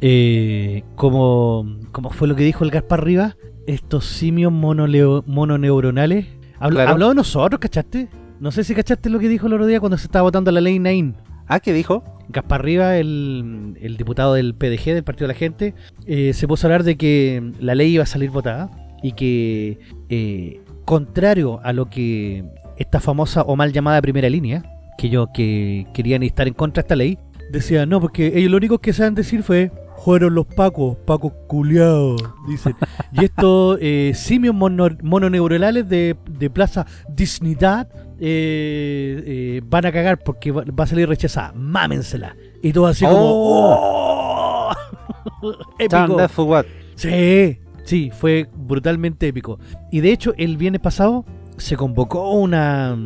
eh, 0.00 0.84
como, 0.94 1.66
como 1.92 2.10
fue 2.10 2.28
lo 2.28 2.36
que 2.36 2.44
dijo 2.44 2.64
el 2.64 2.70
Gaspar 2.70 3.04
Rivas, 3.04 3.36
estos 3.66 4.04
simios 4.06 4.52
monoleo- 4.52 5.24
mononeuronales. 5.26 6.26
Claro. 6.60 6.90
Habló 6.90 7.08
de 7.10 7.14
nosotros, 7.16 7.58
¿cachaste? 7.60 8.08
No 8.40 8.50
sé 8.52 8.62
si 8.64 8.74
cachaste 8.74 9.10
lo 9.10 9.18
que 9.18 9.28
dijo 9.28 9.46
el 9.48 9.54
otro 9.54 9.66
día 9.66 9.80
cuando 9.80 9.98
se 9.98 10.04
estaba 10.06 10.22
votando 10.22 10.50
la 10.52 10.60
ley 10.60 10.78
Nain. 10.78 11.16
Ah, 11.46 11.60
¿qué 11.60 11.72
dijo? 11.72 12.04
Gaspar 12.28 12.64
Riva, 12.64 12.96
el, 12.96 13.74
el 13.80 13.96
diputado 13.96 14.34
del 14.34 14.54
PDG, 14.54 14.94
del 14.94 15.04
Partido 15.04 15.26
de 15.28 15.34
la 15.34 15.38
Gente, 15.38 15.74
eh, 16.06 16.32
se 16.32 16.48
puso 16.48 16.66
a 16.66 16.68
hablar 16.68 16.84
de 16.84 16.96
que 16.96 17.52
la 17.60 17.74
ley 17.74 17.92
iba 17.94 18.04
a 18.04 18.06
salir 18.06 18.30
votada 18.30 18.70
y 19.02 19.12
que, 19.12 19.78
eh, 20.08 20.62
contrario 20.84 21.60
a 21.62 21.72
lo 21.72 21.86
que 21.90 22.44
esta 22.76 23.00
famosa 23.00 23.42
o 23.42 23.56
mal 23.56 23.72
llamada 23.72 24.00
primera 24.02 24.28
línea, 24.28 24.62
que 24.98 25.08
ellos 25.08 25.28
que 25.34 25.86
querían 25.94 26.22
estar 26.22 26.46
en 26.48 26.54
contra 26.54 26.82
de 26.82 26.84
esta 26.86 26.96
ley, 26.96 27.18
decían, 27.50 27.88
no, 27.88 28.00
porque 28.00 28.32
ellos 28.36 28.50
lo 28.50 28.56
único 28.56 28.78
que 28.78 28.92
saben 28.92 29.14
decir 29.14 29.42
fue, 29.42 29.70
fueron 29.98 30.34
los 30.34 30.46
pacos, 30.46 30.96
pacos 31.04 31.32
culiados, 31.46 32.20
dicen. 32.48 32.74
y 33.12 33.24
estos 33.24 33.78
eh, 33.80 34.12
simios 34.14 34.54
mono- 34.54 34.88
de, 35.88 36.16
de 36.28 36.50
Plaza 36.50 36.86
Dignidad 37.08 37.88
eh, 38.20 39.22
eh, 39.26 39.60
van 39.64 39.86
a 39.86 39.92
cagar 39.92 40.18
porque 40.18 40.52
va, 40.52 40.64
va 40.78 40.84
a 40.84 40.86
salir 40.86 41.08
rechazada. 41.08 41.52
Mámensela. 41.54 42.36
Y 42.62 42.72
todo 42.72 42.86
así 42.86 43.04
como... 43.04 43.18
Oh. 43.18 44.70
¡oh! 45.42 45.52
Épico. 45.78 45.96
Sí, 46.96 47.58
sí, 47.84 48.10
fue 48.12 48.48
brutalmente 48.54 49.28
épico. 49.28 49.58
Y 49.90 50.00
de 50.00 50.12
hecho, 50.12 50.34
el 50.36 50.56
viernes 50.56 50.80
pasado 50.80 51.24
se 51.56 51.76
convocó 51.76 52.32
una 52.32 52.96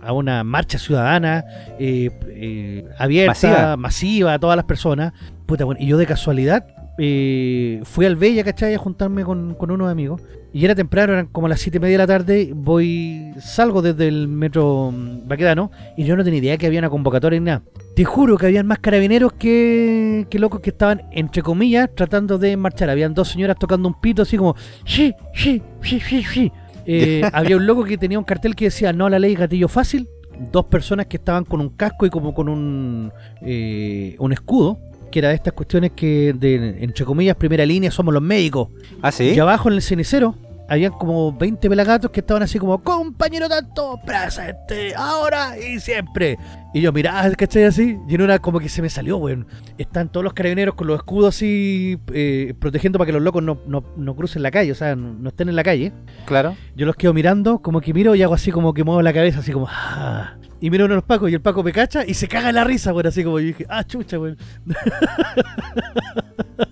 a 0.00 0.12
una 0.12 0.42
marcha 0.42 0.78
ciudadana 0.78 1.44
eh, 1.78 2.10
eh, 2.28 2.84
abierta, 2.98 3.30
Masiva. 3.30 3.76
masiva. 3.76 4.34
a 4.34 4.38
todas 4.38 4.56
las 4.56 4.64
personas. 4.64 5.12
Puta, 5.46 5.64
bueno, 5.64 5.80
y 5.80 5.86
yo 5.86 5.96
de 5.96 6.06
casualidad 6.06 6.66
eh, 6.98 7.80
fui 7.84 8.06
al 8.06 8.16
Bella, 8.16 8.44
¿cachai? 8.44 8.74
A 8.74 8.78
juntarme 8.78 9.24
con, 9.24 9.54
con 9.54 9.70
unos 9.70 9.90
amigos. 9.90 10.20
Y 10.54 10.66
era 10.66 10.74
temprano, 10.74 11.14
eran 11.14 11.26
como 11.26 11.48
las 11.48 11.60
7 11.60 11.78
y 11.78 11.80
media 11.80 11.94
de 11.94 11.98
la 11.98 12.06
tarde. 12.06 12.52
Voy, 12.54 13.32
salgo 13.40 13.80
desde 13.80 14.06
el 14.08 14.28
metro 14.28 14.92
mm, 14.92 15.26
Baquedano 15.26 15.70
y 15.96 16.04
yo 16.04 16.14
no 16.14 16.24
tenía 16.24 16.40
idea 16.40 16.58
que 16.58 16.66
había 16.66 16.78
una 16.80 16.90
convocatoria 16.90 17.40
ni 17.40 17.46
nada. 17.46 17.62
Te 17.96 18.04
juro 18.04 18.36
que 18.36 18.46
habían 18.46 18.66
más 18.66 18.78
carabineros 18.78 19.32
que, 19.32 20.26
que 20.28 20.38
locos 20.38 20.60
que 20.60 20.70
estaban, 20.70 21.02
entre 21.10 21.42
comillas, 21.42 21.88
tratando 21.94 22.38
de 22.38 22.56
marchar. 22.58 22.90
Habían 22.90 23.14
dos 23.14 23.28
señoras 23.28 23.56
tocando 23.58 23.88
un 23.88 23.98
pito 23.98 24.22
así 24.22 24.36
como, 24.36 24.54
sí, 24.84 25.14
sí, 25.34 25.62
sí, 25.82 26.00
sí, 26.00 26.22
sí. 26.22 26.52
Eh, 26.84 27.22
había 27.32 27.56
un 27.56 27.66
loco 27.66 27.84
que 27.84 27.96
tenía 27.96 28.18
un 28.18 28.24
cartel 28.24 28.54
que 28.54 28.66
decía 28.66 28.92
no 28.92 29.06
a 29.06 29.10
la 29.10 29.18
ley 29.18 29.34
gatillo 29.34 29.68
fácil. 29.68 30.08
Dos 30.50 30.66
personas 30.66 31.06
que 31.06 31.16
estaban 31.16 31.44
con 31.44 31.60
un 31.60 31.70
casco 31.70 32.04
y 32.04 32.10
como 32.10 32.34
con 32.34 32.50
un, 32.50 33.10
eh, 33.40 34.16
un 34.18 34.32
escudo. 34.32 34.78
Que 35.12 35.20
era 35.20 35.28
de 35.28 35.36
estas 35.36 35.52
cuestiones 35.52 35.92
que, 35.92 36.34
de, 36.36 36.82
entre 36.82 37.04
comillas, 37.04 37.36
primera 37.36 37.64
línea, 37.64 37.92
somos 37.92 38.12
los 38.12 38.22
médicos. 38.22 38.68
Ah, 39.00 39.12
sí. 39.12 39.24
Y 39.24 39.38
abajo 39.38 39.68
en 39.68 39.76
el 39.76 39.82
cenicero 39.82 40.34
habían 40.72 40.92
como 40.92 41.32
20 41.32 41.68
pelagatos 41.68 42.10
que 42.10 42.20
estaban 42.20 42.42
así 42.42 42.58
como, 42.58 42.82
compañero 42.82 43.46
tanto, 43.46 44.00
presente, 44.06 44.94
ahora 44.96 45.58
y 45.58 45.78
siempre. 45.78 46.38
Y 46.72 46.80
yo 46.80 46.92
miraba, 46.92 47.30
¿cachai? 47.32 47.64
Así, 47.64 47.98
y 48.08 48.14
en 48.14 48.22
una 48.22 48.38
como 48.38 48.58
que 48.58 48.70
se 48.70 48.80
me 48.80 48.88
salió, 48.88 49.18
weón. 49.18 49.46
Están 49.76 50.10
todos 50.10 50.24
los 50.24 50.32
carabineros 50.32 50.74
con 50.74 50.86
los 50.86 50.96
escudos 50.96 51.34
así, 51.34 51.98
eh, 52.14 52.54
protegiendo 52.58 52.98
para 52.98 53.06
que 53.06 53.12
los 53.12 53.22
locos 53.22 53.42
no, 53.42 53.60
no, 53.66 53.84
no 53.98 54.16
crucen 54.16 54.42
la 54.42 54.50
calle, 54.50 54.72
o 54.72 54.74
sea, 54.74 54.96
no, 54.96 55.12
no 55.12 55.28
estén 55.28 55.50
en 55.50 55.56
la 55.56 55.62
calle. 55.62 55.92
Claro. 56.24 56.56
Yo 56.74 56.86
los 56.86 56.96
quedo 56.96 57.12
mirando, 57.12 57.58
como 57.58 57.82
que 57.82 57.92
miro 57.92 58.14
y 58.14 58.22
hago 58.22 58.32
así 58.32 58.50
como 58.50 58.72
que 58.72 58.82
muevo 58.82 59.02
la 59.02 59.12
cabeza, 59.12 59.40
así 59.40 59.52
como, 59.52 59.66
ah. 59.68 60.36
Y 60.62 60.70
miro 60.70 60.84
a 60.84 60.86
uno 60.86 60.92
de 60.94 60.96
los 61.00 61.04
pacos 61.04 61.28
y 61.28 61.34
el 61.34 61.40
paco 61.40 61.62
me 61.64 61.72
cacha 61.72 62.06
y 62.06 62.14
se 62.14 62.28
caga 62.28 62.52
la 62.52 62.62
risa, 62.62 62.92
weón, 62.94 63.08
así 63.08 63.24
como 63.24 63.40
yo 63.40 63.46
dije, 63.46 63.66
ah, 63.68 63.82
chucha, 63.84 64.18
weón. 64.18 64.38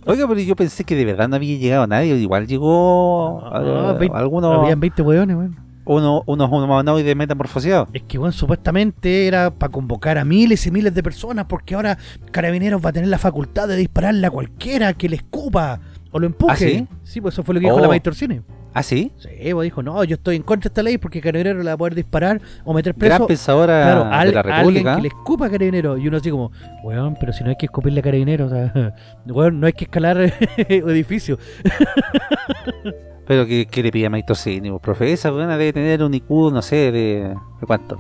Oiga, 0.07 0.27
pero 0.29 0.41
yo 0.41 0.57
pensé 0.57 0.85
que 0.85 0.95
de 0.95 1.05
verdad 1.05 1.29
no 1.29 1.37
había 1.37 1.57
llegado 1.59 1.87
nadie. 1.87 2.15
Igual 2.17 2.47
llegó 2.47 3.41
Ah, 3.53 3.95
eh, 3.95 3.99
veinte- 3.99 4.17
algunos 4.17 4.59
Habían 4.63 4.81
20 4.81 5.03
weones, 5.03 5.37
weón. 5.37 5.57
uno, 5.85 6.23
unos 6.27 6.51
humanoides 6.51 7.17
metamorfoseados. 7.17 7.89
Es 7.93 8.03
que, 8.03 8.19
bueno, 8.19 8.33
supuestamente 8.33 9.27
era 9.27 9.51
para 9.51 9.73
convocar 9.73 10.19
a 10.19 10.25
miles 10.25 10.67
y 10.67 10.71
miles 10.71 10.95
de 10.95 11.03
personas, 11.03 11.47
porque 11.49 11.75
ahora 11.75 11.99
Carabineros 12.31 12.85
va 12.85 12.91
a 12.91 12.93
tener 12.93 13.09
la 13.09 13.19
facultad 13.19 13.69
de 13.69 13.77
dispararle 13.77 14.27
a 14.27 14.31
cualquiera 14.31 14.93
que 14.95 15.09
le 15.09 15.17
escupa 15.17 15.81
o 16.13 16.19
lo 16.19 16.27
empuje. 16.27 16.87
¿Ah, 16.89 16.97
sí? 17.05 17.21
pues 17.21 17.35
eso 17.35 17.43
fue 17.43 17.55
lo 17.55 17.61
que 17.61 17.67
dijo 17.67 17.77
Oh. 17.77 17.81
la 17.81 17.89
Maestra 17.89 18.13
Cine. 18.15 18.43
¿Ah, 18.73 18.83
sí? 18.85 19.13
Sí, 19.19 19.53
pues 19.53 19.65
dijo, 19.65 19.83
no, 19.83 20.05
yo 20.05 20.15
estoy 20.15 20.37
en 20.37 20.43
contra 20.43 20.69
de 20.69 20.73
esta 20.73 20.83
ley 20.83 20.97
porque 20.99 21.21
Carabineros 21.21 21.65
la 21.65 21.73
va 21.73 21.75
a 21.75 21.79
poder 21.79 21.95
disparar 21.97 22.41
o 22.65 22.73
meter 22.73 22.95
preso. 22.95 23.17
Gran 23.17 23.27
pensadora 23.27 23.83
Claro, 23.83 24.05
de 24.05 24.11
al- 24.15 24.33
la 24.35 24.41
a 24.41 24.43
alguien 24.43 24.57
República. 24.85 24.97
que 24.97 25.03
le 25.03 25.09
escupa 25.09 25.47
a 25.47 25.51
Carabineros. 25.51 26.01
Y 26.01 26.07
uno 26.09 26.17
así 26.19 26.31
como, 26.31 26.53
weón, 26.85 27.17
pero 27.19 27.33
si 27.33 27.43
no 27.43 27.51
hay 27.51 27.57
que 27.57 27.67
escupirle 27.67 27.99
a 28.01 28.03
Carabineros, 28.05 28.53
o 28.53 28.55
sea, 28.55 28.95
weón, 29.27 29.59
no 29.61 29.67
hay 29.67 29.73
que 29.73 29.85
escalar 29.85 30.19
edificios. 30.57 31.39
Pero 33.27 33.47
que, 33.47 33.67
que 33.67 33.81
le 33.85 33.93
pide 33.93 34.07
a 34.07 34.11
Maito 34.11 34.35
profe. 34.83 35.13
Esa 35.13 35.31
buena 35.31 35.57
debe 35.57 35.73
tener 35.73 36.03
un 36.03 36.13
IQ, 36.13 36.29
no 36.53 36.63
sé, 36.63 36.91
de, 36.91 37.33
¿de 37.61 37.67
cuánto. 37.67 37.97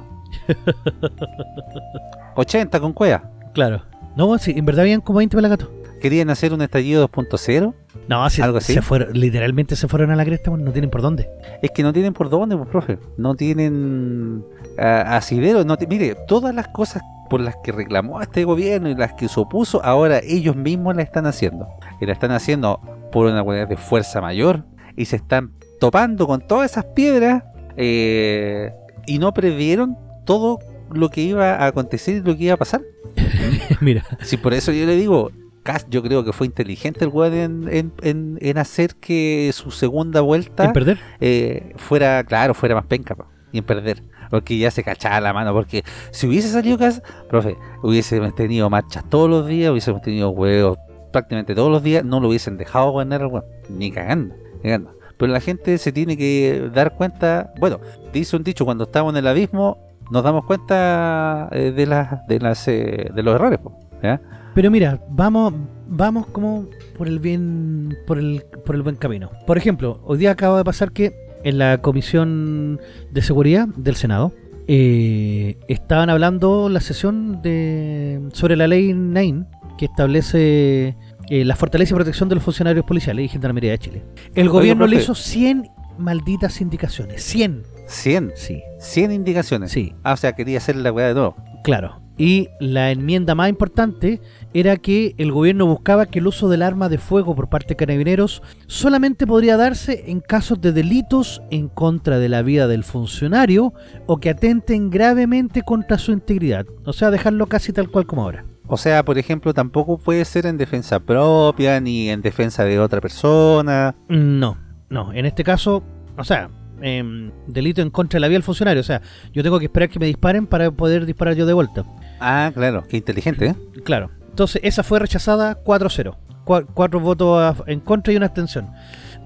80 2.34 2.80
con 2.80 2.92
cueva. 2.92 3.22
Claro. 3.52 3.82
No, 4.16 4.36
sí, 4.38 4.52
en 4.56 4.64
verdad 4.64 4.82
habían 4.82 5.00
como 5.00 5.18
20 5.18 5.36
pelagatos. 5.36 5.68
Querían 6.00 6.30
hacer 6.30 6.52
un 6.52 6.62
estallido 6.62 7.08
2.0. 7.08 7.74
No, 8.08 8.30
sí, 8.30 8.42
¿Algo 8.42 8.58
así? 8.58 8.74
se 8.74 8.82
fueron, 8.82 9.12
literalmente 9.12 9.76
se 9.76 9.88
fueron 9.88 10.10
a 10.10 10.16
la 10.16 10.24
cresta, 10.24 10.50
no 10.50 10.72
tienen 10.72 10.90
por 10.90 11.02
dónde. 11.02 11.28
Es 11.62 11.70
que 11.70 11.82
no 11.82 11.92
tienen 11.92 12.12
por 12.12 12.30
dónde, 12.30 12.56
pues, 12.56 12.68
profe. 12.68 12.98
No 13.16 13.34
tienen 13.34 14.44
ah, 14.78 15.16
asidero. 15.16 15.64
No 15.64 15.76
mire, 15.88 16.16
todas 16.26 16.54
las 16.54 16.68
cosas 16.68 17.02
por 17.28 17.40
las 17.40 17.54
que 17.62 17.72
reclamó 17.72 18.20
este 18.20 18.44
gobierno 18.44 18.88
y 18.88 18.94
las 18.94 19.12
que 19.14 19.28
se 19.28 19.38
opuso, 19.38 19.84
ahora 19.84 20.18
ellos 20.18 20.56
mismos 20.56 20.96
la 20.96 21.02
están 21.02 21.26
haciendo. 21.26 21.68
Y 22.00 22.06
la 22.06 22.12
están 22.12 22.32
haciendo 22.32 22.80
por 23.12 23.26
una 23.26 23.42
cualidad 23.44 23.68
de 23.68 23.76
fuerza 23.76 24.20
mayor. 24.20 24.64
Y 24.96 25.04
se 25.04 25.16
están 25.16 25.52
topando 25.78 26.26
con 26.26 26.46
todas 26.46 26.72
esas 26.72 26.84
piedras. 26.86 27.44
eh, 27.76 28.72
y 29.06 29.18
no 29.18 29.32
previeron 29.32 29.96
todo 30.24 30.58
lo 30.92 31.08
que 31.08 31.20
iba 31.22 31.54
a 31.54 31.66
acontecer 31.66 32.16
y 32.16 32.20
lo 32.20 32.36
que 32.36 32.44
iba 32.44 32.54
a 32.54 32.58
pasar. 32.58 32.82
Mira, 33.80 34.04
Sí, 34.22 34.36
por 34.36 34.54
eso 34.54 34.72
yo 34.72 34.86
le 34.86 34.96
digo, 34.96 35.30
Cast 35.62 35.88
yo 35.90 36.02
creo 36.02 36.24
que 36.24 36.32
fue 36.32 36.46
inteligente 36.46 37.04
el 37.04 37.10
weón 37.10 37.34
en, 37.34 37.68
en- 37.70 37.92
en- 38.02 38.38
en 38.40 38.58
hacer 38.58 38.96
que 38.96 39.50
su 39.52 39.70
segunda 39.70 40.20
vuelta 40.22 40.64
en 40.64 40.72
perder. 40.72 40.98
eh, 41.20 41.72
fuera, 41.76 42.24
claro, 42.24 42.54
fuera 42.54 42.74
más 42.74 42.86
penca 42.86 43.14
po, 43.14 43.26
y 43.52 43.58
en 43.58 43.64
perder. 43.64 44.02
Porque 44.30 44.56
ya 44.58 44.70
se 44.70 44.82
cachaba 44.84 45.20
la 45.20 45.32
mano. 45.32 45.52
Porque 45.52 45.82
si 46.12 46.26
hubiese 46.28 46.48
salido 46.48 46.78
Cast, 46.78 47.04
profe, 47.28 47.56
hubiésemos 47.82 48.34
tenido 48.34 48.70
marchas 48.70 49.04
todos 49.10 49.28
los 49.28 49.46
días, 49.46 49.70
hubiésemos 49.70 50.00
tenido 50.02 50.30
huevos 50.30 50.78
prácticamente 51.12 51.54
todos 51.56 51.70
los 51.72 51.82
días, 51.82 52.04
no 52.04 52.20
lo 52.20 52.28
hubiesen 52.28 52.56
dejado 52.56 52.92
ganar 52.94 53.22
al 53.22 53.26
weón. 53.26 53.44
Ni 53.68 53.90
cagando, 53.90 54.34
ni 54.56 54.62
cagando. 54.62 54.94
Pero 55.18 55.32
la 55.32 55.40
gente 55.40 55.76
se 55.78 55.92
tiene 55.92 56.16
que 56.16 56.70
dar 56.72 56.94
cuenta, 56.94 57.52
bueno, 57.60 57.80
dice 58.12 58.36
un 58.36 58.44
dicho, 58.44 58.64
cuando 58.64 58.84
estamos 58.84 59.12
en 59.12 59.18
el 59.18 59.26
abismo, 59.26 59.76
nos 60.10 60.22
damos 60.24 60.44
cuenta 60.46 61.48
eh, 61.52 61.72
de 61.72 61.86
las 61.86 62.26
de 62.26 62.38
las 62.40 62.66
eh, 62.68 63.10
de 63.14 63.22
los 63.22 63.34
errores, 63.34 63.58
po, 63.58 63.78
¿ya? 64.02 64.20
Pero 64.54 64.70
mira, 64.70 65.00
vamos, 65.10 65.54
vamos 65.88 66.26
como 66.28 66.66
por 66.98 67.06
el 67.08 67.18
bien, 67.18 67.96
por 68.06 68.18
el, 68.18 68.44
por 68.64 68.74
el 68.74 68.82
buen 68.82 68.96
camino. 68.96 69.30
Por 69.46 69.56
ejemplo, 69.58 70.00
hoy 70.04 70.18
día 70.18 70.32
acaba 70.32 70.58
de 70.58 70.64
pasar 70.64 70.92
que 70.92 71.14
en 71.44 71.58
la 71.58 71.78
comisión 71.80 72.80
de 73.10 73.22
seguridad 73.22 73.68
del 73.68 73.96
Senado 73.96 74.32
eh, 74.68 75.56
estaban 75.68 76.10
hablando 76.10 76.68
la 76.68 76.80
sesión 76.80 77.42
de 77.42 78.20
sobre 78.32 78.56
la 78.56 78.66
ley 78.66 78.92
9 78.92 79.44
que 79.78 79.86
establece 79.86 80.96
eh, 81.30 81.44
la 81.44 81.56
fortaleza 81.56 81.94
y 81.94 81.96
protección 81.96 82.28
de 82.28 82.34
los 82.34 82.44
funcionarios 82.44 82.84
policiales 82.84 83.24
y 83.24 83.28
gendarmería 83.28 83.70
de 83.70 83.78
Chile. 83.78 84.02
El 84.34 84.48
gobierno 84.48 84.86
le 84.86 84.96
hizo 84.96 85.14
100 85.14 85.68
malditas 85.98 86.60
indicaciones. 86.60 87.22
100. 87.22 87.62
100, 87.86 88.32
Sí, 88.36 88.62
100 88.78 89.10
indicaciones. 89.12 89.72
sí. 89.72 89.94
Ah, 90.04 90.12
o 90.12 90.16
sea, 90.16 90.32
quería 90.34 90.58
hacer 90.58 90.76
la 90.76 90.92
weá 90.92 91.08
de 91.08 91.14
nuevo. 91.14 91.34
Claro. 91.64 92.00
Y 92.16 92.48
la 92.60 92.90
enmienda 92.90 93.34
más 93.34 93.48
importante 93.48 94.20
era 94.54 94.76
que 94.76 95.14
el 95.18 95.32
gobierno 95.32 95.66
buscaba 95.66 96.06
que 96.06 96.18
el 96.18 96.26
uso 96.26 96.48
del 96.48 96.62
arma 96.62 96.88
de 96.88 96.98
fuego 96.98 97.34
por 97.34 97.48
parte 97.48 97.68
de 97.68 97.76
carabineros 97.76 98.42
solamente 98.66 99.26
podría 99.26 99.56
darse 99.56 100.04
en 100.08 100.20
casos 100.20 100.60
de 100.60 100.72
delitos 100.72 101.42
en 101.50 101.68
contra 101.68 102.18
de 102.18 102.28
la 102.28 102.42
vida 102.42 102.66
del 102.66 102.84
funcionario 102.84 103.72
o 104.06 104.18
que 104.18 104.30
atenten 104.30 104.90
gravemente 104.90 105.62
contra 105.62 105.98
su 105.98 106.12
integridad. 106.12 106.66
O 106.84 106.92
sea, 106.92 107.10
dejarlo 107.10 107.46
casi 107.46 107.72
tal 107.72 107.90
cual 107.90 108.06
como 108.06 108.22
ahora. 108.22 108.44
O 108.66 108.76
sea, 108.76 109.04
por 109.04 109.18
ejemplo, 109.18 109.52
tampoco 109.52 109.98
puede 109.98 110.24
ser 110.24 110.46
en 110.46 110.56
defensa 110.56 111.00
propia 111.00 111.80
ni 111.80 112.08
en 112.08 112.22
defensa 112.22 112.64
de 112.64 112.78
otra 112.78 113.00
persona. 113.00 113.96
No, 114.08 114.56
no. 114.88 115.12
En 115.12 115.26
este 115.26 115.42
caso, 115.42 115.82
o 116.16 116.22
sea, 116.22 116.50
em, 116.80 117.32
delito 117.48 117.82
en 117.82 117.90
contra 117.90 118.18
de 118.18 118.20
la 118.20 118.28
vida 118.28 118.36
del 118.36 118.44
funcionario. 118.44 118.80
O 118.80 118.84
sea, 118.84 119.02
yo 119.32 119.42
tengo 119.42 119.58
que 119.58 119.64
esperar 119.64 119.88
que 119.88 119.98
me 119.98 120.06
disparen 120.06 120.46
para 120.46 120.70
poder 120.70 121.04
disparar 121.04 121.34
yo 121.34 121.46
de 121.46 121.52
vuelta. 121.52 121.84
Ah, 122.20 122.52
claro, 122.54 122.84
qué 122.88 122.98
inteligente, 122.98 123.46
¿eh? 123.46 123.54
Claro. 123.82 124.10
Entonces, 124.30 124.60
esa 124.64 124.82
fue 124.82 124.98
rechazada 124.98 125.58
4-0. 125.62 126.16
Cua- 126.46 126.66
cuatro 126.72 127.00
votos 127.00 127.38
a- 127.40 127.70
en 127.70 127.80
contra 127.80 128.12
y 128.12 128.16
una 128.16 128.26
abstención. 128.26 128.68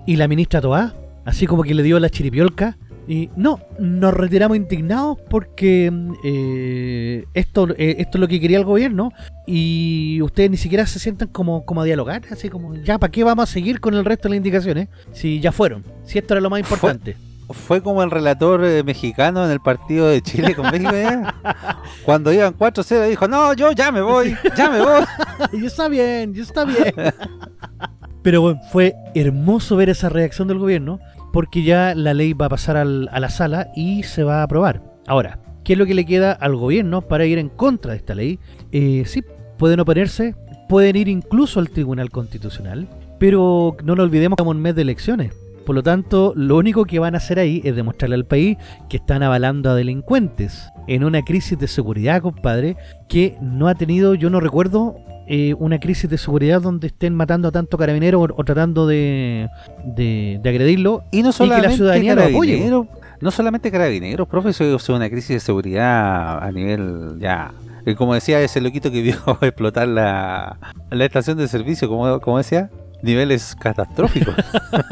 Y 0.06 0.16
la 0.16 0.26
ministra 0.28 0.60
Toá, 0.60 0.94
así 1.24 1.46
como 1.46 1.62
que 1.62 1.74
le 1.74 1.82
dio 1.82 1.98
la 2.00 2.10
chiripiolca, 2.10 2.76
Y 3.06 3.28
no, 3.36 3.60
nos 3.78 4.14
retiramos 4.14 4.56
indignados 4.56 5.18
porque 5.28 5.92
eh, 6.24 7.24
esto, 7.34 7.68
eh, 7.76 7.96
esto 7.98 8.16
es 8.16 8.20
lo 8.20 8.28
que 8.28 8.40
quería 8.40 8.56
el 8.56 8.64
gobierno 8.64 9.12
y 9.46 10.22
ustedes 10.22 10.50
ni 10.50 10.56
siquiera 10.56 10.86
se 10.86 10.98
sientan 10.98 11.28
como, 11.28 11.66
como 11.66 11.82
a 11.82 11.84
dialogar, 11.84 12.22
así 12.30 12.48
como, 12.48 12.74
ya, 12.76 12.98
¿para 12.98 13.10
qué 13.10 13.22
vamos 13.22 13.42
a 13.50 13.52
seguir 13.52 13.80
con 13.80 13.92
el 13.92 14.06
resto 14.06 14.24
de 14.24 14.30
las 14.30 14.36
indicaciones? 14.38 14.88
Si 15.12 15.38
ya 15.40 15.52
fueron, 15.52 15.84
si 16.04 16.16
esto 16.18 16.32
era 16.32 16.40
lo 16.40 16.48
más 16.48 16.60
importante. 16.60 17.12
Fue, 17.12 17.33
como 17.82 18.02
el 18.02 18.10
relator 18.10 18.64
eh, 18.64 18.82
mexicano 18.82 19.44
en 19.44 19.50
el 19.50 19.60
partido 19.60 20.08
de 20.08 20.22
Chile 20.22 20.54
con 20.54 20.70
México, 20.70 20.92
cuando 22.04 22.32
iban 22.32 22.56
4-0 22.56 23.08
dijo, 23.08 23.28
no, 23.28 23.52
yo 23.54 23.72
ya 23.72 23.92
me 23.92 24.00
voy, 24.00 24.36
ya 24.56 24.70
me 24.70 24.80
voy. 24.80 25.04
y 25.52 25.66
está 25.66 25.88
bien, 25.88 26.34
yo 26.34 26.42
está 26.42 26.64
bien. 26.64 26.94
Pero 28.22 28.40
bueno, 28.40 28.60
fue 28.72 28.94
hermoso 29.14 29.76
ver 29.76 29.90
esa 29.90 30.08
reacción 30.08 30.48
del 30.48 30.58
gobierno 30.58 30.98
porque 31.32 31.62
ya 31.62 31.94
la 31.94 32.14
ley 32.14 32.32
va 32.32 32.46
a 32.46 32.50
pasar 32.50 32.76
a 32.76 32.84
la 32.84 33.28
sala 33.28 33.68
y 33.74 34.04
se 34.04 34.22
va 34.22 34.40
a 34.40 34.44
aprobar. 34.44 34.82
Ahora, 35.06 35.40
¿qué 35.64 35.74
es 35.74 35.78
lo 35.78 35.84
que 35.84 35.94
le 35.94 36.06
queda 36.06 36.32
al 36.32 36.56
gobierno 36.56 37.02
para 37.02 37.26
ir 37.26 37.38
en 37.38 37.50
contra 37.50 37.90
de 37.90 37.98
esta 37.98 38.14
ley? 38.14 38.38
Eh, 38.72 39.02
sí, 39.04 39.22
pueden 39.58 39.80
oponerse, 39.80 40.36
pueden 40.68 40.96
ir 40.96 41.08
incluso 41.08 41.60
al 41.60 41.70
Tribunal 41.70 42.10
Constitucional, 42.10 42.88
pero 43.18 43.76
no 43.84 43.94
lo 43.94 44.04
olvidemos 44.04 44.36
que 44.36 44.42
estamos 44.42 44.54
en 44.54 44.62
mes 44.62 44.74
de 44.74 44.82
elecciones. 44.82 45.43
Por 45.64 45.74
lo 45.74 45.82
tanto, 45.82 46.32
lo 46.36 46.56
único 46.56 46.84
que 46.84 46.98
van 46.98 47.14
a 47.14 47.18
hacer 47.18 47.38
ahí 47.38 47.60
es 47.64 47.74
demostrarle 47.74 48.16
al 48.16 48.26
país 48.26 48.56
que 48.88 48.98
están 48.98 49.22
avalando 49.22 49.70
a 49.70 49.74
delincuentes 49.74 50.68
en 50.86 51.04
una 51.04 51.22
crisis 51.22 51.58
de 51.58 51.68
seguridad, 51.68 52.20
compadre, 52.20 52.76
que 53.08 53.36
no 53.40 53.68
ha 53.68 53.74
tenido, 53.74 54.14
yo 54.14 54.28
no 54.30 54.40
recuerdo 54.40 54.96
eh, 55.26 55.54
una 55.58 55.80
crisis 55.80 56.10
de 56.10 56.18
seguridad 56.18 56.60
donde 56.60 56.88
estén 56.88 57.14
matando 57.14 57.48
a 57.48 57.52
tanto 57.52 57.78
carabinero 57.78 58.20
o, 58.20 58.44
tratando 58.44 58.86
de, 58.86 59.48
de, 59.84 60.40
agredirlo 60.44 61.04
y 61.10 61.22
no 61.22 61.32
solamente 61.32 61.62
que 61.62 61.68
la 61.68 61.76
ciudadanía 61.76 62.14
lo 62.14 62.88
No 63.22 63.30
solamente 63.30 63.70
carabineros, 63.70 64.28
profe, 64.28 64.50
eso 64.50 64.76
es 64.76 64.88
una 64.90 65.08
crisis 65.08 65.36
de 65.36 65.40
seguridad 65.40 66.42
a 66.42 66.52
nivel 66.52 67.16
ya 67.18 67.52
como 67.96 68.14
decía 68.14 68.40
ese 68.40 68.62
loquito 68.62 68.90
que 68.90 69.02
vio 69.02 69.16
explotar 69.42 69.88
la, 69.88 70.58
la 70.90 71.04
estación 71.04 71.36
de 71.36 71.48
servicio, 71.48 71.88
como, 71.88 72.20
como 72.20 72.38
decía, 72.38 72.70
niveles 73.04 73.54
catastróficos. 73.54 74.34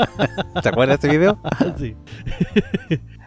¿Se 0.62 0.68
acuerdan 0.68 0.98
de 1.00 1.08
ese 1.08 1.18
video? 1.18 1.38
Sí. 1.78 1.96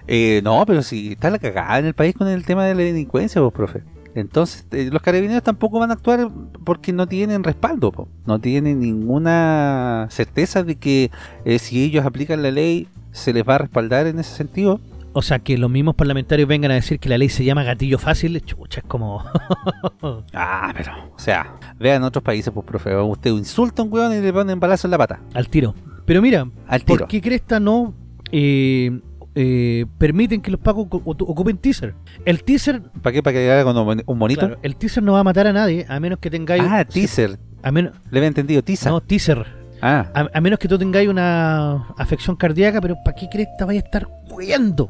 Eh, 0.08 0.42
no, 0.44 0.64
pero 0.68 0.84
si 0.84 1.14
está 1.14 1.32
la 1.32 1.40
cagada 1.40 1.80
en 1.80 1.88
el 1.88 1.96
país 1.96 2.14
con 2.14 2.28
el 2.28 2.46
tema 2.46 2.64
de 2.66 2.76
la 2.76 2.84
delincuencia, 2.84 3.42
vos, 3.42 3.52
profe. 3.52 3.82
Entonces, 4.14 4.68
eh, 4.70 4.90
los 4.92 5.02
carabineros 5.02 5.42
tampoco 5.42 5.80
van 5.80 5.90
a 5.90 5.96
actuar 5.96 6.30
porque 6.64 6.94
no 6.94 7.08
tienen 7.08 7.44
respaldo, 7.44 8.08
no 8.28 8.40
tienen 8.40 8.82
ninguna 8.82 10.08
certeza 10.12 10.62
de 10.62 10.76
que 10.76 11.10
eh, 11.44 11.58
si 11.58 11.84
ellos 11.84 12.06
aplican 12.06 12.44
la 12.44 12.52
ley 12.52 12.88
se 13.12 13.34
les 13.34 13.48
va 13.48 13.56
a 13.56 13.58
respaldar 13.58 14.06
en 14.06 14.20
ese 14.20 14.36
sentido. 14.36 14.80
O 15.18 15.22
sea, 15.22 15.40
que 15.40 15.58
los 15.58 15.72
mismos 15.72 15.96
parlamentarios 15.96 16.46
vengan 16.46 16.72
a 16.72 16.74
decir 16.74 17.00
que 17.00 17.08
la 17.08 17.18
ley 17.18 17.30
se 17.30 17.46
llama 17.46 17.64
gatillo 17.64 17.98
fácil, 17.98 18.42
chucha, 18.44 18.82
es 18.82 18.86
como... 18.86 19.24
ah, 20.34 20.74
pero, 20.76 20.92
o 21.16 21.18
sea, 21.18 21.56
vean 21.80 22.04
otros 22.04 22.22
países, 22.22 22.52
pues, 22.54 22.66
profe, 22.66 22.94
usted 22.98 23.32
insulta 23.32 23.82
a 23.82 23.86
un 23.86 23.94
weón 23.94 24.12
y 24.12 24.20
le 24.20 24.34
ponen 24.34 24.60
balazo 24.60 24.88
en 24.88 24.92
la 24.92 24.98
pata. 24.98 25.22
Al 25.34 25.48
tiro. 25.48 25.74
Pero 26.06 26.22
mira, 26.22 26.50
Al 26.68 26.84
tiro. 26.84 27.00
¿por 27.00 27.08
qué 27.08 27.22
Cresta 27.22 27.62
no 27.62 27.94
eh, 28.30 29.00
eh, 29.36 29.86
permiten 29.98 30.42
que 30.42 30.52
los 30.52 30.60
pagos 30.60 30.88
ocupen 30.92 31.60
teaser. 31.60 31.96
El 32.26 32.44
teaser. 32.44 32.82
¿Para 33.02 33.14
qué? 33.14 33.24
¿Para 33.24 33.36
que 33.36 33.50
haga 33.50 33.64
con 33.64 34.04
un 34.06 34.18
monito? 34.18 34.58
el 34.62 34.76
teaser 34.76 35.02
no 35.02 35.14
va 35.14 35.22
a 35.22 35.24
matar 35.24 35.48
a 35.48 35.54
nadie, 35.54 35.86
a 35.88 35.98
menos 36.02 36.20
que 36.20 36.30
tengáis. 36.30 36.64
Ah, 36.68 36.84
teaser. 36.84 37.40
A 37.64 37.72
menos, 37.72 37.94
Le 38.12 38.20
había 38.20 38.28
entendido, 38.28 38.62
teaser. 38.64 38.92
No, 38.92 39.00
teaser. 39.00 39.65
Ah. 39.88 40.30
A, 40.34 40.42
menos 40.42 40.58
que 40.58 40.68
tú 40.68 40.80
tengáis 40.80 41.08
una 41.08 41.90
afección 41.96 42.36
cardíaca, 42.36 42.82
pero 42.82 42.96
¿para 43.06 43.16
qué 43.16 43.30
crees 43.32 43.50
que 43.56 43.64
vaya 43.66 43.80
a 43.80 43.84
estar 43.84 44.08
huyendo? 44.32 44.90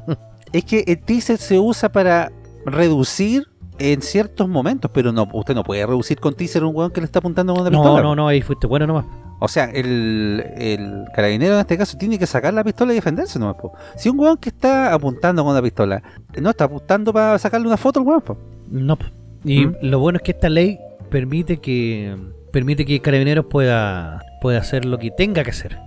Es 0.54 0.64
que 0.64 0.86
el 0.88 1.00
teaser 1.02 1.38
se 1.38 1.60
usa 1.60 1.92
para 1.92 2.32
reducir 2.66 3.46
en 3.78 4.02
ciertos 4.02 4.48
momentos, 4.48 4.90
pero 4.94 5.12
no 5.12 5.28
usted 5.34 5.54
no 5.54 5.64
puede 5.64 5.86
reducir 5.86 6.18
con 6.22 6.34
teaser 6.34 6.64
un 6.64 6.74
weón 6.74 6.92
que 6.92 7.02
le 7.02 7.06
está 7.06 7.20
apuntando 7.20 7.54
con 7.54 7.64
una 7.64 7.72
pistola. 7.72 8.02
No, 8.02 8.10
no, 8.10 8.16
no, 8.16 8.28
ahí 8.30 8.42
fuiste 8.42 8.68
bueno 8.68 8.88
nomás. 8.88 9.04
O 9.42 9.50
sea, 9.50 9.66
el, 9.66 10.46
el, 10.56 11.04
carabinero 11.14 11.56
en 11.56 11.60
este 11.60 11.78
caso 11.78 11.98
tiene 11.98 12.18
que 12.18 12.26
sacar 12.26 12.54
la 12.54 12.64
pistola 12.64 12.94
y 12.94 12.96
defenderse 12.96 13.38
nomás, 13.38 13.58
po. 13.58 13.74
Si 13.98 14.08
un 14.08 14.18
weón 14.18 14.38
que 14.38 14.48
está 14.48 14.94
apuntando 14.94 15.44
con 15.44 15.52
una 15.52 15.62
pistola 15.62 16.02
no 16.40 16.52
está 16.52 16.64
apuntando 16.64 17.12
para 17.12 17.38
sacarle 17.38 17.68
una 17.68 17.76
foto 17.76 18.00
al 18.00 18.06
weón, 18.06 18.22
po. 18.22 18.38
No, 18.72 18.98
y 19.44 19.66
¿Mm? 19.66 19.76
lo 19.82 20.00
bueno 20.00 20.18
es 20.18 20.24
que 20.24 20.32
esta 20.32 20.48
ley 20.48 20.80
permite 21.10 21.58
que 21.58 22.16
permite 22.56 22.86
que 22.86 23.02
Carabineros 23.02 23.48
pueda, 23.48 24.24
pueda 24.46 24.60
hacer 24.60 24.86
lo 24.86 25.00
que 25.00 25.10
tenga 25.10 25.44
que 25.44 25.50
hacer. 25.50 25.80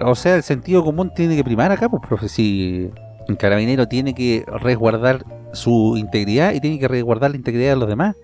O 0.00 0.14
sea, 0.14 0.36
el 0.36 0.44
sentido 0.44 0.84
común 0.84 1.10
tiene 1.12 1.34
que 1.34 1.42
primar 1.42 1.72
acá, 1.72 1.88
pues, 1.88 2.00
profe. 2.06 2.28
Si 2.28 2.88
un 3.28 3.34
carabinero 3.34 3.88
tiene 3.88 4.14
que 4.14 4.44
resguardar 4.60 5.24
su 5.52 5.96
integridad 5.96 6.54
y 6.54 6.60
tiene 6.60 6.78
que 6.78 6.86
resguardar 6.86 7.32
la 7.32 7.36
integridad 7.36 7.70
de 7.70 7.76
los 7.80 7.88
demás. 7.88 8.14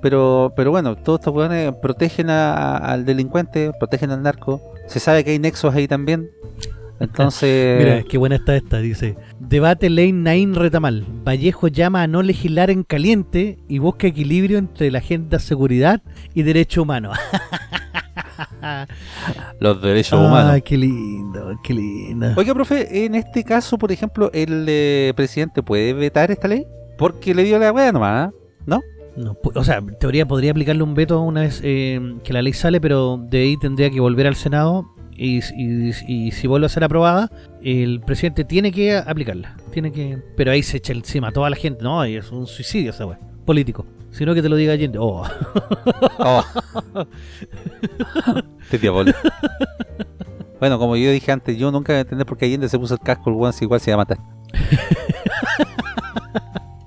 Pero, 0.00 0.52
pero 0.54 0.70
bueno, 0.70 0.94
todos 0.94 1.18
estos 1.18 1.34
weones 1.34 1.74
protegen 1.82 2.30
al 2.30 3.04
delincuente, 3.04 3.72
protegen 3.76 4.12
al 4.12 4.22
narco. 4.22 4.62
Se 4.86 5.00
sabe 5.00 5.24
que 5.24 5.32
hay 5.32 5.40
nexos 5.40 5.74
ahí 5.74 5.88
también. 5.88 6.30
Entonces. 7.00 7.76
Mira, 7.84 8.04
qué 8.04 8.18
buena 8.18 8.36
está 8.36 8.54
esta, 8.54 8.78
dice. 8.78 9.16
Debate 9.40 9.90
ley 9.90 10.12
Naín 10.12 10.54
Retamal. 10.54 11.04
Vallejo 11.26 11.66
llama 11.66 12.04
a 12.04 12.06
no 12.06 12.22
legislar 12.22 12.70
en 12.70 12.84
caliente 12.84 13.58
y 13.66 13.78
busca 13.78 14.06
equilibrio 14.06 14.58
entre 14.58 14.92
la 14.92 14.98
agenda 14.98 15.40
seguridad 15.40 16.02
y 16.34 16.44
derecho 16.44 16.82
humano. 16.82 17.10
Los 19.60 19.82
derechos 19.82 20.18
humanos. 20.18 20.52
Ay, 20.52 20.62
qué 20.62 20.76
lindo, 20.76 21.58
qué 21.62 21.74
lindo. 21.74 22.32
Oiga, 22.36 22.54
profe, 22.54 23.04
en 23.04 23.14
este 23.14 23.44
caso, 23.44 23.78
por 23.78 23.92
ejemplo, 23.92 24.30
el 24.32 24.66
eh, 24.68 25.12
presidente 25.16 25.62
puede 25.62 25.92
vetar 25.92 26.30
esta 26.30 26.48
ley 26.48 26.66
porque 26.98 27.34
le 27.34 27.44
dio 27.44 27.58
la 27.58 27.72
wea 27.72 27.92
nomás, 27.92 28.28
¿ah? 28.28 28.32
¿no? 28.66 28.80
No, 29.16 29.36
o 29.54 29.64
sea, 29.64 29.78
en 29.78 29.98
teoría 29.98 30.26
podría 30.26 30.52
aplicarle 30.52 30.82
un 30.82 30.94
veto 30.94 31.20
una 31.20 31.42
vez 31.42 31.60
eh, 31.64 32.00
que 32.22 32.32
la 32.32 32.42
ley 32.42 32.52
sale, 32.52 32.80
pero 32.80 33.18
de 33.18 33.38
ahí 33.38 33.56
tendría 33.56 33.90
que 33.90 34.00
volver 34.00 34.26
al 34.26 34.36
Senado 34.36 34.94
y, 35.20 35.42
si 35.42 36.46
vuelve 36.46 36.66
a 36.66 36.68
ser 36.70 36.84
aprobada, 36.84 37.30
el 37.62 38.00
presidente 38.00 38.44
tiene 38.44 38.72
que 38.72 38.96
aplicarla. 38.96 39.56
Tiene 39.70 39.92
que, 39.92 40.18
pero 40.36 40.50
ahí 40.52 40.62
se 40.62 40.78
echa 40.78 40.92
encima 40.92 41.28
a 41.28 41.32
toda 41.32 41.50
la 41.50 41.56
gente. 41.56 41.82
No, 41.82 42.02
es 42.04 42.30
un 42.32 42.46
suicidio 42.46 42.90
esa 42.90 43.06
político. 43.44 43.84
Sino 44.12 44.34
que 44.34 44.42
te 44.42 44.48
lo 44.48 44.56
diga 44.56 44.72
Allende. 44.72 44.98
Oh. 45.00 45.24
oh. 46.18 46.44
Te 48.70 48.90
Bueno, 50.58 50.78
como 50.78 50.96
yo 50.96 51.10
dije 51.10 51.32
antes, 51.32 51.56
yo 51.56 51.70
nunca 51.70 51.92
voy 51.92 51.98
a 51.98 52.00
entender 52.02 52.26
por 52.26 52.36
qué 52.36 52.46
Allende 52.46 52.68
se 52.68 52.78
puso 52.78 52.94
el 52.94 53.00
casco, 53.00 53.30
el 53.30 53.36
weón 53.36 53.54
igual 53.60 53.80
se 53.80 53.94
va 53.94 54.02
a 54.02 54.04
matar. 54.04 54.18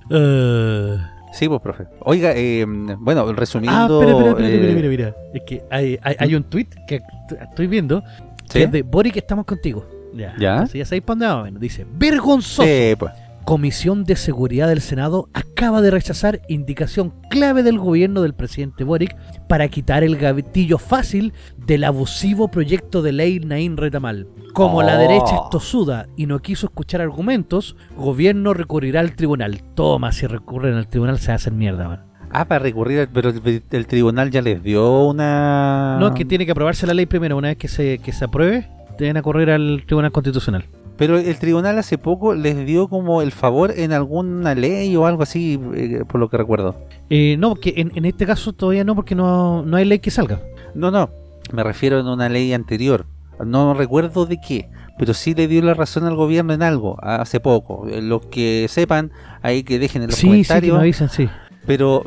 uh. 0.09 0.97
Sí, 1.33 1.49
pues, 1.49 1.61
profe. 1.61 1.85
Oiga, 2.01 2.31
eh, 2.35 2.63
bueno, 2.99 3.33
resumiendo... 3.33 4.01
Ah, 4.01 4.03
espera, 4.03 4.29
espera, 4.29 4.49
espera, 4.49 4.73
mira, 4.75 4.87
mira, 4.87 5.15
Es 5.33 5.41
que 5.47 5.63
hay, 5.71 5.97
hay, 6.03 6.15
hay 6.19 6.35
un 6.35 6.43
tweet 6.43 6.67
que 6.87 7.01
estoy 7.41 7.65
viendo 7.65 8.03
que 8.51 8.63
es 8.63 8.71
de 8.71 8.83
Boric, 8.83 9.17
estamos 9.17 9.45
contigo. 9.45 9.85
Ya. 10.13 10.35
¿Ya? 10.37 10.65
ya 10.65 10.85
sabéis 10.85 11.03
para 11.03 11.15
dónde 11.15 11.25
vamos. 11.25 11.59
Dice, 11.59 11.87
vergonzoso. 11.91 12.63
Sí, 12.63 12.93
pues. 12.97 13.11
Comisión 13.45 14.05
de 14.05 14.15
Seguridad 14.15 14.69
del 14.69 14.79
Senado 14.79 15.27
acaba 15.33 15.81
de 15.81 15.91
rechazar 15.91 16.41
indicación 16.47 17.13
clave 17.29 17.61
del 17.61 17.77
gobierno 17.77 18.21
del 18.21 18.33
presidente 18.33 18.85
Boric 18.85 19.17
para 19.49 19.67
quitar 19.67 20.03
el 20.03 20.15
gavetillo 20.15 20.77
fácil 20.77 21.33
del 21.57 21.83
abusivo 21.83 22.47
proyecto 22.47 23.01
de 23.01 23.11
ley 23.11 23.39
Naín 23.41 23.75
Retamal. 23.75 24.27
Como 24.53 24.81
la 24.81 24.97
derecha 24.97 25.35
es 25.35 25.41
oh. 25.43 25.49
tosuda 25.51 26.07
y 26.15 26.25
no 26.25 26.39
quiso 26.39 26.67
escuchar 26.67 27.01
argumentos, 27.01 27.75
gobierno 27.97 28.53
recurrirá 28.53 29.01
al 29.01 29.15
tribunal. 29.15 29.61
Toma, 29.75 30.13
si 30.13 30.25
recurren 30.25 30.75
al 30.75 30.87
tribunal 30.87 31.19
se 31.19 31.33
hacen 31.33 31.57
mierda, 31.57 31.89
man. 31.89 32.05
Ah, 32.31 32.45
para 32.47 32.59
recurrir, 32.59 33.09
pero 33.13 33.29
el, 33.29 33.87
tribunal 33.87 34.31
ya 34.31 34.41
les 34.41 34.63
dio 34.63 35.03
una... 35.05 35.97
No, 35.99 36.07
es 36.07 36.13
que 36.13 36.25
tiene 36.25 36.45
que 36.45 36.51
aprobarse 36.53 36.87
la 36.87 36.93
ley 36.93 37.05
primero. 37.05 37.37
Una 37.37 37.49
vez 37.49 37.57
que 37.57 37.67
se, 37.67 37.99
que 37.99 38.11
se 38.11 38.25
apruebe, 38.25 38.69
deben 38.97 39.17
a 39.17 39.21
correr 39.21 39.51
al 39.51 39.83
tribunal 39.85 40.11
constitucional. 40.11 40.65
Pero 40.97 41.17
el 41.17 41.37
tribunal 41.37 41.77
hace 41.79 41.97
poco 41.97 42.35
les 42.35 42.65
dio 42.65 42.87
como 42.87 43.21
el 43.21 43.31
favor 43.31 43.73
en 43.75 43.93
alguna 43.93 44.53
ley 44.53 44.95
o 44.95 45.07
algo 45.07 45.23
así, 45.23 45.59
eh, 45.73 46.03
por 46.07 46.19
lo 46.19 46.29
que 46.29 46.37
recuerdo. 46.37 46.75
Eh, 47.09 47.35
no, 47.39 47.55
que 47.55 47.73
en, 47.77 48.05
este 48.05 48.25
caso 48.25 48.53
todavía 48.53 48.83
no, 48.83 48.95
porque 48.95 49.15
no, 49.15 49.63
no 49.63 49.77
hay 49.77 49.85
ley 49.85 49.99
que 49.99 50.11
salga. 50.11 50.41
No, 50.75 50.91
no, 50.91 51.09
me 51.51 51.63
refiero 51.63 51.99
a 51.99 52.13
una 52.13 52.29
ley 52.29 52.53
anterior. 52.53 53.05
No 53.43 53.73
recuerdo 53.73 54.27
de 54.27 54.39
qué, 54.39 54.69
pero 54.99 55.15
sí 55.15 55.33
le 55.33 55.47
dio 55.47 55.63
la 55.63 55.73
razón 55.73 56.05
al 56.05 56.15
gobierno 56.15 56.53
en 56.53 56.61
algo 56.61 56.97
hace 57.01 57.39
poco. 57.39 57.87
Eh, 57.87 58.01
los 58.01 58.27
que 58.27 58.67
sepan, 58.69 59.11
ahí 59.41 59.63
que 59.63 59.79
dejen 59.79 60.03
en 60.03 60.09
los 60.09 60.21
comentarios. 60.21 60.77
Sí, 60.77 60.79
avisan, 60.79 61.09
sí. 61.09 61.29
Pero 61.65 62.03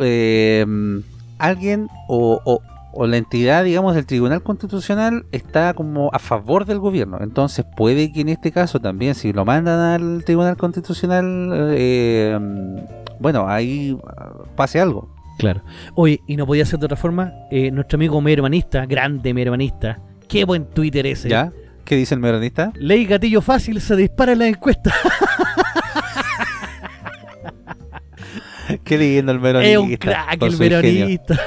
alguien 1.38 1.88
o 2.08 2.40
o 2.44 2.60
la 3.04 3.18
entidad, 3.18 3.64
digamos, 3.64 3.94
del 3.94 4.06
Tribunal 4.06 4.42
Constitucional 4.42 5.26
está 5.32 5.74
como 5.74 6.10
a 6.12 6.18
favor 6.18 6.64
del 6.64 6.78
gobierno. 6.78 7.18
Entonces 7.20 7.66
puede 7.76 8.12
que 8.12 8.22
en 8.22 8.30
este 8.30 8.52
caso 8.52 8.80
también, 8.80 9.14
si 9.14 9.32
lo 9.32 9.44
mandan 9.44 9.80
al 9.80 10.24
Tribunal 10.24 10.56
Constitucional, 10.56 11.72
eh, 11.72 12.38
bueno, 13.18 13.46
ahí 13.48 13.98
pase 14.54 14.80
algo. 14.80 15.14
Claro. 15.38 15.62
Oye, 15.94 16.20
y 16.26 16.36
no 16.36 16.46
podía 16.46 16.64
ser 16.64 16.78
de 16.78 16.86
otra 16.86 16.96
forma, 16.96 17.32
eh, 17.50 17.70
nuestro 17.70 17.96
amigo 17.96 18.22
hermanista, 18.26 18.86
grande 18.86 19.30
hermanista, 19.30 20.00
qué 20.28 20.44
buen 20.44 20.64
Twitter 20.70 21.06
ese. 21.06 21.28
¿Ya? 21.28 21.52
¿Qué 21.84 21.96
dice 21.96 22.14
el 22.14 22.20
meronista? 22.20 22.72
Ley 22.74 23.04
gatillo 23.04 23.40
fácil 23.40 23.80
se 23.80 23.94
dispara 23.96 24.32
en 24.32 24.38
la 24.40 24.48
encuesta. 24.48 24.92
Qué 28.84 28.98
lindo 28.98 29.30
el 29.30 29.38
meronista. 29.38 29.72
Es 29.72 29.78
un 29.78 29.94
crack 29.96 30.42
el 30.42 30.58
meronista. 30.58 31.38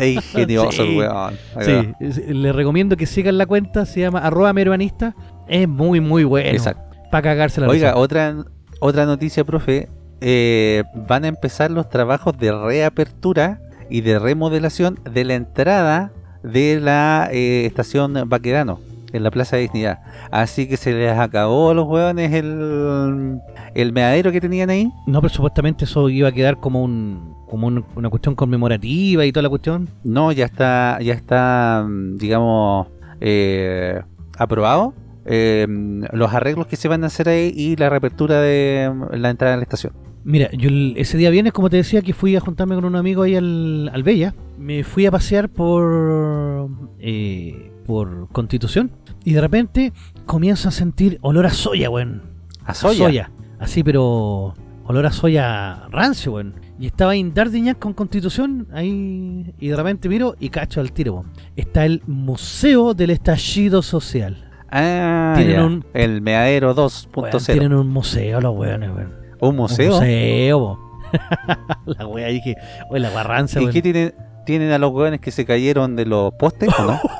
Es 0.00 0.16
ingenioso 0.16 0.70
Sí. 0.72 0.82
el 0.82 0.98
weón. 0.98 1.34
Sí, 1.60 1.72
va. 1.72 1.96
es- 2.00 2.26
le 2.28 2.52
recomiendo 2.52 2.96
que 2.96 3.06
sigan 3.06 3.38
la 3.38 3.46
cuenta, 3.46 3.86
se 3.86 4.00
llama 4.00 4.20
arroba 4.20 4.52
meruanista. 4.52 5.14
Es 5.48 5.68
muy, 5.68 6.00
muy 6.00 6.24
bueno. 6.24 6.50
Exacto. 6.50 6.82
Para 7.10 7.22
cagarse 7.22 7.60
la 7.60 7.68
Oiga, 7.68 7.88
risa. 7.90 7.98
otra, 8.00 8.34
otra 8.80 9.06
noticia, 9.06 9.44
profe. 9.44 9.88
Eh, 10.20 10.84
van 11.08 11.24
a 11.24 11.28
empezar 11.28 11.70
los 11.70 11.88
trabajos 11.88 12.38
de 12.38 12.52
reapertura 12.52 13.60
y 13.90 14.02
de 14.02 14.18
remodelación 14.18 14.98
de 15.10 15.24
la 15.24 15.34
entrada 15.34 16.12
de 16.42 16.80
la 16.80 17.28
eh, 17.32 17.66
estación 17.66 18.14
Baquedano 18.26 18.78
en 19.12 19.24
la 19.24 19.30
Plaza 19.30 19.56
de 19.56 19.62
Dignidad. 19.62 19.98
Así 20.30 20.66
que 20.68 20.76
se 20.76 20.92
les 20.94 21.18
acabó 21.18 21.70
a 21.70 21.74
los 21.74 21.86
hueones 21.86 22.32
el, 22.32 23.40
el 23.74 23.92
meadero 23.92 24.32
que 24.32 24.40
tenían 24.40 24.70
ahí. 24.70 24.90
No, 25.06 25.20
pero 25.20 25.34
supuestamente 25.34 25.84
eso 25.84 26.08
iba 26.08 26.28
a 26.28 26.32
quedar 26.32 26.56
como 26.58 26.82
un 26.82 27.34
como 27.52 27.66
un- 27.66 27.84
una 27.96 28.08
cuestión 28.08 28.34
conmemorativa 28.34 29.26
y 29.26 29.30
toda 29.30 29.42
la 29.42 29.50
cuestión. 29.50 29.88
No, 30.04 30.32
ya 30.32 30.46
está, 30.46 30.98
ya 31.02 31.12
está, 31.12 31.84
mm, 31.86 32.16
digamos, 32.16 32.88
eh, 33.20 34.00
aprobado 34.38 34.94
eh, 35.26 35.66
los 36.12 36.32
arreglos 36.34 36.66
que 36.66 36.74
se 36.76 36.88
van 36.88 37.04
a 37.04 37.06
hacer 37.08 37.28
ahí 37.28 37.52
y 37.54 37.76
la 37.76 37.88
reapertura 37.90 38.40
de 38.40 38.90
mm, 38.92 39.14
la 39.16 39.30
entrada 39.30 39.54
a 39.54 39.56
la 39.58 39.62
estación. 39.62 39.92
Mira, 40.24 40.50
yo 40.52 40.68
el- 40.70 40.94
ese 40.96 41.18
día 41.18 41.28
viernes, 41.30 41.52
como 41.52 41.68
te 41.70 41.76
decía, 41.76 42.00
que 42.02 42.12
fui 42.14 42.34
a 42.36 42.40
juntarme 42.40 42.74
con 42.74 42.84
un 42.86 42.96
amigo 42.96 43.22
ahí 43.22 43.36
al, 43.36 43.90
al 43.92 44.02
Bella, 44.02 44.34
me 44.58 44.82
fui 44.82 45.04
a 45.06 45.10
pasear 45.12 45.48
por 45.48 46.68
eh, 46.98 47.70
por 47.86 48.28
Constitución 48.32 48.90
y 49.24 49.32
de 49.34 49.40
repente 49.40 49.92
comienzo 50.26 50.68
a 50.68 50.72
sentir 50.72 51.18
olor 51.20 51.46
a 51.46 51.50
soya, 51.50 51.90
weón. 51.90 52.22
A 52.64 52.72
soya. 52.74 53.30
Así, 53.60 53.82
pero 53.84 54.54
olor 54.84 55.06
a 55.06 55.12
soya 55.12 55.86
rancio, 55.90 56.32
weón. 56.32 56.54
Y 56.78 56.86
estaba 56.86 57.14
en 57.14 57.32
con 57.74 57.92
Constitución 57.92 58.66
ahí 58.72 59.54
y 59.58 59.68
de 59.68 59.76
repente 59.76 60.08
miro 60.08 60.34
y 60.40 60.48
cacho 60.48 60.80
al 60.80 60.92
tiro, 60.92 61.14
weón. 61.14 61.30
Está 61.56 61.84
el 61.84 62.02
Museo 62.06 62.94
del 62.94 63.10
Estallido 63.10 63.82
Social. 63.82 64.48
Ah, 64.70 65.34
Tienen 65.36 65.54
ya. 65.56 65.64
un- 65.64 65.84
el 65.94 66.22
meadero 66.22 66.74
2.0. 66.74 67.16
Weón, 67.22 67.44
tienen 67.44 67.74
un 67.74 67.88
museo 67.88 68.40
los 68.40 68.56
weones, 68.56 68.90
weón. 68.90 69.12
¿Un 69.40 69.56
museo? 69.56 69.92
Un 69.92 69.98
museo, 70.00 70.58
po. 70.58 70.78
La 71.86 72.06
wea 72.06 72.28
dije, 72.28 72.56
oye, 72.90 73.00
la 73.00 73.22
rancia, 73.22 73.60
¿Y 73.60 73.64
weón. 73.64 73.72
qué 73.74 73.82
tienen? 73.82 74.14
¿Tienen 74.46 74.72
a 74.72 74.78
los 74.78 74.90
hueones 74.92 75.20
que 75.20 75.30
se 75.30 75.44
cayeron 75.44 75.94
de 75.94 76.06
los 76.06 76.32
postes 76.34 76.68
o 76.78 76.84
no? 76.84 77.00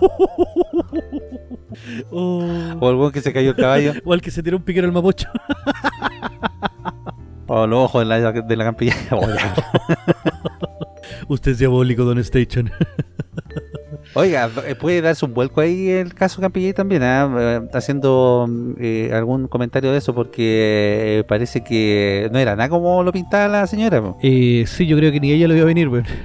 Oh. 2.10 2.44
¿O 2.80 2.90
el 2.90 2.96
hueón 2.96 3.12
que 3.12 3.20
se 3.22 3.32
cayó 3.32 3.50
el 3.50 3.56
caballo? 3.56 3.92
O 4.04 4.12
el 4.14 4.20
que 4.20 4.30
se 4.30 4.42
tiró 4.42 4.56
un 4.58 4.62
piquero 4.62 4.86
al 4.86 4.92
mapocho. 4.92 5.28
¿O 7.54 7.66
los 7.66 7.84
ojos 7.84 8.00
de 8.00 8.06
la, 8.06 8.32
de 8.32 8.56
la 8.56 8.64
campilla? 8.64 8.94
Usted 11.28 11.50
es 11.50 11.58
diabólico, 11.58 12.02
Don 12.02 12.18
Station. 12.20 12.70
Oiga, 14.14 14.48
eh, 14.66 14.74
puede 14.74 15.02
darse 15.02 15.26
un 15.26 15.34
vuelco 15.34 15.60
ahí 15.60 15.90
el 15.90 16.14
caso 16.14 16.40
Campillay 16.40 16.72
también, 16.72 17.02
¿ah? 17.02 17.30
Eh, 17.38 17.60
haciendo 17.74 18.48
eh, 18.78 19.10
algún 19.12 19.48
comentario 19.48 19.92
de 19.92 19.98
eso 19.98 20.14
porque 20.14 21.18
eh, 21.18 21.24
parece 21.24 21.62
que 21.62 22.30
no 22.32 22.38
era 22.38 22.56
nada 22.56 22.70
como 22.70 23.02
lo 23.02 23.12
pintaba 23.12 23.48
la 23.48 23.66
señora. 23.66 24.02
eh, 24.22 24.64
sí, 24.66 24.86
yo 24.86 24.96
creo 24.96 25.12
que 25.12 25.20
ni 25.20 25.32
ella 25.32 25.46
lo 25.46 25.60
a 25.60 25.66
venir, 25.66 25.88
weón. 25.88 26.06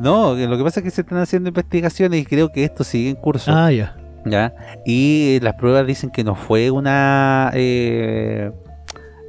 No, 0.00 0.34
lo 0.34 0.58
que 0.58 0.64
pasa 0.64 0.80
es 0.80 0.84
que 0.84 0.90
se 0.90 1.02
están 1.02 1.18
haciendo 1.18 1.48
investigaciones 1.48 2.20
y 2.20 2.24
creo 2.24 2.50
que 2.50 2.64
esto 2.64 2.82
sigue 2.82 3.10
en 3.10 3.14
curso. 3.14 3.52
Ah, 3.54 3.70
ya. 3.70 3.94
¿Ya? 4.24 4.54
Y 4.86 5.38
las 5.42 5.54
pruebas 5.54 5.86
dicen 5.86 6.10
que 6.10 6.24
no 6.24 6.34
fue 6.34 6.70
una 6.70 7.50
eh, 7.54 8.50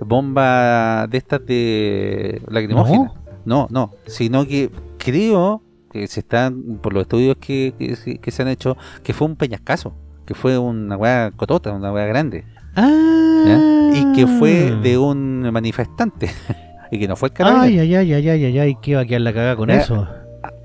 bomba 0.02 1.08
de 1.08 1.18
estas 1.18 1.46
de 1.46 2.42
lacrimógena. 2.48 3.14
No, 3.46 3.68
no, 3.70 3.92
sino 4.08 4.46
que 4.48 4.70
creo 4.98 5.62
que 5.92 6.08
se 6.08 6.22
están, 6.22 6.80
por 6.82 6.94
los 6.94 7.02
estudios 7.04 7.36
que, 7.38 7.74
que, 7.78 8.18
que 8.18 8.32
se 8.32 8.42
han 8.42 8.48
hecho, 8.48 8.78
que 9.04 9.14
fue 9.14 9.28
un 9.28 9.36
peñascaso, 9.36 9.94
que 10.26 10.34
fue 10.34 10.58
una 10.58 10.98
weá 10.98 11.32
cotota, 11.36 11.72
una 11.72 11.92
weá 11.92 12.06
grande, 12.06 12.46
Ah. 12.76 13.44
¿ya? 13.46 14.00
y 14.00 14.14
que 14.14 14.26
fue 14.26 14.72
de 14.82 14.98
un 14.98 15.42
manifestante, 15.52 16.30
y 16.92 16.98
que 17.00 17.08
no 17.08 17.16
fue 17.16 17.30
el 17.30 17.34
carabinero. 17.34 17.82
Ay, 17.84 17.96
ay, 17.96 18.14
ay, 18.14 18.30
ay, 18.30 18.46
ay, 18.46 18.60
ay, 18.60 18.78
¿qué 18.82 18.96
va 18.96 19.02
a 19.02 19.06
quedar 19.06 19.22
la 19.22 19.34
cagada 19.34 19.56
con 19.56 19.70
eso? 19.70 20.08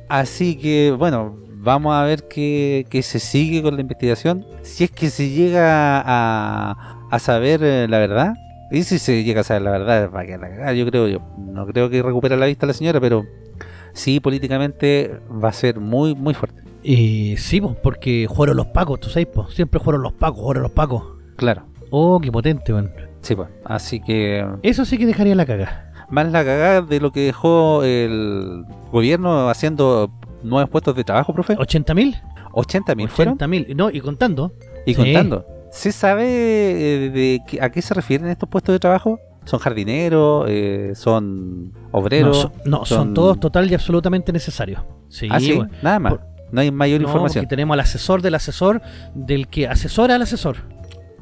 Así 0.08 0.56
que, 0.56 0.94
bueno, 0.96 1.36
vamos 1.68 1.94
a 1.94 2.02
ver 2.02 2.26
qué, 2.28 2.86
se 3.02 3.18
sigue 3.18 3.62
con 3.62 3.74
la 3.74 3.82
investigación. 3.82 4.46
Si 4.62 4.84
es 4.84 4.90
que 4.90 5.10
se 5.10 5.28
llega 5.28 6.02
a, 6.04 6.98
a 7.10 7.18
saber 7.18 7.62
eh, 7.62 7.86
la 7.88 7.98
verdad. 7.98 8.34
Y 8.70 8.82
si 8.82 8.98
se 8.98 9.22
llega 9.24 9.42
a 9.42 9.44
saber 9.44 9.62
la 9.62 9.70
verdad, 9.70 10.10
va 10.14 10.20
a 10.20 10.26
quedar 10.26 10.40
la 10.40 10.48
cagada, 10.48 10.72
yo 10.72 10.86
creo. 10.86 11.08
Yo 11.08 11.20
no 11.38 11.66
creo 11.66 11.88
que 11.90 12.02
recupere 12.02 12.36
la 12.36 12.46
vista 12.46 12.66
la 12.66 12.72
señora, 12.72 13.00
pero 13.00 13.24
sí, 13.92 14.18
políticamente 14.20 15.20
va 15.42 15.48
a 15.50 15.52
ser 15.52 15.78
muy, 15.78 16.14
muy 16.14 16.34
fuerte. 16.34 16.62
Eh, 16.84 17.34
sí, 17.38 17.60
porque 17.82 18.26
jugaron 18.28 18.56
los 18.56 18.66
pacos, 18.66 19.00
tú 19.00 19.08
sabes, 19.10 19.28
pues. 19.32 19.54
Siempre 19.54 19.78
jugaron 19.78 20.02
los 20.02 20.12
pacos, 20.14 20.40
jugaron 20.40 20.62
los 20.62 20.72
pacos. 20.72 21.02
Claro. 21.36 21.64
Oh, 21.90 22.18
qué 22.20 22.30
potente, 22.32 22.72
weón. 22.72 22.90
Sí, 23.20 23.34
pues. 23.34 23.48
Así 23.64 24.00
que 24.00 24.46
Eso 24.62 24.84
sí 24.84 24.96
que 24.98 25.06
dejaría 25.06 25.34
la 25.34 25.44
cagada. 25.46 25.92
más 26.10 26.30
la 26.32 26.44
cagada 26.44 26.82
de 26.82 27.00
lo 27.00 27.10
que 27.12 27.20
dejó 27.20 27.82
el 27.84 28.64
gobierno 28.92 29.48
haciendo 29.50 30.10
nuevos 30.42 30.70
puestos 30.70 30.94
de 30.96 31.04
trabajo, 31.04 31.32
profe. 31.32 31.56
¿80 31.56 31.94
mil? 31.94 32.16
80 32.52 32.94
mil 32.94 33.08
fueron. 33.08 33.34
80 33.34 33.46
mil. 33.48 33.76
No, 33.76 33.90
y 33.90 34.00
contando. 34.00 34.52
Y 34.86 34.94
Sí. 34.94 34.96
contando. 35.02 35.46
¿Se 35.70 35.92
sabe 35.92 36.24
eh, 36.26 37.10
de 37.10 37.40
qué- 37.46 37.60
a 37.60 37.70
qué 37.70 37.82
se 37.82 37.92
refieren 37.94 38.28
estos 38.28 38.48
puestos 38.48 38.72
de 38.72 38.78
trabajo? 38.78 39.20
¿Son 39.44 39.58
jardineros? 39.60 40.46
eh, 40.48 40.92
¿Son 40.94 41.72
No, 41.72 41.72
obreros? 41.92 42.38
son, 42.38 42.52
no, 42.64 42.84
son 42.84 42.98
son- 42.98 43.14
todos 43.14 43.38
total 43.40 43.70
y 43.70 43.74
absolutamente 43.74 44.32
necesarios. 44.32 44.82
Sí, 45.08 45.28
ah, 45.30 45.40
sí, 45.40 45.52
weón. 45.52 45.70
nada 45.82 45.98
más. 45.98 46.12
Por- 46.14 46.22
no 46.52 46.60
hay 46.62 46.70
mayor 46.70 47.00
No, 47.00 47.08
información. 47.08 47.46
tenemos 47.48 47.74
al 47.74 47.80
asesor 47.80 48.22
del 48.22 48.34
asesor, 48.34 48.80
del 49.14 49.48
que 49.48 49.68
asesora 49.68 50.14
al 50.14 50.22
asesor. 50.22 50.56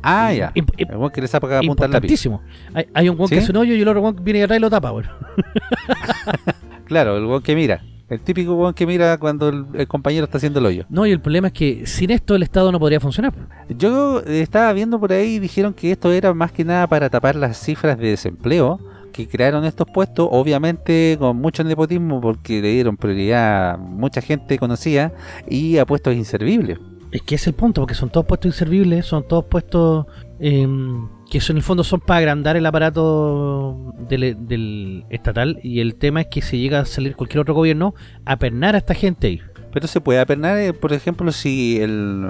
Ah, 0.03 0.33
ya. 0.33 0.53
Imp- 0.55 0.73
imp- 0.77 1.05
El 1.07 1.11
que 1.12 1.21
les 1.21 1.35
apuntar. 1.35 1.64
Importantísimo. 1.64 2.43
Hay, 2.75 2.87
hay 2.95 3.09
un 3.09 3.17
weón 3.17 3.29
¿Sí? 3.29 3.35
que 3.35 3.41
hace 3.41 3.51
un 3.51 3.57
hoyo 3.59 3.75
y 3.75 3.81
el 3.83 3.89
otro 3.89 4.01
weón 4.03 4.17
viene 4.23 4.45
atrás 4.45 4.59
y 4.59 4.61
lo 4.61 4.71
tapa, 4.71 4.93
weón. 4.93 5.09
Claro, 6.87 7.17
el 7.17 7.25
weón 7.27 7.43
que 7.43 7.55
mira. 7.57 7.83
El 8.09 8.20
típico 8.20 8.54
weón 8.54 8.72
que 8.72 8.86
mira 8.86 9.18
cuando 9.18 9.48
el, 9.48 9.66
el 9.74 9.88
compañero 9.88 10.24
está 10.24 10.38
haciendo 10.38 10.61
el 10.61 10.66
hoyo. 10.66 10.84
No, 10.88 11.07
y 11.07 11.11
el 11.11 11.20
problema 11.20 11.48
es 11.48 11.52
que 11.52 11.86
sin 11.86 12.11
esto 12.11 12.36
el 12.36 12.42
Estado 12.44 12.70
no 12.70 12.78
podría 12.78 13.00
funcionar. 13.00 13.34
Yo 13.68 14.20
eh, 14.20 14.42
estaba 14.42 14.72
viendo 14.72 15.00
por 15.00 15.12
ahí 15.12 15.34
y 15.34 15.38
dijeron 15.40 15.74
que 15.74 15.90
esto 15.90 16.12
era 16.12 16.32
más 16.32 16.52
que 16.52 16.64
nada 16.64 16.86
para 16.86 17.11
tapar 17.11 17.34
las 17.34 17.59
cifras 17.59 17.98
de 17.98 18.11
desempleo 18.11 18.78
que 19.16 19.26
crearon 19.26 19.64
estos 19.64 19.88
puestos, 19.92 20.28
obviamente 20.30 21.16
con 21.18 21.38
mucho 21.38 21.64
nepotismo 21.64 22.20
porque 22.20 22.61
le 22.61 22.72
dieron 22.72 22.98
prioridad 22.98 23.70
a 23.70 23.76
mucha 23.78 24.20
gente 24.20 24.59
conocida 24.59 25.12
y 25.48 25.78
a 25.78 25.86
puestos 25.86 26.14
inservibles. 26.14 26.78
Es 27.11 27.22
que 27.22 27.36
es 27.36 27.46
el 27.46 27.54
punto, 27.54 27.80
porque 27.80 27.94
son 27.94 28.11
todos 28.11 28.26
puestos 28.26 28.52
inservibles, 28.52 29.07
son 29.07 29.26
todos 29.26 29.46
puestos 29.46 30.07
em, 30.38 31.09
que 31.45 31.53
en 31.53 31.57
el 31.59 31.62
fondo 31.62 31.84
son 31.84 32.01
para 32.01 32.18
agrandar 32.18 32.57
el 32.57 32.64
aparato 32.66 33.93
del, 34.09 34.37
del 34.47 35.05
estatal 35.11 35.59
y 35.62 35.80
el 35.80 35.97
tema 35.97 36.20
es 36.22 36.28
que 36.28 36.43
si 36.43 36.59
llega 36.59 36.80
a 36.80 36.84
salir 36.84 37.16
cualquier 37.16 37.41
otro 37.41 37.55
gobierno, 37.55 37.95
a 38.24 38.37
pernar 38.37 38.74
a 38.74 38.78
esta 38.78 38.95
gente 38.95 39.26
ahí. 39.28 39.41
Pero 39.72 39.87
se 39.89 40.01
puede 40.01 40.20
apernar, 40.20 40.57
eh, 40.59 40.72
por 40.72 40.93
ejemplo, 40.93 41.30
si 41.32 41.78
el, 41.80 42.24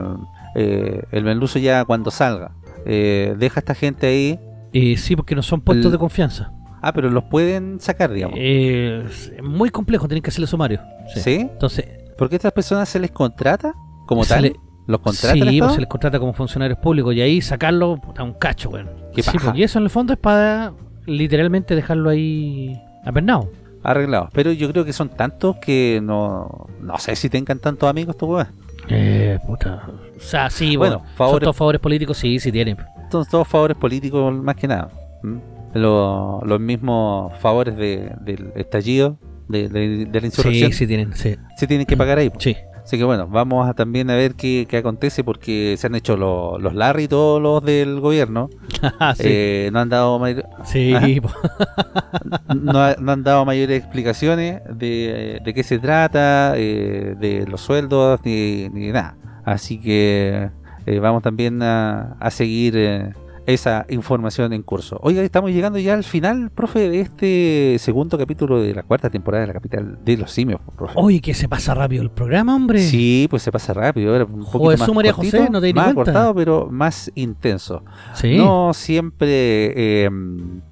eh, 0.57 1.02
el 1.12 1.24
merluzo 1.24 1.59
ya 1.59 1.84
cuando 1.84 2.11
salga 2.11 2.52
eh, 2.84 3.34
deja 3.38 3.59
a 3.59 3.62
esta 3.62 3.74
gente 3.74 4.07
ahí. 4.07 4.40
Eh, 4.72 4.96
sí, 4.96 5.14
porque 5.16 5.34
no 5.34 5.42
son 5.42 5.61
puestos 5.61 5.86
El- 5.86 5.92
de 5.92 5.98
confianza. 5.98 6.52
Ah, 6.82 6.92
pero 6.92 7.11
los 7.11 7.24
pueden 7.24 7.80
sacar, 7.80 8.12
digamos. 8.12 8.36
Eh, 8.40 9.04
es 9.07 9.32
muy 9.42 9.70
complejo, 9.70 10.07
tienen 10.07 10.22
que 10.22 10.30
hacerle 10.30 10.46
sumario. 10.46 10.80
Sí. 11.14 11.20
¿Sí? 11.20 11.34
Entonces, 11.40 11.84
Porque 12.18 12.34
a 12.34 12.38
estas 12.38 12.52
personas 12.52 12.88
se 12.88 12.98
les 13.00 13.11
contrata 13.11 13.74
como 14.07 14.24
tal. 14.24 14.52
¿Los 14.87 15.01
contrata 15.01 15.34
sí, 15.34 15.59
pues 15.61 15.72
se 15.72 15.80
les 15.80 15.89
contrata 15.89 16.18
como 16.18 16.32
funcionarios 16.32 16.78
públicos 16.78 17.14
y 17.14 17.20
ahí 17.20 17.41
sacarlo 17.41 18.01
a 18.16 18.22
un 18.22 18.34
cacho, 18.34 18.70
weón. 18.70 18.89
Sí, 19.14 19.22
pues, 19.22 19.55
y 19.57 19.62
eso 19.62 19.78
en 19.78 19.84
el 19.84 19.91
fondo 19.91 20.12
es 20.12 20.18
para 20.18 20.72
literalmente 21.07 21.74
dejarlo 21.74 22.11
ahí 22.11 22.80
apernado. 23.05 23.51
Arreglados. 23.82 24.30
Pero 24.32 24.53
yo 24.53 24.70
creo 24.72 24.84
que 24.84 24.93
son 24.93 25.09
tantos 25.09 25.57
que 25.57 26.01
no, 26.03 26.66
no 26.80 26.99
sé 26.99 27.14
si 27.16 27.28
tengan 27.28 27.59
tantos 27.59 27.89
amigos 27.89 28.14
estos 28.14 28.28
weones. 28.28 28.53
Eh, 28.89 29.39
puta. 29.47 29.82
O 30.16 30.20
sea, 30.20 30.51
sí, 30.51 30.76
Bueno, 30.76 30.99
bueno, 30.99 31.12
favores- 31.16 31.30
son 31.32 31.41
todos 31.41 31.57
favores 31.57 31.80
políticos, 31.80 32.16
sí, 32.18 32.39
sí 32.39 32.53
tienen. 32.53 32.76
Son 33.11 33.24
todos 33.30 33.47
favores 33.49 33.76
políticos 33.76 34.32
más 34.34 34.55
que 34.57 34.68
nada. 34.68 34.91
¿m? 35.22 35.41
Lo- 35.74 36.41
los 36.45 36.61
mismos 36.61 37.37
favores 37.39 37.76
de- 37.76 38.12
del 38.20 38.53
estallido, 38.57 39.18
de, 39.49 39.68
de- 39.68 40.07
de 40.07 40.20
la 40.20 40.26
insurrección, 40.26 40.70
Sí, 40.72 40.78
sí 40.78 40.87
tienen, 40.87 41.14
sí. 41.14 41.37
se 41.57 41.66
tienen 41.66 41.87
que 41.87 41.97
pagar 41.97 42.18
ahí. 42.18 42.30
po. 42.30 42.41
Sí. 42.41 42.57
Así 42.87 42.97
que 42.99 43.03
bueno, 43.03 43.26
vamos 43.26 43.68
a 43.68 43.74
también 43.74 44.11
a 44.11 44.14
ver 44.14 44.37
qué, 44.37 44.64
qué 44.68 44.76
acontece 44.76 45.24
porque 45.24 45.74
se 45.76 45.89
han 45.89 45.97
hecho 45.97 46.16
lo- 46.16 46.57
los 46.61 46.72
Larry 46.72 47.09
todos 47.09 47.43
los 47.43 47.61
del 47.64 47.99
gobierno 47.99 48.49
sí. 49.16 49.22
Eh, 49.24 49.70
no 49.72 49.80
han 49.80 49.89
dado 49.89 50.20
mayor- 50.20 50.47
Sí, 50.64 50.95
Ajá. 50.95 51.05
po. 51.22 52.55
no, 52.55 52.78
ha- 52.84 52.95
no 53.01 53.11
han 53.11 53.24
dado 53.24 53.45
mayores 53.45 53.78
explicaciones 53.80 54.62
de, 54.72 55.41
de 55.45 55.53
qué 55.55 55.64
se 55.64 55.80
trata, 55.80 56.55
eh, 56.57 57.16
de 57.18 57.45
los 57.49 57.61
sueldos, 57.61 58.20
ni, 58.24 58.68
ni 58.68 58.93
nada. 58.93 59.16
Así 59.45 59.80
que 59.80 60.51
eh, 60.87 60.99
vamos 61.01 61.24
también 61.24 61.62
a, 61.64 62.12
a 62.20 62.30
seguir 62.30 62.74
eh, 62.76 63.12
esa 63.47 63.86
información 63.88 64.53
en 64.53 64.62
curso. 64.62 64.99
Oiga, 65.03 65.22
estamos 65.22 65.51
llegando 65.51 65.78
ya 65.78 65.94
al 65.94 66.05
final, 66.05 66.51
profe, 66.51 66.90
de 66.90 67.01
este 67.01 67.76
segundo 67.78 68.18
capítulo 68.18 68.61
de 68.61 68.74
la 68.74 68.82
cuarta 68.82 69.09
temporada 69.09 69.42
de 69.42 69.47
la 69.47 69.53
capital 69.53 69.99
de 70.05 70.16
los 70.16 70.32
simios, 70.32 70.61
profe. 70.76 70.94
Oye, 70.97 71.20
que 71.20 71.32
se 71.32 71.49
pasa 71.49 71.74
rápido 71.74 72.03
el 72.03 72.11
programa, 72.11 72.55
hombre. 72.55 72.80
Sí, 72.80 73.26
pues 73.30 73.42
se 73.42 73.53
pasa 73.53 73.72
rápido. 73.72 74.14
Era 74.14 74.24
un 74.24 74.40
poquito 74.40 74.59
Joder, 74.59 74.78
más 74.78 74.94
María 74.94 75.12
cortito, 75.12 75.38
José, 75.38 75.51
no 75.51 75.61
te 75.61 75.66
di 75.68 75.74
más 75.74 75.94
cortado, 75.94 76.34
pero 76.34 76.68
más 76.70 77.11
intenso. 77.14 77.82
Sí. 78.14 78.36
No 78.36 78.72
siempre 78.74 80.05
eh, 80.05 80.11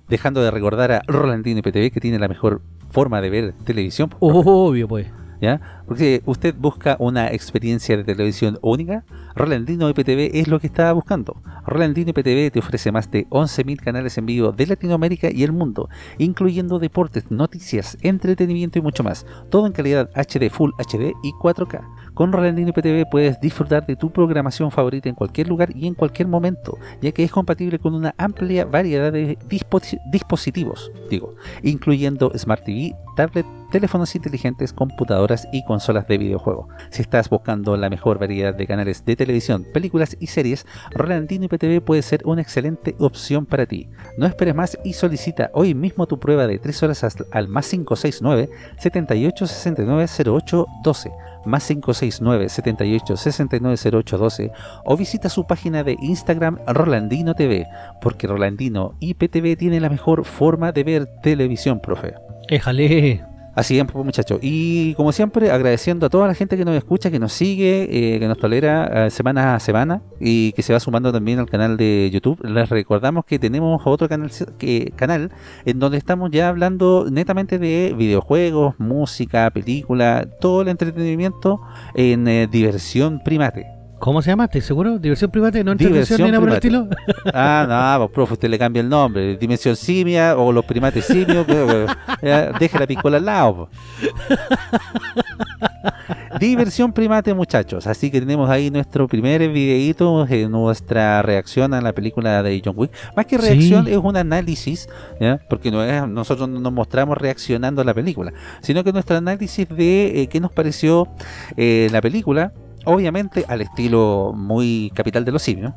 dejando 0.09 0.43
de 0.43 0.51
recordar 0.51 0.93
a 0.93 1.03
Rolandino 1.07 1.61
IPTV 1.61 1.93
que 1.93 2.01
tiene 2.01 2.19
la 2.19 2.29
mejor 2.29 2.61
forma 2.91 3.21
de 3.21 3.31
ver 3.31 3.55
televisión. 3.65 4.11
Obvio, 4.21 4.89
pues. 4.89 5.07
¿ya? 5.41 5.84
Porque 5.87 6.23
usted 6.25 6.55
busca 6.57 6.97
una 6.99 7.29
experiencia 7.29 7.97
de 7.97 8.05
televisión 8.05 8.59
única, 8.63 9.05
Rolandino 9.35 9.89
IPTV 9.91 10.31
es 10.35 10.49
lo 10.49 10.61
que 10.61 10.67
está 10.67 10.93
buscando. 10.93 11.43
Rolandino 11.67 12.11
IPTV 12.11 12.51
te 12.53 12.59
ofrece 12.59 12.93
más 12.93 13.11
de 13.11 13.27
11.000 13.29 13.81
canales 13.81 14.17
en 14.17 14.27
vivo 14.27 14.53
de 14.53 14.67
Latinoamérica 14.67 15.31
y 15.31 15.43
el 15.43 15.53
mundo, 15.53 15.89
incluyendo 16.19 16.79
deportes, 16.79 17.31
noticias, 17.31 17.99
entretenimiento 18.03 18.79
y 18.79 18.83
mucho 18.83 19.03
más. 19.03 19.27
Todo 19.51 19.67
en 19.67 19.73
calidad 19.73 20.11
HD, 20.15 20.51
Full 20.51 20.71
HD 20.79 21.13
y 21.23 21.33
4K. 21.33 21.87
Con 22.15 22.33
Rolandino 22.33 22.71
IPTV 22.71 23.11
puedes 23.11 23.41
disfrutar 23.41 23.87
de 23.87 23.97
tu 23.97 24.11
programación 24.11 24.71
favorita 24.71 25.09
en 25.09 25.15
cualquier 25.15 25.49
lugar 25.49 25.77
y 25.77 25.87
en 25.87 25.95
cualquier 25.95 26.29
momento, 26.29 26.79
ya 27.03 27.13
que 27.13 27.25
es 27.25 27.31
compatible 27.31 27.79
con 27.79 27.95
una 27.95 28.15
amplia 28.19 28.65
variedad 28.65 29.13
de 29.13 29.37
disposi- 29.49 30.01
dispositivos, 30.11 30.93
digo, 31.11 31.35
incluyendo 31.63 32.31
Smart 32.37 32.65
TV, 32.65 32.95
tablet, 33.17 33.47
teléfonos 33.73 34.15
inteligentes, 34.15 34.73
computadoras 34.73 35.49
y 35.53 35.65
consolas 35.75 36.07
de 36.07 36.19
videojuego. 36.19 36.69
Si 36.91 37.03
estás 37.03 37.29
buscando 37.29 37.77
la 37.77 37.91
mejor 37.91 38.21
variedad 38.21 38.55
de 38.55 38.65
canales 38.65 39.05
de 39.05 39.17
televisión, 39.17 39.67
películas 39.73 40.17
y 40.21 40.29
series, 40.29 40.67
Rolandino 40.93 41.47
IPTV 41.47 41.83
puede 41.85 42.03
ser 42.03 42.23
una 42.25 42.43
excelente 42.43 42.95
opción 43.01 43.45
para 43.45 43.67
ti. 43.67 43.89
No 44.17 44.27
esperes 44.27 44.55
más 44.55 44.79
y 44.85 44.93
solicita 44.93 45.51
hoy 45.53 45.75
mismo 45.75 46.07
tu 46.07 46.21
prueba 46.21 46.47
de 46.47 46.61
3 46.61 46.83
horas 46.85 47.05
al 47.33 47.49
más 47.49 47.69
569 47.69 48.51
78 48.79 49.47
69 49.49 50.07
08 50.27 50.67
12 50.85 51.11
más 51.45 51.67
569 51.67 52.49
78 52.49 53.17
69 53.17 53.77
08 53.99 54.19
12 54.19 54.53
o 54.85 54.97
visita 54.97 55.29
su 55.29 55.45
página 55.45 55.83
de 55.83 55.97
Instagram 56.01 56.59
Rolandino 56.69 57.35
TV 57.35 57.67
porque 58.01 58.29
Rolandino 58.29 58.95
IPTV 59.01 59.57
tiene 59.57 59.81
la 59.81 59.89
mejor 59.89 60.25
forma 60.25 60.71
de 60.71 60.85
ver 60.85 61.07
televisión, 61.21 61.81
profe. 61.81 62.15
Éjale. 62.49 63.34
Así 63.55 63.79
es, 63.79 63.85
pues, 63.85 64.05
muchachos. 64.05 64.39
Y 64.43 64.95
como 64.95 65.13
siempre, 65.13 65.51
agradeciendo 65.51 66.07
a 66.07 66.11
toda 66.11 66.27
la 66.27 66.35
gente 66.35 66.57
que 66.57 66.65
nos 66.65 66.77
escucha, 66.77 67.11
que 67.11 67.19
nos 67.19 67.33
sigue, 67.33 67.85
eh, 67.91 68.19
que 68.19 68.27
nos 68.27 68.39
tolera 68.39 69.07
eh, 69.07 69.11
semana 69.11 69.55
a 69.55 69.61
semana 69.61 70.03
y 70.21 70.53
que 70.53 70.63
se 70.63 70.73
va 70.73 70.81
sumando 70.81 71.13
también 71.13 71.39
al 71.39 71.49
canal 71.49 71.77
de 71.77 72.11
YouTube. 72.13 72.43
Les 72.45 72.69
recordamos 72.69 73.25
que 73.25 73.39
tenemos 73.39 73.83
otro 73.85 74.09
canal, 74.09 75.31
en 75.65 75.79
donde 75.79 75.99
estamos 75.99 76.31
ya 76.31 76.49
hablando 76.49 77.07
netamente 77.11 77.59
de 77.59 77.95
videojuegos, 77.97 78.75
música, 78.79 79.51
película, 79.51 80.27
todo 80.41 80.63
el 80.63 80.69
entretenimiento 80.69 81.61
en 81.95 82.27
eh, 82.27 82.49
diversión 82.51 83.21
primate. 83.25 83.74
¿Cómo 84.05 84.21
se 84.21 84.29
llama? 84.29 84.45
¿Estás 84.45 84.65
seguro? 84.65 84.99
¿Diversión 84.99 85.31
privada? 85.31 85.65
¿No 85.65 85.75
Diversión 85.75 86.21
ni 86.21 86.27
nada 86.27 86.39
por 86.39 86.51
el 86.51 86.57
estilo? 86.57 86.87
Ah, 87.33 87.97
no, 87.97 88.05
pues 88.05 88.15
profe, 88.15 88.35
usted 88.35 88.51
le 88.51 88.59
cambia 88.59 88.83
el 88.83 88.89
nombre. 88.91 89.35
Dimensión 89.39 89.77
simia 89.77 90.37
o 90.37 90.53
los 90.53 90.63
primates 90.67 91.07
simios. 91.07 91.47
deje 91.47 92.79
la 92.79 92.87
picola 92.87 93.17
al 93.17 93.25
lado. 93.25 93.71
Diversión 96.39 96.93
primate, 96.93 97.33
muchachos. 97.33 97.87
Así 97.87 98.11
que 98.11 98.21
tenemos 98.21 98.51
ahí 98.51 98.71
nuestro 98.71 99.09
primer 99.09 99.41
videíto, 99.49 100.27
eh, 100.29 100.51
nuestra 100.51 101.23
reacción 101.23 101.73
a 101.73 101.81
la 101.81 101.95
película 101.95 102.43
de 102.43 102.61
John 102.63 102.75
Wick. 102.77 102.91
Más 103.17 103.25
que 103.25 103.39
Sí. 103.39 103.43
reacción, 103.43 103.89
es 103.89 103.97
un 103.97 104.19
análisis, 104.19 104.87
¿ya? 105.19 105.41
porque 105.49 105.71
no 105.71 105.83
es, 105.83 106.07
nosotros 106.07 106.47
no 106.47 106.61
nos 106.61 106.75
mostramos 106.75 107.17
reaccionando 107.17 107.81
a 107.81 107.87
la 107.87 107.95
película, 107.95 108.35
sino 108.61 108.85
que 108.85 108.93
nuestro 108.93 109.17
análisis 109.17 109.67
de 109.67 110.21
eh, 110.21 110.27
qué 110.27 110.41
nos 110.41 110.53
pareció 110.53 111.09
eh, 111.57 111.89
la 111.91 112.03
película. 112.03 112.53
Obviamente 112.85 113.45
al 113.49 113.61
estilo 113.63 114.33
muy 114.37 114.91
capital 114.95 115.25
de 115.25 115.33
los 115.33 115.43
simios. 115.43 115.73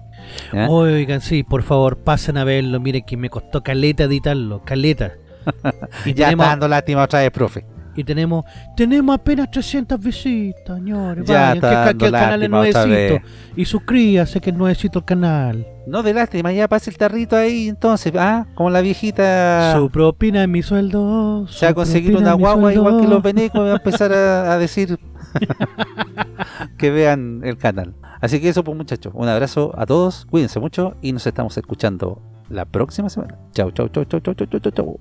Oigan, 0.67 1.21
sí, 1.21 1.43
por 1.43 1.63
favor, 1.63 1.97
pasen 1.97 2.37
a 2.37 2.43
verlo. 2.43 2.79
Miren 2.79 3.03
que 3.05 3.17
me 3.17 3.29
costó 3.29 3.63
caleta 3.63 4.03
editarlo, 4.05 4.61
caleta. 4.65 5.13
Y 6.05 6.13
Ya 6.13 6.25
tenemos, 6.25 6.43
está 6.43 6.49
dando 6.51 6.67
lástima 6.67 7.03
otra 7.03 7.19
vez, 7.21 7.31
profe. 7.31 7.65
y 7.95 8.03
tenemos, 8.03 8.43
tenemos 8.75 9.15
apenas 9.15 9.49
300 9.49 9.97
visitas, 9.99 10.75
señores. 10.77 11.23
Ya 11.25 11.53
Vayan, 11.53 11.55
está 11.55 11.91
que, 11.93 11.97
que- 11.97 12.05
el 12.07 12.11
canal 12.11 12.43
es 12.43 12.49
nuevecito. 12.49 13.25
Y 13.55 13.63
suscríbase 13.65 14.41
que 14.41 14.49
es 14.49 14.55
nuevecito 14.55 14.99
el 14.99 15.05
canal. 15.05 15.65
No 15.87 16.03
de 16.03 16.13
lástima, 16.13 16.51
ya 16.51 16.67
pase 16.67 16.89
el 16.89 16.97
tarrito 16.97 17.37
ahí 17.37 17.69
entonces, 17.69 18.11
ah, 18.17 18.45
como 18.55 18.69
la 18.69 18.81
viejita 18.81 19.73
Su 19.77 19.89
propina 19.89 20.41
es 20.43 20.49
mi 20.49 20.61
sueldo. 20.61 21.47
se 21.47 21.65
va 21.65 21.71
a 21.71 21.73
conseguir 21.75 22.17
una 22.17 22.33
guagua 22.33 22.73
sueldo. 22.73 22.89
igual 22.89 23.01
que 23.01 23.07
los 23.07 23.23
venecos 23.23 23.61
va 23.61 23.71
a 23.71 23.75
empezar 23.77 24.11
a, 24.11 24.51
a 24.51 24.57
decir 24.57 24.99
que 26.77 26.91
vean 26.91 27.41
el 27.43 27.57
canal. 27.57 27.95
Así 28.21 28.39
que 28.41 28.49
eso 28.49 28.63
pues 28.63 28.75
muchachos, 28.75 29.13
un 29.15 29.27
abrazo 29.27 29.73
a 29.77 29.85
todos, 29.85 30.25
cuídense 30.25 30.59
mucho 30.59 30.95
y 31.01 31.11
nos 31.11 31.27
estamos 31.27 31.57
escuchando 31.57 32.21
la 32.49 32.65
próxima 32.65 33.09
semana. 33.09 33.37
Chau, 33.53 33.71
chau, 33.71 33.87
chau, 33.89 34.05
chau, 34.05 34.19
chau, 34.19 34.33
chau, 34.33 34.59
chau, 34.59 34.71
chau. 34.71 34.99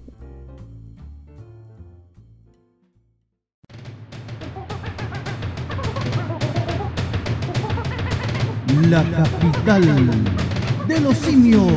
La 8.91 9.03
capital 9.03 9.83
de 10.87 11.01
los 11.01 11.17
simios. 11.17 11.73